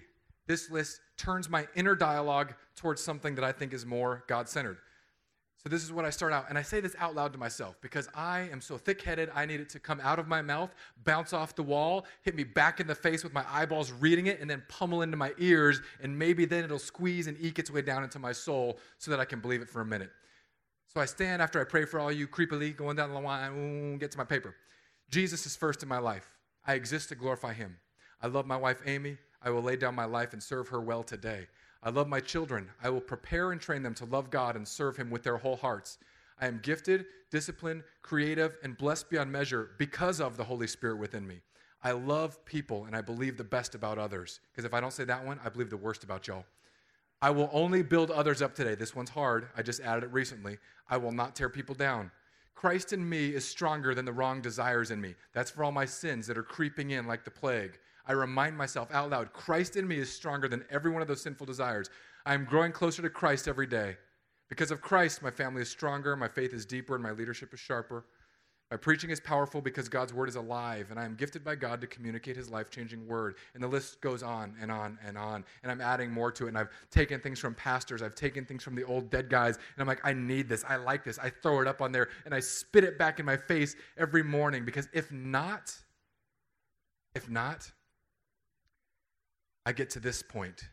this 0.46 0.70
list 0.70 1.00
turns 1.16 1.48
my 1.48 1.66
inner 1.74 1.94
dialogue 1.94 2.54
towards 2.76 3.02
something 3.02 3.34
that 3.36 3.44
I 3.44 3.52
think 3.52 3.72
is 3.72 3.86
more 3.86 4.24
God 4.26 4.48
centered. 4.48 4.78
So 5.62 5.70
this 5.70 5.82
is 5.82 5.90
what 5.90 6.04
I 6.04 6.10
start 6.10 6.34
out, 6.34 6.46
and 6.50 6.58
I 6.58 6.62
say 6.62 6.80
this 6.80 6.94
out 6.98 7.14
loud 7.14 7.32
to 7.32 7.38
myself 7.38 7.76
because 7.80 8.06
I 8.14 8.40
am 8.52 8.60
so 8.60 8.76
thick-headed. 8.76 9.30
I 9.34 9.46
need 9.46 9.60
it 9.60 9.70
to 9.70 9.80
come 9.80 9.98
out 10.02 10.18
of 10.18 10.28
my 10.28 10.42
mouth, 10.42 10.74
bounce 11.04 11.32
off 11.32 11.54
the 11.54 11.62
wall, 11.62 12.04
hit 12.20 12.34
me 12.34 12.44
back 12.44 12.80
in 12.80 12.86
the 12.86 12.94
face 12.94 13.24
with 13.24 13.32
my 13.32 13.46
eyeballs 13.50 13.90
reading 13.90 14.26
it, 14.26 14.40
and 14.40 14.50
then 14.50 14.62
pummel 14.68 15.00
into 15.00 15.16
my 15.16 15.32
ears, 15.38 15.80
and 16.02 16.18
maybe 16.18 16.44
then 16.44 16.64
it'll 16.64 16.78
squeeze 16.78 17.28
and 17.28 17.38
eke 17.40 17.58
its 17.58 17.70
way 17.70 17.80
down 17.80 18.04
into 18.04 18.18
my 18.18 18.32
soul 18.32 18.78
so 18.98 19.10
that 19.10 19.20
I 19.20 19.24
can 19.24 19.40
believe 19.40 19.62
it 19.62 19.70
for 19.70 19.80
a 19.80 19.86
minute. 19.86 20.10
So 20.92 21.00
I 21.00 21.06
stand 21.06 21.40
after 21.40 21.58
I 21.58 21.64
pray 21.64 21.86
for 21.86 21.98
all 21.98 22.12
you 22.12 22.28
creepily 22.28 22.76
going 22.76 22.96
down 22.96 23.14
the 23.14 23.18
line, 23.18 23.96
get 23.96 24.10
to 24.10 24.18
my 24.18 24.24
paper. 24.24 24.54
Jesus 25.08 25.46
is 25.46 25.56
first 25.56 25.82
in 25.82 25.88
my 25.88 25.98
life. 25.98 26.30
I 26.66 26.74
exist 26.74 27.08
to 27.08 27.14
glorify 27.14 27.54
Him. 27.54 27.78
I 28.20 28.26
love 28.26 28.46
my 28.46 28.58
wife 28.58 28.82
Amy. 28.84 29.16
I 29.44 29.50
will 29.50 29.62
lay 29.62 29.76
down 29.76 29.94
my 29.94 30.06
life 30.06 30.32
and 30.32 30.42
serve 30.42 30.68
her 30.68 30.80
well 30.80 31.02
today. 31.02 31.46
I 31.82 31.90
love 31.90 32.08
my 32.08 32.20
children. 32.20 32.70
I 32.82 32.88
will 32.88 33.00
prepare 33.00 33.52
and 33.52 33.60
train 33.60 33.82
them 33.82 33.94
to 33.96 34.06
love 34.06 34.30
God 34.30 34.56
and 34.56 34.66
serve 34.66 34.96
Him 34.96 35.10
with 35.10 35.22
their 35.22 35.36
whole 35.36 35.56
hearts. 35.56 35.98
I 36.40 36.46
am 36.46 36.60
gifted, 36.62 37.04
disciplined, 37.30 37.84
creative, 38.02 38.56
and 38.62 38.76
blessed 38.76 39.10
beyond 39.10 39.30
measure 39.30 39.70
because 39.78 40.20
of 40.20 40.38
the 40.38 40.44
Holy 40.44 40.66
Spirit 40.66 40.96
within 40.96 41.26
me. 41.26 41.42
I 41.82 41.92
love 41.92 42.42
people 42.46 42.86
and 42.86 42.96
I 42.96 43.02
believe 43.02 43.36
the 43.36 43.44
best 43.44 43.74
about 43.74 43.98
others. 43.98 44.40
Because 44.50 44.64
if 44.64 44.72
I 44.72 44.80
don't 44.80 44.92
say 44.92 45.04
that 45.04 45.24
one, 45.24 45.38
I 45.44 45.50
believe 45.50 45.68
the 45.68 45.76
worst 45.76 46.02
about 46.02 46.26
y'all. 46.26 46.46
I 47.20 47.30
will 47.30 47.50
only 47.52 47.82
build 47.82 48.10
others 48.10 48.40
up 48.40 48.54
today. 48.54 48.74
This 48.74 48.96
one's 48.96 49.10
hard. 49.10 49.48
I 49.56 49.62
just 49.62 49.80
added 49.80 50.04
it 50.04 50.12
recently. 50.12 50.58
I 50.88 50.96
will 50.96 51.12
not 51.12 51.36
tear 51.36 51.50
people 51.50 51.74
down. 51.74 52.10
Christ 52.54 52.94
in 52.94 53.06
me 53.06 53.28
is 53.28 53.46
stronger 53.46 53.94
than 53.94 54.06
the 54.06 54.12
wrong 54.12 54.40
desires 54.40 54.90
in 54.90 55.00
me. 55.00 55.14
That's 55.34 55.50
for 55.50 55.64
all 55.64 55.72
my 55.72 55.84
sins 55.84 56.26
that 56.26 56.38
are 56.38 56.42
creeping 56.42 56.92
in 56.92 57.06
like 57.06 57.24
the 57.24 57.30
plague. 57.30 57.78
I 58.06 58.12
remind 58.12 58.56
myself 58.56 58.88
out 58.92 59.10
loud 59.10 59.32
Christ 59.32 59.76
in 59.76 59.88
me 59.88 59.98
is 59.98 60.12
stronger 60.12 60.48
than 60.48 60.64
every 60.70 60.90
one 60.90 61.02
of 61.02 61.08
those 61.08 61.22
sinful 61.22 61.46
desires. 61.46 61.90
I 62.26 62.34
am 62.34 62.44
growing 62.44 62.72
closer 62.72 63.02
to 63.02 63.10
Christ 63.10 63.48
every 63.48 63.66
day. 63.66 63.96
Because 64.48 64.70
of 64.70 64.80
Christ, 64.80 65.22
my 65.22 65.30
family 65.30 65.62
is 65.62 65.70
stronger, 65.70 66.16
my 66.16 66.28
faith 66.28 66.52
is 66.52 66.66
deeper, 66.66 66.94
and 66.94 67.02
my 67.02 67.12
leadership 67.12 67.52
is 67.54 67.60
sharper. 67.60 68.04
My 68.70 68.76
preaching 68.78 69.10
is 69.10 69.20
powerful 69.20 69.60
because 69.60 69.88
God's 69.88 70.12
word 70.12 70.28
is 70.28 70.36
alive, 70.36 70.88
and 70.90 70.98
I 70.98 71.04
am 71.04 71.14
gifted 71.14 71.44
by 71.44 71.54
God 71.54 71.80
to 71.82 71.86
communicate 71.86 72.34
his 72.34 72.50
life 72.50 72.70
changing 72.70 73.06
word. 73.06 73.36
And 73.54 73.62
the 73.62 73.68
list 73.68 74.00
goes 74.00 74.22
on 74.22 74.54
and 74.60 74.72
on 74.72 74.98
and 75.06 75.18
on. 75.18 75.44
And 75.62 75.70
I'm 75.70 75.80
adding 75.80 76.10
more 76.10 76.32
to 76.32 76.46
it. 76.46 76.48
And 76.48 76.58
I've 76.58 76.70
taken 76.90 77.20
things 77.20 77.38
from 77.38 77.54
pastors, 77.54 78.02
I've 78.02 78.14
taken 78.14 78.44
things 78.44 78.62
from 78.62 78.74
the 78.74 78.84
old 78.84 79.10
dead 79.10 79.28
guys, 79.28 79.56
and 79.56 79.82
I'm 79.82 79.86
like, 79.86 80.00
I 80.02 80.12
need 80.12 80.48
this. 80.48 80.64
I 80.68 80.76
like 80.76 81.04
this. 81.04 81.18
I 81.18 81.30
throw 81.30 81.60
it 81.60 81.68
up 81.68 81.82
on 81.82 81.92
there, 81.92 82.08
and 82.24 82.34
I 82.34 82.40
spit 82.40 82.84
it 82.84 82.98
back 82.98 83.20
in 83.20 83.26
my 83.26 83.36
face 83.36 83.76
every 83.96 84.22
morning 84.22 84.64
because 84.64 84.88
if 84.92 85.12
not, 85.12 85.74
if 87.14 87.28
not, 87.28 87.70
I 89.66 89.72
get 89.72 89.90
to 89.90 90.00
this 90.00 90.22
point 90.22 90.68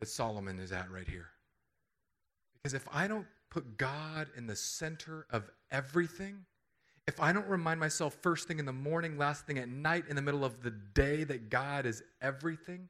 that 0.00 0.06
Solomon 0.06 0.58
is 0.58 0.72
at 0.72 0.90
right 0.90 1.08
here. 1.08 1.28
Because 2.54 2.74
if 2.74 2.86
I 2.92 3.08
don't 3.08 3.26
put 3.50 3.78
God 3.78 4.28
in 4.36 4.46
the 4.46 4.56
center 4.56 5.26
of 5.30 5.50
everything, 5.70 6.44
if 7.06 7.20
I 7.20 7.32
don't 7.32 7.46
remind 7.46 7.80
myself 7.80 8.16
first 8.22 8.48
thing 8.48 8.58
in 8.58 8.66
the 8.66 8.72
morning, 8.72 9.16
last 9.16 9.46
thing 9.46 9.58
at 9.58 9.68
night, 9.68 10.04
in 10.08 10.16
the 10.16 10.22
middle 10.22 10.44
of 10.44 10.62
the 10.62 10.70
day 10.70 11.24
that 11.24 11.50
God 11.50 11.86
is 11.86 12.02
everything, 12.20 12.88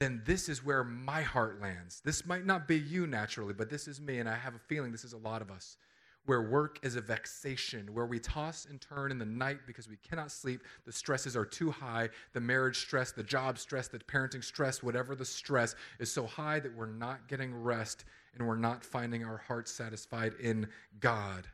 then 0.00 0.22
this 0.26 0.48
is 0.48 0.64
where 0.64 0.84
my 0.84 1.22
heart 1.22 1.60
lands. 1.60 2.02
This 2.04 2.26
might 2.26 2.44
not 2.44 2.68
be 2.68 2.78
you 2.78 3.06
naturally, 3.06 3.54
but 3.54 3.70
this 3.70 3.88
is 3.88 4.00
me, 4.00 4.18
and 4.18 4.28
I 4.28 4.34
have 4.34 4.54
a 4.54 4.58
feeling 4.58 4.92
this 4.92 5.04
is 5.04 5.14
a 5.14 5.18
lot 5.18 5.40
of 5.40 5.50
us 5.50 5.78
where 6.26 6.42
work 6.42 6.78
is 6.82 6.96
a 6.96 7.00
vexation, 7.00 7.88
where 7.94 8.06
we 8.06 8.18
toss 8.18 8.66
and 8.68 8.80
turn 8.80 9.10
in 9.10 9.18
the 9.18 9.24
night 9.24 9.58
because 9.66 9.88
we 9.88 9.96
cannot 9.96 10.30
sleep, 10.30 10.62
the 10.84 10.92
stresses 10.92 11.36
are 11.36 11.44
too 11.44 11.70
high, 11.70 12.08
the 12.32 12.40
marriage 12.40 12.78
stress, 12.78 13.12
the 13.12 13.22
job 13.22 13.58
stress, 13.58 13.88
the 13.88 13.98
parenting 13.98 14.44
stress, 14.44 14.82
whatever 14.82 15.14
the 15.14 15.24
stress 15.24 15.74
is 15.98 16.12
so 16.12 16.26
high 16.26 16.60
that 16.60 16.76
we're 16.76 16.86
not 16.86 17.28
getting 17.28 17.54
rest 17.54 18.04
and 18.34 18.46
we're 18.46 18.56
not 18.56 18.84
finding 18.84 19.24
our 19.24 19.38
hearts 19.38 19.70
satisfied 19.70 20.34
in 20.40 20.68
God. 21.00 21.46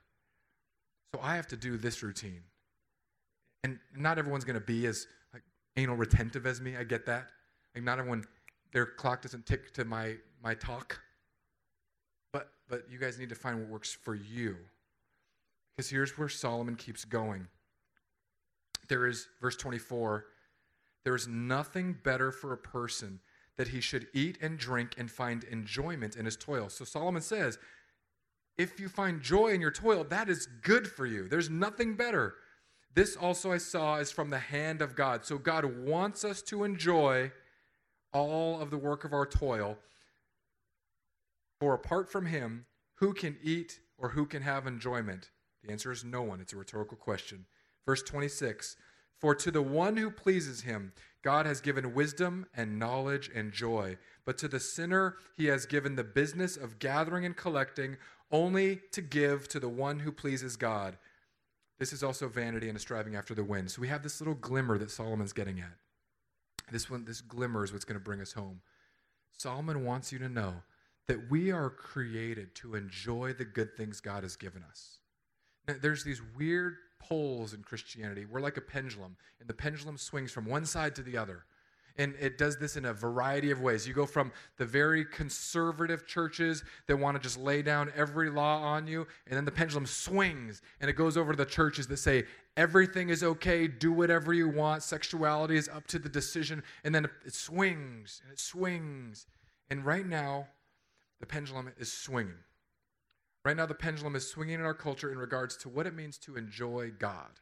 So 1.14 1.20
I 1.23 1.37
have 1.37 1.47
to 1.49 1.57
do 1.57 1.77
this 1.77 2.03
routine. 2.03 2.41
And 3.64 3.79
not 3.97 4.18
everyone's 4.18 4.45
going 4.45 4.59
to 4.59 4.61
be 4.61 4.87
as 4.87 5.07
like 5.33 5.43
anal 5.77 5.97
retentive 5.97 6.47
as 6.47 6.61
me. 6.61 6.77
I 6.77 6.85
get 6.85 7.07
that. 7.07 7.29
Like 7.75 7.85
not 7.85 7.99
everyone 7.99 8.25
their 8.73 8.87
clock 8.87 9.23
doesn't 9.23 9.47
tick 9.47 9.73
to 9.75 9.85
my 9.85 10.16
my 10.43 10.55
talk 10.55 10.99
but 12.73 12.87
you 12.91 12.99
guys 12.99 13.18
need 13.18 13.29
to 13.29 13.35
find 13.35 13.59
what 13.61 13.68
works 13.68 13.93
for 13.93 14.14
you. 14.14 14.57
Because 15.77 15.91
here's 15.91 16.16
where 16.16 16.31
Solomon 16.31 16.75
keeps 16.75 17.05
going. 17.05 17.47
There 18.89 19.07
is, 19.07 19.29
verse 19.43 19.57
24, 19.57 20.25
there 21.05 21.14
is 21.14 21.29
nothing 21.29 21.95
better 22.03 22.33
for 22.33 22.55
a 22.55 22.57
person 22.57 23.20
that 23.59 23.68
he 23.68 23.83
should 23.83 24.07
eat 24.14 24.39
and 24.41 24.57
drink 24.57 24.95
and 24.97 25.11
find 25.11 25.45
enjoyment 25.45 26.16
in 26.16 26.25
his 26.25 26.35
toil. 26.35 26.70
So 26.70 26.87
Solomon 26.87 27.20
says, 27.20 27.59
if 28.57 28.81
you 28.81 28.89
find 28.89 29.20
joy 29.20 29.49
in 29.49 29.61
your 29.61 29.70
toil, 29.70 30.05
that 30.05 30.31
is 30.31 30.47
good 30.62 30.89
for 30.89 31.05
you. 31.05 31.29
There's 31.29 31.51
nothing 31.51 31.95
better. 31.95 32.37
This 32.95 33.16
also 33.16 33.53
I 33.53 33.59
saw 33.59 33.97
is 33.97 34.11
from 34.11 34.31
the 34.31 34.39
hand 34.39 34.81
of 34.81 34.97
God. 34.97 35.27
So 35.27 35.37
God 35.37 35.66
wants 35.85 36.25
us 36.25 36.41
to 36.45 36.64
enjoy 36.64 37.33
all 38.14 38.62
of 38.62 38.70
the 38.70 38.79
work 38.79 39.05
of 39.05 39.12
our 39.12 39.27
toil. 39.27 39.77
For 41.63 41.75
apart 41.75 42.11
from 42.11 42.27
him, 42.27 42.67
who 42.97 43.15
can 43.15 43.37
eat 43.41 43.79
or 43.97 44.09
who 44.09 44.27
can 44.27 44.43
have 44.43 44.67
enjoyment? 44.67 45.31
The 45.63 45.71
answer 45.71 45.93
is 45.93 46.03
no 46.03 46.21
one. 46.21 46.41
It's 46.41 46.53
a 46.53 46.57
rhetorical 46.57 46.97
question. 46.97 47.47
Verse 47.87 48.03
26 48.03 48.75
For 49.21 49.33
to 49.37 49.53
the 49.53 49.63
one 49.63 49.97
who 49.97 50.11
pleases 50.11 50.63
him, 50.63 50.93
God 51.23 51.47
has 51.47 51.61
given 51.61 51.95
wisdom 51.95 52.47
and 52.53 52.81
knowledge 52.81 53.31
and 53.33 53.53
joy. 53.53 53.97
But 54.25 54.39
to 54.39 54.49
the 54.49 54.59
sinner, 54.59 55.19
he 55.37 55.47
has 55.47 55.65
given 55.65 55.95
the 55.95 56.03
business 56.03 56.57
of 56.57 56.81
gathering 56.81 57.25
and 57.25 57.37
collecting 57.37 57.97
only 58.33 58.81
to 58.91 59.01
give 59.01 59.47
to 59.51 59.61
the 59.61 59.69
one 59.69 60.01
who 60.01 60.11
pleases 60.11 60.57
God. 60.57 60.99
This 61.79 61.93
is 61.93 62.03
also 62.03 62.27
vanity 62.27 62.71
and 62.71 62.77
a 62.77 62.81
striving 62.81 63.15
after 63.15 63.37
the 63.37 63.45
wind. 63.45 63.71
So 63.71 63.81
we 63.81 63.87
have 63.87 64.03
this 64.03 64.21
little 64.21 64.35
glimmer 64.35 64.79
that 64.79 64.91
Solomon's 64.91 65.33
getting 65.33 65.61
at. 65.61 65.79
This 66.73 66.91
one, 66.91 67.05
this 67.05 67.21
glimmer 67.21 67.63
is 67.63 67.73
what's 67.73 67.85
going 67.85 68.01
to 68.01 68.05
bring 68.05 68.21
us 68.21 68.33
home. 68.33 68.63
Solomon 69.31 69.85
wants 69.85 70.11
you 70.11 70.19
to 70.19 70.29
know 70.29 70.63
that 71.09 71.31
we 71.31 71.51
are 71.51 71.71
created 71.71 72.55
to 72.57 72.75
enjoy 72.75 73.33
the 73.33 73.45
good 73.45 73.77
things 73.77 74.01
God 74.01 74.23
has 74.23 74.37
given 74.37 74.63
us. 74.63 74.99
Now, 75.67 75.75
there's 75.81 76.05
these 76.05 76.23
weird 76.37 76.77
poles 76.99 77.55
in 77.55 77.63
Christianity. 77.63 78.25
We're 78.25 78.41
like 78.41 78.57
a 78.57 78.63
pendulum, 78.63 79.17
and 79.41 79.49
the 79.49 79.55
pendulum 79.55 79.99
swings 79.99 80.31
from 80.33 80.47
one 80.47 80.65
side 80.65 80.95
to 80.97 81.03
the 81.03 81.17
other. 81.17 81.45
And 81.99 82.15
it 82.19 82.39
does 82.39 82.57
this 82.57 82.77
in 82.77 82.87
a 82.87 82.93
variety 82.95 83.51
of 83.51 83.61
ways. 83.61 83.87
You 83.87 83.93
go 83.93 84.07
from 84.07 84.33
the 84.57 84.65
very 84.65 85.05
conservative 85.05 86.07
churches 86.07 86.65
that 86.87 86.97
want 86.97 87.17
to 87.17 87.23
just 87.23 87.39
lay 87.39 87.61
down 87.61 87.93
every 87.95 88.31
law 88.31 88.63
on 88.63 88.87
you, 88.87 89.07
and 89.27 89.37
then 89.37 89.45
the 89.45 89.53
pendulum 89.53 89.85
swings 89.85 90.63
and 90.81 90.89
it 90.89 90.95
goes 90.95 91.17
over 91.17 91.33
to 91.33 91.37
the 91.37 91.45
churches 91.45 91.87
that 91.89 91.99
say 91.99 92.25
everything 92.57 93.11
is 93.11 93.23
okay, 93.23 93.69
do 93.69 93.93
whatever 93.93 94.33
you 94.33 94.49
want, 94.49 94.83
sexuality 94.83 95.57
is 95.57 95.69
up 95.69 95.87
to 95.89 95.99
the 95.99 96.09
decision, 96.09 96.63
and 96.85 96.95
then 96.95 97.07
it 97.27 97.35
swings 97.35 98.23
and 98.25 98.33
it 98.33 98.41
swings. 98.41 99.27
And 99.69 99.85
right 99.85 100.07
now, 100.07 100.49
the 101.23 101.27
pendulum 101.27 101.73
is 101.79 101.91
swinging. 101.91 102.35
Right 103.45 103.57
now, 103.57 103.64
the 103.64 103.75
pendulum 103.75 104.16
is 104.16 104.29
swinging 104.29 104.57
in 104.57 104.64
our 104.64 104.75
culture 104.75 105.12
in 105.12 105.18
regards 105.18 105.57
to 105.59 105.68
what 105.68 105.87
it 105.87 105.95
means 105.95 106.18
to 106.18 106.37
enjoy 106.37 106.91
God. 106.99 107.39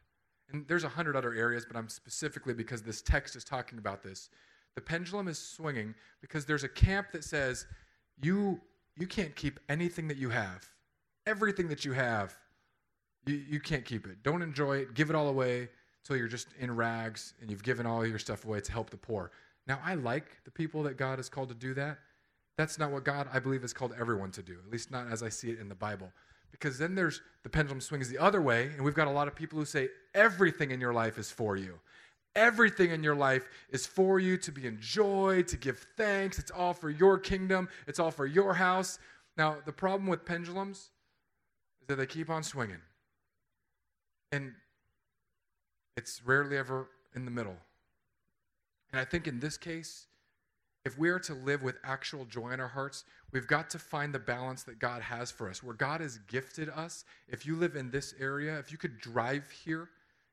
And 0.53 0.69
there's 0.69 0.85
a 0.85 0.89
hundred 0.89 1.17
other 1.17 1.33
areas, 1.33 1.65
but 1.65 1.79
I'm 1.79 1.89
specifically 1.89 2.53
because 2.53 2.83
this 2.83 3.01
text 3.01 3.37
is 3.37 3.43
talking 3.43 3.79
about 3.79 4.03
this. 4.03 4.29
The 4.75 4.83
pendulum 4.83 5.29
is 5.29 5.39
swinging 5.39 5.95
because 6.21 6.45
there's 6.45 6.63
a 6.63 6.69
camp 6.69 7.07
that 7.13 7.25
says 7.25 7.67
you 8.23 8.61
you 8.99 9.07
can't 9.07 9.35
keep 9.35 9.59
anything 9.71 10.09
that 10.09 10.19
you 10.19 10.29
have. 10.29 10.69
Everything 11.27 11.69
that 11.69 11.83
you 11.83 11.93
have, 11.93 12.37
you, 13.25 13.43
you 13.49 13.61
can't 13.61 13.87
keep 13.87 14.07
it. 14.07 14.23
Don't 14.23 14.43
enjoy 14.43 14.79
it. 14.79 14.93
Give 14.93 15.09
it 15.09 15.17
all 15.17 15.29
away 15.29 15.71
until 16.03 16.19
you're 16.19 16.29
just 16.29 16.49
in 16.59 16.77
rags 16.77 17.33
and 17.41 17.51
you've 17.51 17.63
given 17.63 17.87
all 17.87 18.07
your 18.07 18.19
stuff 18.19 18.45
away 18.45 18.61
to 18.61 18.73
help 18.73 18.91
the 18.91 18.99
poor. 18.99 19.31
Now, 19.67 19.79
I 19.83 19.95
like 19.95 20.45
the 20.45 20.51
people 20.51 20.83
that 20.83 20.99
God 20.99 21.19
has 21.19 21.31
called 21.31 21.49
to 21.49 21.55
do 21.55 21.73
that. 21.75 21.99
That's 22.61 22.79
not 22.79 22.91
what 22.91 23.05
God, 23.05 23.27
I 23.33 23.39
believe, 23.39 23.63
has 23.63 23.73
called 23.73 23.95
everyone 23.99 24.31
to 24.33 24.43
do, 24.43 24.53
at 24.63 24.71
least 24.71 24.91
not 24.91 25.11
as 25.11 25.23
I 25.23 25.31
see 25.31 25.49
it 25.49 25.59
in 25.59 25.71
the 25.71 25.75
Bible. 25.75 26.13
Because 26.51 26.77
then 26.77 26.95
there's 26.95 27.23
the 27.43 27.49
pendulum 27.49 27.81
swings 27.81 28.11
the 28.11 28.19
other 28.19 28.43
way, 28.43 28.67
and 28.77 28.85
we've 28.85 28.95
got 28.95 29.09
a 29.09 29.11
lot 29.11 29.29
of 29.29 29.35
people 29.35 29.59
who 29.59 29.65
say 29.65 29.89
everything 30.15 30.71
in 30.71 30.79
your 30.79 30.93
life 30.93 31.17
is 31.17 31.31
for 31.31 31.57
you. 31.57 31.79
Everything 32.37 32.91
in 32.91 33.03
your 33.03 33.15
life 33.15 33.49
is 33.71 33.87
for 33.87 34.21
you 34.21 34.37
to 34.37 34.53
be 34.53 34.67
enjoyed, 34.67 35.49
to 35.49 35.57
give 35.57 35.87
thanks. 35.97 36.39
It's 36.39 36.51
all 36.51 36.75
for 36.75 36.91
your 36.91 37.19
kingdom, 37.19 37.67
it's 37.87 37.99
all 37.99 38.11
for 38.11 38.27
your 38.27 38.53
house. 38.53 38.99
Now, 39.39 39.57
the 39.65 39.73
problem 39.73 40.07
with 40.07 40.27
pendulums 40.27 40.91
is 41.81 41.87
that 41.89 41.97
they 41.97 42.05
keep 42.05 42.29
on 42.29 42.43
swinging. 42.43 42.83
And 44.33 44.53
it's 45.97 46.21
rarely 46.27 46.59
ever 46.59 46.91
in 47.15 47.25
the 47.25 47.31
middle. 47.31 47.57
And 48.93 49.01
I 49.01 49.07
think 49.07 49.27
in 49.27 49.41
this 49.41 49.57
case, 49.57 50.09
if 50.85 50.99
we 50.99 51.11
are 51.11 51.19
to 51.21 51.35
live 51.35 51.63
with 51.63 51.77
actual 51.85 52.25
joy 52.25 52.51
in 52.51 52.61
our 52.61 52.69
hearts, 52.69 53.05
we've 53.33 53.47
got 53.47 53.69
to 53.71 53.79
find 53.79 54.15
the 54.15 54.19
balance 54.19 54.63
that 54.63 54.79
God 54.79 55.03
has 55.03 55.31
for 55.31 55.51
us. 55.51 55.63
Where 55.63 55.75
God 55.75 56.01
has 56.01 56.19
gifted 56.29 56.71
us, 56.71 57.05
if 57.29 57.45
you 57.45 57.57
live 57.57 57.77
in 57.77 57.91
this 57.91 58.15
area, 58.19 58.59
if 58.59 58.73
you 58.73 58.79
could 58.79 58.99
drive 58.99 59.45
here, 59.65 59.91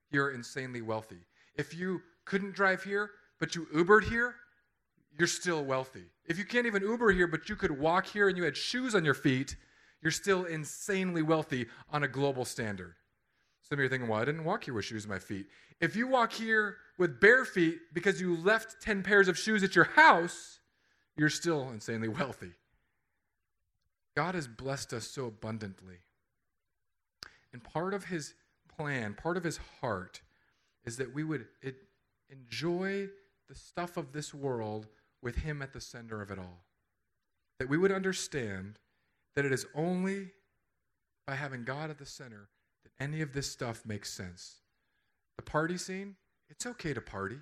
you're 0.10 0.32
insanely 0.32 0.82
wealthy. 0.82 1.20
If 1.56 1.74
you 1.74 2.02
couldn't 2.24 2.56
drive 2.56 2.84
here, 2.84 3.12
but 3.40 3.56
you 3.56 3.68
Ubered 3.74 4.06
here, 4.06 4.36
you're 5.18 5.28
still 5.28 5.66
wealthy. 5.66 6.06
If 6.26 6.38
you 6.38 6.46
can't 6.46 6.66
even 6.66 6.82
Uber 6.82 7.12
here, 7.12 7.28
but 7.28 7.50
you 7.50 7.56
could 7.56 7.78
walk 7.78 8.06
here 8.06 8.30
and 8.30 8.38
you 8.38 8.44
had 8.44 8.56
shoes 8.56 8.96
on 8.96 9.04
your 9.04 9.14
feet, 9.14 9.56
You're 10.02 10.12
still 10.12 10.46
insanely 10.46 11.22
wealthy 11.22 11.68
on 11.92 12.04
a 12.04 12.08
global 12.08 12.46
standard. 12.46 12.94
Some 13.64 13.78
of 13.78 13.80
you 13.80 13.86
are 13.88 13.90
thinking, 13.90 14.08
well, 14.08 14.22
I 14.22 14.26
didn't 14.26 14.44
walk 14.44 14.64
here 14.64 14.74
with 14.74 14.86
shoes 14.86 15.06
on 15.06 15.10
my 15.10 15.20
feet. 15.20 15.48
If 15.82 15.96
you 15.96 16.08
walk 16.08 16.32
here 16.32 16.78
with 16.98 17.20
bare 17.20 17.46
feet 17.46 17.80
because 17.94 18.20
you 18.20 18.38
left 18.38 18.82
10 18.82 19.04
pairs 19.04 19.28
of 19.28 19.38
shoes 19.38 19.64
at 19.64 19.76
your 19.76 19.86
house, 19.86 20.60
you're 21.16 21.30
still 21.30 21.70
insanely 21.70 22.08
wealthy. 22.08 22.52
God 24.16 24.36
has 24.36 24.48
blessed 24.48 24.94
us 24.94 25.08
so 25.08 25.26
abundantly. 25.26 25.98
And 27.54 27.64
part 27.64 27.94
of 27.94 28.06
his 28.06 28.34
plan, 28.76 29.14
part 29.14 29.38
of 29.38 29.44
his 29.44 29.60
heart, 29.80 30.22
is 30.86 30.98
that 30.98 31.14
we 31.14 31.24
would 31.24 31.46
it, 31.62 31.76
enjoy 32.30 33.10
the 33.48 33.56
stuff 33.56 33.98
of 33.98 34.12
this 34.12 34.34
world 34.34 34.88
with 35.22 35.36
him 35.36 35.62
at 35.62 35.74
the 35.74 35.82
center 35.82 36.22
of 36.22 36.32
it 36.32 36.40
all. 36.40 36.64
That 37.60 37.70
we 37.70 37.78
would 37.78 37.92
understand 37.92 38.80
that 39.36 39.46
it 39.46 39.54
is 39.54 39.66
only 39.76 40.32
by 41.26 41.36
having 41.36 41.64
God 41.64 41.90
at 41.90 41.98
the 41.98 42.06
center 42.06 42.50
that 42.84 43.04
any 43.04 43.22
of 43.22 43.34
this 43.34 43.50
stuff 43.50 43.86
makes 43.86 44.12
sense. 44.12 44.62
The 45.36 45.44
party 45.44 45.78
scene, 45.78 46.16
it's 46.50 46.66
okay 46.66 46.94
to 46.94 47.02
party. 47.02 47.38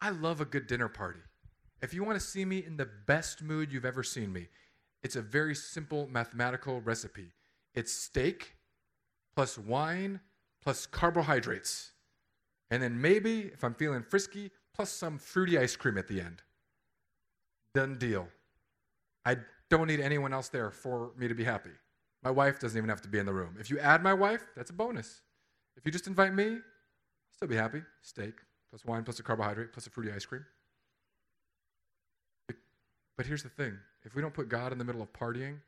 I 0.00 0.10
love 0.10 0.40
a 0.40 0.44
good 0.44 0.66
dinner 0.66 0.88
party. 0.88 1.20
If 1.82 1.92
you 1.92 2.04
want 2.04 2.18
to 2.18 2.26
see 2.26 2.44
me 2.44 2.64
in 2.64 2.76
the 2.76 2.88
best 3.06 3.42
mood 3.42 3.72
you've 3.72 3.84
ever 3.84 4.02
seen 4.02 4.32
me, 4.32 4.48
it's 5.02 5.16
a 5.16 5.22
very 5.22 5.54
simple 5.54 6.08
mathematical 6.10 6.80
recipe. 6.80 7.32
It's 7.74 7.92
steak 7.92 8.56
plus 9.34 9.58
wine 9.58 10.20
plus 10.62 10.86
carbohydrates. 10.86 11.90
And 12.70 12.82
then 12.82 13.00
maybe, 13.00 13.50
if 13.52 13.62
I'm 13.62 13.74
feeling 13.74 14.02
frisky, 14.02 14.50
plus 14.74 14.90
some 14.90 15.18
fruity 15.18 15.58
ice 15.58 15.76
cream 15.76 15.98
at 15.98 16.08
the 16.08 16.20
end. 16.20 16.42
Done 17.74 17.98
deal. 17.98 18.28
I 19.24 19.36
don't 19.70 19.86
need 19.86 20.00
anyone 20.00 20.32
else 20.32 20.48
there 20.48 20.70
for 20.70 21.12
me 21.16 21.28
to 21.28 21.34
be 21.34 21.44
happy. 21.44 21.70
My 22.22 22.30
wife 22.30 22.58
doesn't 22.58 22.76
even 22.76 22.88
have 22.88 23.02
to 23.02 23.08
be 23.08 23.18
in 23.18 23.26
the 23.26 23.32
room. 23.32 23.56
If 23.60 23.70
you 23.70 23.78
add 23.78 24.02
my 24.02 24.14
wife, 24.14 24.46
that's 24.56 24.70
a 24.70 24.74
bonus. 24.74 25.20
If 25.76 25.84
you 25.84 25.92
just 25.92 26.06
invite 26.06 26.32
me, 26.32 26.58
still 27.36 27.48
be 27.48 27.56
happy. 27.56 27.82
Steak, 28.02 28.34
plus 28.70 28.84
wine, 28.84 29.04
plus 29.04 29.18
a 29.18 29.22
carbohydrate, 29.22 29.72
plus 29.72 29.86
a 29.86 29.90
fruity 29.90 30.12
ice 30.12 30.24
cream. 30.24 30.44
But 33.16 33.26
here's 33.26 33.42
the 33.42 33.48
thing 33.48 33.78
if 34.04 34.14
we 34.14 34.22
don't 34.22 34.34
put 34.34 34.48
God 34.48 34.72
in 34.72 34.78
the 34.78 34.84
middle 34.84 35.02
of 35.02 35.12
partying, 35.12 35.58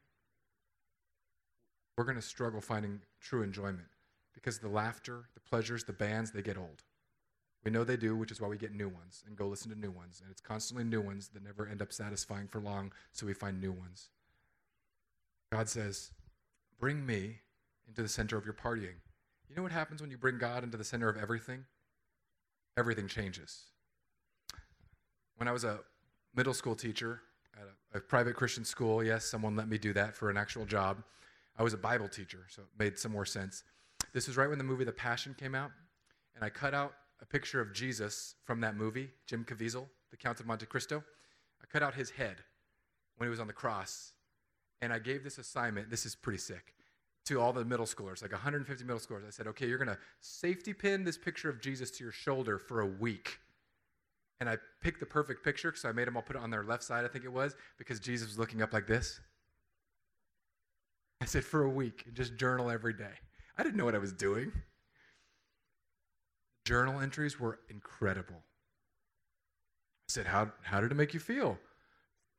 we're 1.97 2.05
going 2.05 2.17
to 2.17 2.23
struggle 2.23 2.61
finding 2.61 3.01
true 3.21 3.43
enjoyment 3.43 3.87
because 4.35 4.59
the 4.59 4.69
laughter, 4.69 5.25
the 5.35 5.41
pleasures, 5.41 5.85
the 5.85 5.93
bands, 5.93 6.31
they 6.31 6.43
get 6.43 6.59
old. 6.59 6.83
We 7.65 7.71
know 7.71 7.85
they 7.85 7.97
do, 7.97 8.17
which 8.17 8.31
is 8.31 8.41
why 8.41 8.49
we 8.49 8.59
get 8.59 8.75
new 8.75 8.89
ones 8.89 9.25
and 9.27 9.37
go 9.37 9.49
listen 9.49 9.73
to 9.73 9.79
new 9.79 9.91
ones. 9.91 10.21
And 10.23 10.31
it's 10.31 10.41
constantly 10.41 10.85
new 10.85 11.01
ones 11.01 11.29
that 11.35 11.43
never 11.43 11.67
end 11.67 11.83
up 11.83 11.93
satisfying 11.93 12.47
for 12.47 12.61
long, 12.61 12.93
so 13.13 13.27
we 13.27 13.35
find 13.35 13.61
new 13.61 13.73
ones. 13.73 14.11
God 15.51 15.69
says, 15.69 16.11
Bring 16.79 17.07
me 17.07 17.41
into 17.89 18.03
the 18.03 18.09
center 18.09 18.37
of 18.37 18.45
your 18.45 18.55
partying. 18.55 19.01
You 19.49 19.57
know 19.57 19.63
what 19.63 19.73
happens 19.73 20.01
when 20.01 20.11
you 20.11 20.19
bring 20.19 20.39
God 20.39 20.65
into 20.65 20.77
the 20.77 20.85
center 20.85 21.09
of 21.09 21.17
everything? 21.17 21.65
Everything 22.77 23.09
changes. 23.09 23.65
When 25.37 25.49
I 25.49 25.53
was 25.53 25.65
a 25.65 25.81
middle 26.35 26.55
school 26.55 26.75
teacher, 26.75 27.21
at 27.61 27.69
a, 27.95 27.99
a, 27.99 28.01
private 28.01 28.35
Christian 28.35 28.65
school. 28.65 29.03
Yes, 29.03 29.25
someone 29.25 29.57
let 29.57 29.69
me 29.69 29.79
do 29.79 29.93
that 29.95 30.15
for 30.15 30.31
an 30.31 30.37
actual 30.37 30.65
job. 30.65 31.03
I 31.59 31.63
was 31.63 31.73
a 31.73 31.79
Bible 31.79 32.09
teacher, 32.09 32.47
so 32.49 32.63
it 32.63 32.69
made 32.79 32.99
some 32.99 33.13
more 33.13 33.25
sense. 33.25 33.65
This 34.13 34.27
was 34.27 34.37
right 34.37 34.49
when 34.49 34.59
the 34.59 34.65
movie 34.65 34.85
The 34.85 34.93
Passion 34.93 35.35
came 35.39 35.55
out, 35.55 35.71
and 36.35 36.45
I 36.45 36.51
cut 36.51 36.75
out 36.75 36.93
a 37.23 37.27
picture 37.27 37.61
of 37.61 37.73
Jesus 37.73 38.35
from 38.45 38.61
that 38.61 38.77
movie, 38.77 39.09
Jim 39.27 39.45
Caviezel, 39.45 39.87
The 40.11 40.17
Count 40.17 40.39
of 40.41 40.47
Monte 40.47 40.67
Cristo. 40.67 41.03
I 41.63 41.67
cut 41.67 41.83
out 41.83 41.95
his 41.95 42.11
head 42.11 42.37
when 43.17 43.27
he 43.27 43.31
was 43.31 43.41
on 43.41 43.47
the 43.47 43.53
cross, 43.55 44.13
and 44.83 44.93
I 44.93 44.99
gave 44.99 45.25
this 45.25 45.39
assignment. 45.39 45.89
This 45.89 46.05
is 46.05 46.15
pretty 46.15 46.39
sick 46.39 46.75
to 47.27 47.41
all 47.41 47.53
the 47.53 47.65
middle 47.65 47.87
schoolers, 47.87 48.23
like 48.23 48.33
150 48.33 48.85
middle 48.85 49.01
schoolers. 49.01 49.27
I 49.27 49.31
said, 49.31 49.47
okay, 49.49 49.67
you're 49.67 49.79
going 49.79 49.89
to 49.89 49.99
safety 50.21 50.73
pin 50.73 51.05
this 51.05 51.19
picture 51.19 51.49
of 51.49 51.61
Jesus 51.61 51.91
to 51.93 52.05
your 52.05 52.13
shoulder 52.13 52.59
for 52.59 52.81
a 52.81 52.87
week 52.87 53.39
and 54.41 54.49
I 54.49 54.59
picked 54.83 55.01
the 55.01 55.07
perfect 55.07 55.43
picture, 55.45 55.73
so 55.75 55.89
I 55.89 55.93
made 55.93 56.07
them 56.07 56.17
all 56.17 56.23
put 56.23 56.37
it 56.37 56.43
on 56.43 56.51
their 56.51 56.63
left 56.63 56.83
side, 56.83 57.05
I 57.05 57.09
think 57.09 57.25
it 57.25 57.33
was, 57.33 57.57
because 57.79 58.01
Jesus 58.01 58.29
was 58.29 58.39
looking 58.39 58.61
up 58.61 58.73
like 58.73 58.87
this. 58.87 59.21
I 61.23 61.25
said, 61.25 61.45
for 61.45 61.63
a 61.65 61.71
week, 61.71 62.05
and 62.07 62.15
just 62.15 62.37
journal 62.37 62.71
every 62.71 62.93
day. 62.93 63.15
I 63.57 63.63
didn't 63.63 63.77
know 63.77 63.87
what 63.87 63.95
I 63.95 63.99
was 63.99 64.13
doing. 64.13 64.53
Journal 66.67 67.01
entries 67.01 67.41
were 67.41 67.61
incredible. 67.71 68.37
I 68.37 70.09
said, 70.09 70.27
How, 70.27 70.53
how 70.63 70.81
did 70.81 70.93
it 70.93 70.97
make 70.97 71.15
you 71.15 71.21
feel? 71.21 71.59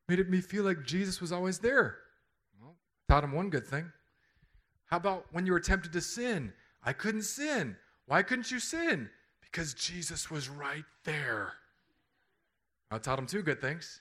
Made 0.08 0.20
it 0.20 0.30
me 0.30 0.40
feel 0.40 0.64
like 0.64 0.84
Jesus 0.84 1.20
was 1.20 1.32
always 1.32 1.58
there. 1.58 1.96
Well, 2.60 2.76
taught 3.08 3.24
him 3.24 3.32
one 3.32 3.50
good 3.50 3.66
thing. 3.66 3.90
How 4.88 4.96
about 4.96 5.26
when 5.32 5.46
you 5.46 5.52
were 5.52 5.60
tempted 5.60 5.92
to 5.92 6.00
sin? 6.00 6.52
I 6.82 6.92
couldn't 6.92 7.22
sin. 7.22 7.76
Why 8.06 8.22
couldn't 8.22 8.50
you 8.50 8.58
sin? 8.58 9.08
Because 9.40 9.74
Jesus 9.74 10.30
was 10.30 10.48
right 10.48 10.84
there. 11.04 11.52
I 12.90 12.98
taught 12.98 13.18
him 13.18 13.26
two 13.26 13.42
good 13.42 13.60
things. 13.60 14.00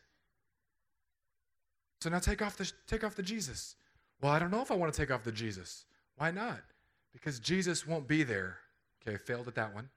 So 2.01 2.09
now 2.09 2.19
take 2.19 2.41
off 2.41 2.57
the 2.57 2.71
take 2.87 3.03
off 3.03 3.15
the 3.15 3.23
Jesus. 3.23 3.75
Well, 4.21 4.31
I 4.31 4.39
don't 4.39 4.51
know 4.51 4.61
if 4.61 4.71
I 4.71 4.75
want 4.75 4.93
to 4.93 4.99
take 4.99 5.11
off 5.11 5.23
the 5.23 5.31
Jesus. 5.31 5.85
Why 6.15 6.31
not? 6.31 6.61
Because 7.11 7.39
Jesus 7.39 7.85
won't 7.85 8.07
be 8.07 8.23
there. 8.23 8.57
Okay, 9.05 9.17
failed 9.17 9.47
at 9.47 9.55
that 9.55 9.73
one. 9.73 9.89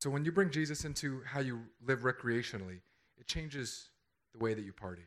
So 0.00 0.10
when 0.10 0.24
you 0.24 0.32
bring 0.32 0.50
Jesus 0.50 0.84
into 0.84 1.22
how 1.24 1.40
you 1.40 1.60
live 1.86 2.00
recreationally, 2.00 2.80
it 3.18 3.26
changes 3.26 3.90
the 4.32 4.38
way 4.38 4.54
that 4.54 4.64
you 4.64 4.72
party. 4.72 5.02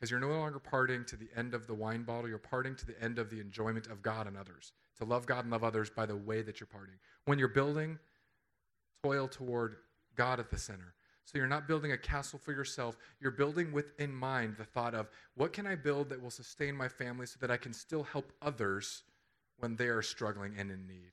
Because 0.00 0.10
you're 0.10 0.20
no 0.20 0.28
longer 0.28 0.58
partying 0.58 1.06
to 1.08 1.16
the 1.16 1.28
end 1.36 1.52
of 1.52 1.66
the 1.66 1.74
wine 1.74 2.04
bottle, 2.04 2.28
you're 2.28 2.38
partying 2.38 2.76
to 2.78 2.86
the 2.86 2.98
end 3.02 3.18
of 3.18 3.28
the 3.28 3.38
enjoyment 3.38 3.86
of 3.88 4.00
God 4.00 4.26
and 4.26 4.36
others. 4.36 4.72
To 4.98 5.04
love 5.04 5.26
God 5.26 5.44
and 5.44 5.52
love 5.52 5.62
others 5.62 5.90
by 5.90 6.06
the 6.06 6.16
way 6.16 6.40
that 6.40 6.58
you're 6.58 6.66
partying. 6.66 6.98
When 7.26 7.38
you're 7.38 7.48
building, 7.48 7.98
toil 9.02 9.28
toward 9.28 9.76
God 10.16 10.40
at 10.40 10.50
the 10.50 10.58
center. 10.58 10.94
So 11.24 11.38
you're 11.38 11.46
not 11.46 11.68
building 11.68 11.92
a 11.92 11.98
castle 11.98 12.38
for 12.38 12.52
yourself. 12.52 12.96
You're 13.20 13.30
building 13.30 13.72
within 13.72 14.12
mind 14.12 14.56
the 14.56 14.64
thought 14.64 14.94
of 14.94 15.10
what 15.34 15.52
can 15.52 15.66
I 15.66 15.76
build 15.76 16.08
that 16.08 16.22
will 16.22 16.30
sustain 16.30 16.74
my 16.74 16.88
family 16.88 17.26
so 17.26 17.36
that 17.40 17.50
I 17.50 17.56
can 17.56 17.72
still 17.72 18.02
help 18.02 18.32
others 18.40 19.02
when 19.58 19.76
they 19.76 19.88
are 19.88 20.02
struggling 20.02 20.54
and 20.58 20.70
in 20.70 20.86
need. 20.86 21.12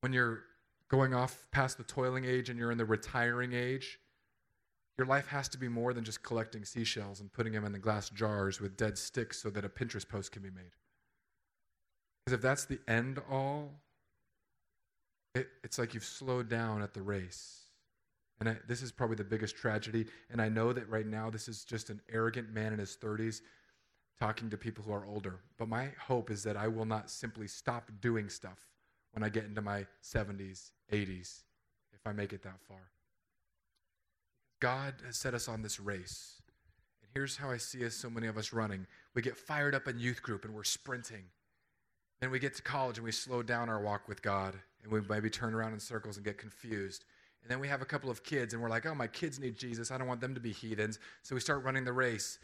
When 0.00 0.12
you're 0.12 0.44
going 0.88 1.14
off 1.14 1.46
past 1.52 1.78
the 1.78 1.84
toiling 1.84 2.24
age 2.24 2.48
and 2.48 2.58
you're 2.58 2.72
in 2.72 2.78
the 2.78 2.84
retiring 2.84 3.52
age, 3.52 4.00
your 4.98 5.06
life 5.06 5.26
has 5.28 5.48
to 5.50 5.58
be 5.58 5.68
more 5.68 5.94
than 5.94 6.04
just 6.04 6.22
collecting 6.22 6.64
seashells 6.64 7.20
and 7.20 7.32
putting 7.32 7.52
them 7.52 7.64
in 7.64 7.72
the 7.72 7.78
glass 7.78 8.10
jars 8.10 8.60
with 8.60 8.76
dead 8.76 8.98
sticks 8.98 9.40
so 9.40 9.50
that 9.50 9.64
a 9.64 9.68
Pinterest 9.68 10.08
post 10.08 10.32
can 10.32 10.42
be 10.42 10.50
made. 10.50 10.72
Because 12.24 12.38
if 12.38 12.42
that's 12.42 12.64
the 12.66 12.78
end 12.86 13.20
all, 13.30 13.70
it, 15.34 15.48
it's 15.64 15.78
like 15.78 15.94
you've 15.94 16.04
slowed 16.04 16.48
down 16.48 16.82
at 16.82 16.94
the 16.94 17.02
race. 17.02 17.62
And 18.38 18.48
I, 18.50 18.56
this 18.68 18.82
is 18.82 18.92
probably 18.92 19.16
the 19.16 19.24
biggest 19.24 19.56
tragedy. 19.56 20.06
And 20.30 20.40
I 20.42 20.48
know 20.48 20.72
that 20.72 20.88
right 20.88 21.06
now 21.06 21.30
this 21.30 21.48
is 21.48 21.64
just 21.64 21.90
an 21.90 22.00
arrogant 22.12 22.52
man 22.52 22.72
in 22.72 22.78
his 22.78 22.96
30s 22.96 23.40
talking 24.20 24.50
to 24.50 24.56
people 24.56 24.84
who 24.84 24.92
are 24.92 25.06
older. 25.06 25.40
But 25.58 25.68
my 25.68 25.90
hope 25.98 26.30
is 26.30 26.42
that 26.44 26.56
I 26.56 26.68
will 26.68 26.84
not 26.84 27.10
simply 27.10 27.48
stop 27.48 27.90
doing 28.00 28.28
stuff 28.28 28.58
when 29.12 29.24
I 29.24 29.28
get 29.28 29.44
into 29.44 29.62
my 29.62 29.86
70s, 30.02 30.70
80s, 30.92 31.42
if 31.92 32.06
I 32.06 32.12
make 32.12 32.32
it 32.32 32.42
that 32.42 32.60
far. 32.68 32.90
God 34.62 34.94
has 35.04 35.16
set 35.16 35.34
us 35.34 35.48
on 35.48 35.60
this 35.60 35.80
race. 35.80 36.40
And 37.02 37.10
here's 37.12 37.36
how 37.36 37.50
I 37.50 37.56
see 37.56 37.84
us, 37.84 37.96
so 37.96 38.08
many 38.08 38.28
of 38.28 38.38
us 38.38 38.52
running. 38.52 38.86
We 39.12 39.20
get 39.20 39.36
fired 39.36 39.74
up 39.74 39.88
in 39.88 39.98
youth 39.98 40.22
group 40.22 40.44
and 40.44 40.54
we're 40.54 40.62
sprinting. 40.62 41.24
Then 42.20 42.30
we 42.30 42.38
get 42.38 42.54
to 42.54 42.62
college 42.62 42.96
and 42.96 43.04
we 43.04 43.10
slow 43.10 43.42
down 43.42 43.68
our 43.68 43.80
walk 43.80 44.06
with 44.06 44.22
God 44.22 44.54
and 44.84 44.92
we 44.92 45.00
maybe 45.00 45.30
turn 45.30 45.52
around 45.52 45.72
in 45.72 45.80
circles 45.80 46.16
and 46.16 46.24
get 46.24 46.38
confused. 46.38 47.04
And 47.42 47.50
then 47.50 47.58
we 47.58 47.66
have 47.66 47.82
a 47.82 47.84
couple 47.84 48.08
of 48.08 48.22
kids, 48.22 48.54
and 48.54 48.62
we're 48.62 48.68
like, 48.68 48.86
oh, 48.86 48.94
my 48.94 49.08
kids 49.08 49.40
need 49.40 49.56
Jesus. 49.56 49.90
I 49.90 49.98
don't 49.98 50.06
want 50.06 50.20
them 50.20 50.32
to 50.36 50.40
be 50.40 50.52
heathens. 50.52 51.00
So 51.22 51.34
we 51.34 51.40
start 51.40 51.64
running 51.64 51.84
the 51.84 51.92
race. 51.92 52.38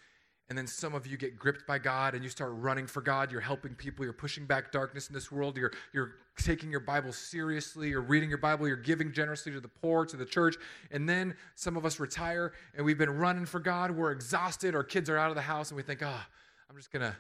And 0.49 0.57
then 0.57 0.67
some 0.67 0.95
of 0.95 1.07
you 1.07 1.19
get 1.19 1.39
gripped 1.39 1.67
by 1.67 1.79
God 1.79 2.15
and 2.15 2.25
you 2.25 2.31
start 2.31 2.53
running 2.55 2.87
for 2.87 3.03
God. 3.03 3.31
You're 3.31 3.41
helping 3.41 3.75
people. 3.75 4.03
You're 4.03 4.15
pushing 4.15 4.47
back 4.47 4.73
darkness 4.73 5.09
in 5.09 5.15
this 5.15 5.31
world. 5.31 5.59
You're, 5.59 5.73
you're 5.93 6.15
taking 6.39 6.71
your 6.71 6.81
Bible 6.81 7.13
seriously. 7.13 7.91
You're 7.91 8.01
reading 8.01 8.31
your 8.31 8.39
Bible. 8.39 8.67
You're 8.67 8.79
giving 8.79 9.13
generously 9.13 9.53
to 9.53 9.61
the 9.61 9.69
poor, 9.69 10.07
to 10.07 10.17
the 10.17 10.25
church. 10.25 10.57
And 10.91 11.07
then 11.07 11.35
some 11.55 11.77
of 11.77 11.85
us 11.85 12.01
retire 12.01 12.55
and 12.75 12.87
we've 12.87 12.97
been 12.97 13.19
running 13.19 13.45
for 13.45 13.61
God. 13.61 13.91
We're 13.91 14.11
exhausted. 14.11 14.75
Our 14.75 14.85
kids 14.85 15.11
are 15.11 15.19
out 15.19 15.29
of 15.29 15.37
the 15.37 15.43
house 15.43 15.71
and 15.71 15.77
we 15.77 15.83
think, 15.83 16.01
ah, 16.03 16.27
oh, 16.27 16.33
I'm 16.71 16.77
just 16.77 16.93
going 16.93 17.03
to 17.03 17.15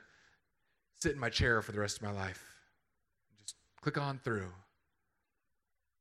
sit 1.00 1.12
in 1.12 1.18
my 1.18 1.28
chair 1.28 1.60
for 1.60 1.72
the 1.72 1.80
rest 1.80 1.98
of 1.98 2.04
my 2.04 2.12
life. 2.12 2.42
Just 3.42 3.56
click 3.82 3.98
on 3.98 4.20
through. 4.24 4.48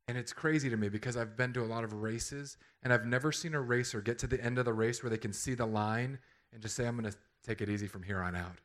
And 0.07 0.17
it's 0.17 0.31
crazy 0.31 0.69
to 0.69 0.77
me 0.77 0.87
because 0.87 1.17
I've 1.17 1.35
been 1.35 1.51
to 1.51 1.61
a 1.61 1.67
lot 1.67 1.83
of 1.83 1.91
races 1.91 2.55
and 2.83 2.93
I've 2.93 3.05
never 3.05 3.33
seen 3.33 3.53
a 3.53 3.59
racer 3.59 3.99
get 3.99 4.17
to 4.19 4.27
the 4.27 4.41
end 4.41 4.57
of 4.57 4.63
the 4.63 4.71
race 4.71 5.03
where 5.03 5.09
they 5.09 5.17
can 5.17 5.33
see 5.33 5.53
the 5.53 5.65
line 5.65 6.19
and 6.53 6.61
just 6.61 6.75
say, 6.75 6.85
I'm 6.85 6.97
going 6.97 7.11
to 7.11 7.17
take 7.45 7.61
it 7.61 7.69
easy 7.69 7.87
from 7.87 8.03
here 8.03 8.19
on 8.21 8.35
out. 8.35 8.57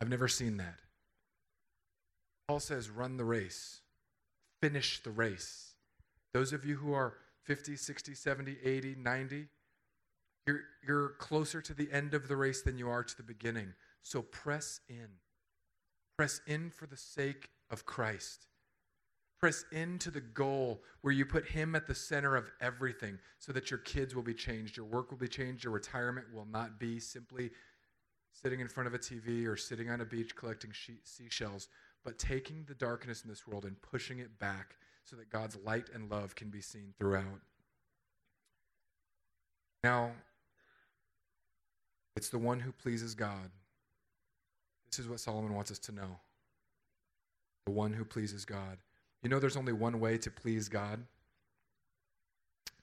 I've 0.00 0.08
never 0.08 0.28
seen 0.28 0.56
that. 0.58 0.80
Paul 2.48 2.60
says, 2.60 2.90
run 2.90 3.16
the 3.16 3.24
race, 3.24 3.80
finish 4.60 5.02
the 5.02 5.10
race. 5.10 5.74
Those 6.32 6.52
of 6.52 6.64
you 6.64 6.76
who 6.76 6.92
are 6.92 7.14
50, 7.44 7.76
60, 7.76 8.14
70, 8.14 8.56
80, 8.62 8.96
90, 8.96 9.46
You're, 10.46 10.60
you're 10.86 11.08
closer 11.18 11.62
to 11.62 11.74
the 11.74 11.90
end 11.92 12.12
of 12.12 12.28
the 12.28 12.36
race 12.36 12.62
than 12.62 12.76
you 12.76 12.90
are 12.90 13.02
to 13.02 13.16
the 13.16 13.22
beginning. 13.22 13.74
So 14.02 14.22
press 14.22 14.80
in. 14.88 15.08
Press 16.18 16.40
in 16.46 16.70
for 16.70 16.86
the 16.86 16.96
sake 16.96 17.48
of 17.70 17.86
Christ. 17.86 18.46
Press 19.44 19.66
into 19.72 20.10
the 20.10 20.22
goal 20.22 20.82
where 21.02 21.12
you 21.12 21.26
put 21.26 21.46
Him 21.46 21.74
at 21.74 21.86
the 21.86 21.94
center 21.94 22.34
of 22.34 22.50
everything 22.62 23.18
so 23.38 23.52
that 23.52 23.70
your 23.70 23.76
kids 23.76 24.14
will 24.14 24.22
be 24.22 24.32
changed, 24.32 24.74
your 24.74 24.86
work 24.86 25.10
will 25.10 25.18
be 25.18 25.28
changed, 25.28 25.64
your 25.64 25.72
retirement 25.74 26.26
will 26.32 26.46
not 26.46 26.80
be 26.80 26.98
simply 26.98 27.50
sitting 28.32 28.60
in 28.60 28.68
front 28.68 28.86
of 28.86 28.94
a 28.94 28.98
TV 28.98 29.46
or 29.46 29.54
sitting 29.54 29.90
on 29.90 30.00
a 30.00 30.04
beach 30.06 30.34
collecting 30.34 30.72
seashells, 31.04 31.68
but 32.06 32.18
taking 32.18 32.64
the 32.66 32.74
darkness 32.74 33.22
in 33.22 33.28
this 33.28 33.46
world 33.46 33.66
and 33.66 33.76
pushing 33.82 34.18
it 34.18 34.38
back 34.38 34.76
so 35.04 35.14
that 35.14 35.28
God's 35.28 35.58
light 35.62 35.90
and 35.94 36.10
love 36.10 36.34
can 36.34 36.48
be 36.48 36.62
seen 36.62 36.94
throughout. 36.98 37.42
Now, 39.82 40.12
it's 42.16 42.30
the 42.30 42.38
one 42.38 42.60
who 42.60 42.72
pleases 42.72 43.14
God. 43.14 43.50
This 44.86 45.00
is 45.00 45.06
what 45.06 45.20
Solomon 45.20 45.52
wants 45.52 45.70
us 45.70 45.80
to 45.80 45.92
know 45.92 46.16
the 47.66 47.72
one 47.72 47.92
who 47.92 48.06
pleases 48.06 48.46
God. 48.46 48.78
You 49.24 49.30
know, 49.30 49.40
there's 49.40 49.56
only 49.56 49.72
one 49.72 49.98
way 49.98 50.18
to 50.18 50.30
please 50.30 50.68
God 50.68 51.00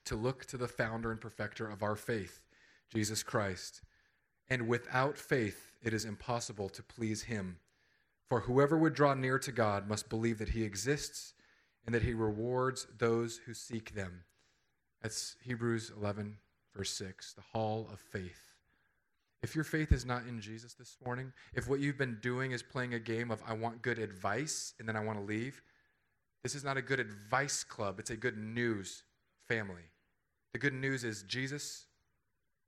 to 0.04 0.16
look 0.16 0.44
to 0.46 0.56
the 0.56 0.66
founder 0.66 1.12
and 1.12 1.20
perfecter 1.20 1.68
of 1.68 1.82
our 1.82 1.94
faith, 1.94 2.40
Jesus 2.92 3.22
Christ. 3.22 3.82
And 4.50 4.66
without 4.66 5.16
faith, 5.16 5.70
it 5.82 5.94
is 5.94 6.04
impossible 6.04 6.68
to 6.70 6.82
please 6.82 7.22
him. 7.22 7.58
For 8.28 8.40
whoever 8.40 8.76
would 8.76 8.94
draw 8.94 9.14
near 9.14 9.38
to 9.38 9.52
God 9.52 9.88
must 9.88 10.08
believe 10.08 10.38
that 10.38 10.50
he 10.50 10.64
exists 10.64 11.34
and 11.86 11.94
that 11.94 12.02
he 12.02 12.14
rewards 12.14 12.88
those 12.98 13.40
who 13.46 13.54
seek 13.54 13.94
them. 13.94 14.24
That's 15.00 15.36
Hebrews 15.42 15.92
11, 15.96 16.38
verse 16.74 16.90
6, 16.90 17.34
the 17.34 17.42
hall 17.52 17.88
of 17.92 18.00
faith. 18.00 18.54
If 19.42 19.54
your 19.54 19.64
faith 19.64 19.92
is 19.92 20.04
not 20.04 20.26
in 20.26 20.40
Jesus 20.40 20.74
this 20.74 20.96
morning, 21.04 21.32
if 21.54 21.68
what 21.68 21.80
you've 21.80 21.98
been 21.98 22.18
doing 22.20 22.52
is 22.52 22.62
playing 22.62 22.94
a 22.94 22.98
game 22.98 23.30
of 23.30 23.42
I 23.46 23.54
want 23.54 23.82
good 23.82 23.98
advice 23.98 24.74
and 24.78 24.88
then 24.88 24.96
I 24.96 25.04
want 25.04 25.18
to 25.18 25.24
leave, 25.24 25.62
this 26.42 26.54
is 26.54 26.64
not 26.64 26.76
a 26.76 26.82
good 26.82 27.00
advice 27.00 27.64
club. 27.64 27.98
It's 27.98 28.10
a 28.10 28.16
good 28.16 28.36
news 28.36 29.04
family. 29.48 29.82
The 30.52 30.58
good 30.58 30.74
news 30.74 31.04
is 31.04 31.22
Jesus 31.22 31.86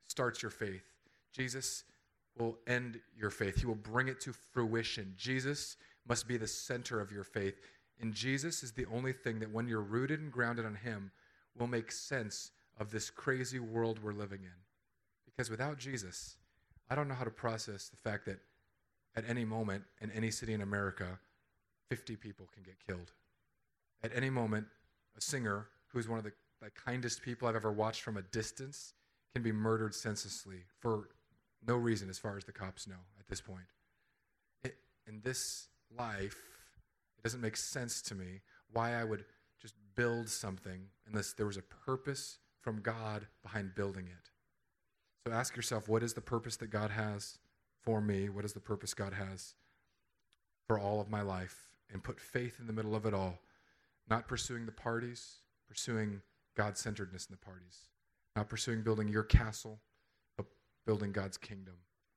starts 0.06 0.42
your 0.42 0.50
faith. 0.50 0.84
Jesus 1.32 1.84
will 2.38 2.56
end 2.66 3.00
your 3.16 3.30
faith. 3.30 3.58
He 3.58 3.66
will 3.66 3.74
bring 3.74 4.08
it 4.08 4.20
to 4.22 4.32
fruition. 4.32 5.14
Jesus 5.16 5.76
must 6.06 6.28
be 6.28 6.36
the 6.36 6.46
center 6.46 7.00
of 7.00 7.10
your 7.10 7.24
faith. 7.24 7.54
And 8.00 8.12
Jesus 8.12 8.62
is 8.62 8.72
the 8.72 8.86
only 8.86 9.12
thing 9.12 9.38
that, 9.40 9.52
when 9.52 9.68
you're 9.68 9.80
rooted 9.80 10.20
and 10.20 10.32
grounded 10.32 10.66
on 10.66 10.74
Him, 10.74 11.10
will 11.56 11.66
make 11.66 11.92
sense 11.92 12.50
of 12.78 12.90
this 12.90 13.10
crazy 13.10 13.60
world 13.60 14.00
we're 14.02 14.12
living 14.12 14.40
in. 14.42 14.64
Because 15.24 15.50
without 15.50 15.78
Jesus, 15.78 16.36
I 16.90 16.94
don't 16.94 17.08
know 17.08 17.14
how 17.14 17.24
to 17.24 17.30
process 17.30 17.88
the 17.88 17.96
fact 17.96 18.26
that 18.26 18.40
at 19.16 19.28
any 19.28 19.44
moment 19.44 19.84
in 20.00 20.10
any 20.10 20.30
city 20.30 20.52
in 20.54 20.60
America, 20.60 21.18
50 21.88 22.16
people 22.16 22.48
can 22.52 22.62
get 22.62 22.84
killed. 22.84 23.12
At 24.04 24.14
any 24.14 24.28
moment, 24.28 24.66
a 25.16 25.20
singer 25.22 25.68
who 25.88 25.98
is 25.98 26.08
one 26.08 26.18
of 26.18 26.24
the, 26.24 26.32
the 26.60 26.70
kindest 26.70 27.22
people 27.22 27.48
I've 27.48 27.56
ever 27.56 27.72
watched 27.72 28.02
from 28.02 28.18
a 28.18 28.22
distance 28.22 28.92
can 29.32 29.42
be 29.42 29.50
murdered 29.50 29.94
senselessly 29.94 30.58
for 30.78 31.08
no 31.66 31.76
reason, 31.76 32.10
as 32.10 32.18
far 32.18 32.36
as 32.36 32.44
the 32.44 32.52
cops 32.52 32.86
know 32.86 33.00
at 33.18 33.26
this 33.28 33.40
point. 33.40 33.64
It, 34.62 34.76
in 35.08 35.22
this 35.24 35.68
life, 35.96 36.36
it 37.16 37.22
doesn't 37.22 37.40
make 37.40 37.56
sense 37.56 38.02
to 38.02 38.14
me 38.14 38.42
why 38.70 38.92
I 38.92 39.04
would 39.04 39.24
just 39.58 39.74
build 39.94 40.28
something 40.28 40.82
unless 41.08 41.32
there 41.32 41.46
was 41.46 41.56
a 41.56 41.62
purpose 41.62 42.36
from 42.60 42.82
God 42.82 43.26
behind 43.42 43.74
building 43.74 44.04
it. 44.06 44.30
So 45.26 45.32
ask 45.32 45.56
yourself 45.56 45.88
what 45.88 46.02
is 46.02 46.12
the 46.12 46.20
purpose 46.20 46.56
that 46.56 46.68
God 46.68 46.90
has 46.90 47.38
for 47.80 48.02
me? 48.02 48.28
What 48.28 48.44
is 48.44 48.52
the 48.52 48.60
purpose 48.60 48.92
God 48.92 49.14
has 49.14 49.54
for 50.66 50.78
all 50.78 51.00
of 51.00 51.08
my 51.08 51.22
life? 51.22 51.70
And 51.90 52.02
put 52.02 52.20
faith 52.20 52.58
in 52.60 52.66
the 52.66 52.72
middle 52.72 52.94
of 52.94 53.06
it 53.06 53.14
all. 53.14 53.38
Not 54.08 54.28
pursuing 54.28 54.66
the 54.66 54.72
parties, 54.72 55.36
pursuing 55.68 56.20
God 56.56 56.76
centeredness 56.76 57.26
in 57.26 57.32
the 57.32 57.44
parties. 57.44 57.88
Not 58.36 58.48
pursuing 58.48 58.82
building 58.82 59.08
your 59.08 59.22
castle, 59.22 59.80
but 60.36 60.46
building 60.86 61.12
God's 61.12 61.36
kingdom. 61.36 61.74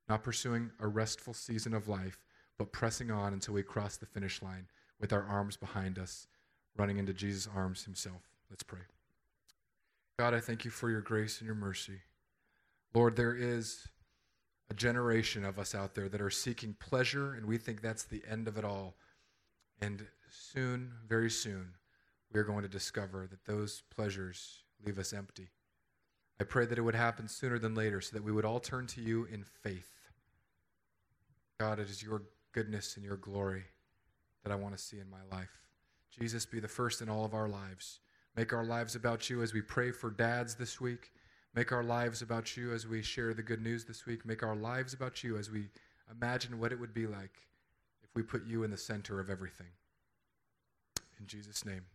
Not 0.09 0.23
pursuing 0.23 0.71
a 0.79 0.87
restful 0.87 1.33
season 1.33 1.73
of 1.73 1.87
life, 1.87 2.17
but 2.57 2.71
pressing 2.71 3.11
on 3.11 3.33
until 3.33 3.53
we 3.53 3.63
cross 3.63 3.97
the 3.97 4.05
finish 4.05 4.41
line 4.41 4.67
with 4.99 5.13
our 5.13 5.23
arms 5.23 5.57
behind 5.57 5.99
us, 5.99 6.27
running 6.75 6.97
into 6.97 7.13
Jesus' 7.13 7.47
arms 7.53 7.83
himself. 7.83 8.21
Let's 8.49 8.63
pray. 8.63 8.81
God, 10.17 10.33
I 10.33 10.39
thank 10.39 10.65
you 10.65 10.71
for 10.71 10.89
your 10.89 11.01
grace 11.01 11.39
and 11.39 11.45
your 11.45 11.55
mercy. 11.55 12.01
Lord, 12.93 13.15
there 13.15 13.35
is 13.35 13.87
a 14.69 14.73
generation 14.73 15.45
of 15.45 15.59
us 15.59 15.75
out 15.75 15.93
there 15.93 16.09
that 16.09 16.21
are 16.21 16.29
seeking 16.29 16.75
pleasure, 16.79 17.33
and 17.33 17.45
we 17.45 17.57
think 17.57 17.81
that's 17.81 18.03
the 18.03 18.23
end 18.29 18.47
of 18.47 18.57
it 18.57 18.65
all. 18.65 18.95
And 19.79 20.07
soon, 20.29 20.91
very 21.07 21.29
soon, 21.29 21.73
we 22.31 22.39
are 22.39 22.43
going 22.43 22.63
to 22.63 22.69
discover 22.69 23.27
that 23.27 23.45
those 23.45 23.83
pleasures 23.93 24.63
leave 24.85 24.99
us 24.99 25.13
empty. 25.13 25.49
I 26.39 26.43
pray 26.43 26.65
that 26.65 26.77
it 26.77 26.81
would 26.81 26.95
happen 26.95 27.27
sooner 27.27 27.57
than 27.57 27.73
later 27.73 27.99
so 28.01 28.15
that 28.15 28.23
we 28.23 28.31
would 28.31 28.45
all 28.45 28.59
turn 28.59 28.85
to 28.87 29.01
you 29.01 29.25
in 29.31 29.43
faith. 29.43 29.91
God, 31.59 31.79
it 31.79 31.89
is 31.89 32.03
your 32.03 32.23
goodness 32.51 32.95
and 32.95 33.03
your 33.03 33.17
glory 33.17 33.63
that 34.43 34.51
I 34.51 34.55
want 34.55 34.77
to 34.77 34.83
see 34.83 34.99
in 34.99 35.09
my 35.09 35.23
life. 35.35 35.49
Jesus, 36.19 36.45
be 36.45 36.59
the 36.59 36.67
first 36.67 37.01
in 37.01 37.09
all 37.09 37.25
of 37.25 37.33
our 37.33 37.49
lives. 37.49 37.99
Make 38.35 38.53
our 38.53 38.63
lives 38.63 38.95
about 38.95 39.29
you 39.29 39.41
as 39.41 39.53
we 39.53 39.61
pray 39.61 39.91
for 39.91 40.11
dads 40.11 40.55
this 40.55 40.79
week. 40.79 41.11
Make 41.55 41.71
our 41.71 41.83
lives 41.83 42.21
about 42.21 42.55
you 42.55 42.71
as 42.71 42.85
we 42.85 43.01
share 43.01 43.33
the 43.33 43.41
good 43.41 43.63
news 43.63 43.85
this 43.85 44.05
week. 44.05 44.25
Make 44.25 44.43
our 44.43 44.55
lives 44.55 44.93
about 44.93 45.23
you 45.23 45.37
as 45.37 45.49
we 45.49 45.69
imagine 46.11 46.59
what 46.59 46.71
it 46.71 46.79
would 46.79 46.93
be 46.93 47.07
like 47.07 47.47
if 48.03 48.09
we 48.13 48.21
put 48.21 48.45
you 48.45 48.63
in 48.63 48.69
the 48.69 48.77
center 48.77 49.19
of 49.19 49.31
everything. 49.31 49.67
In 51.19 51.27
Jesus' 51.27 51.65
name. 51.65 51.85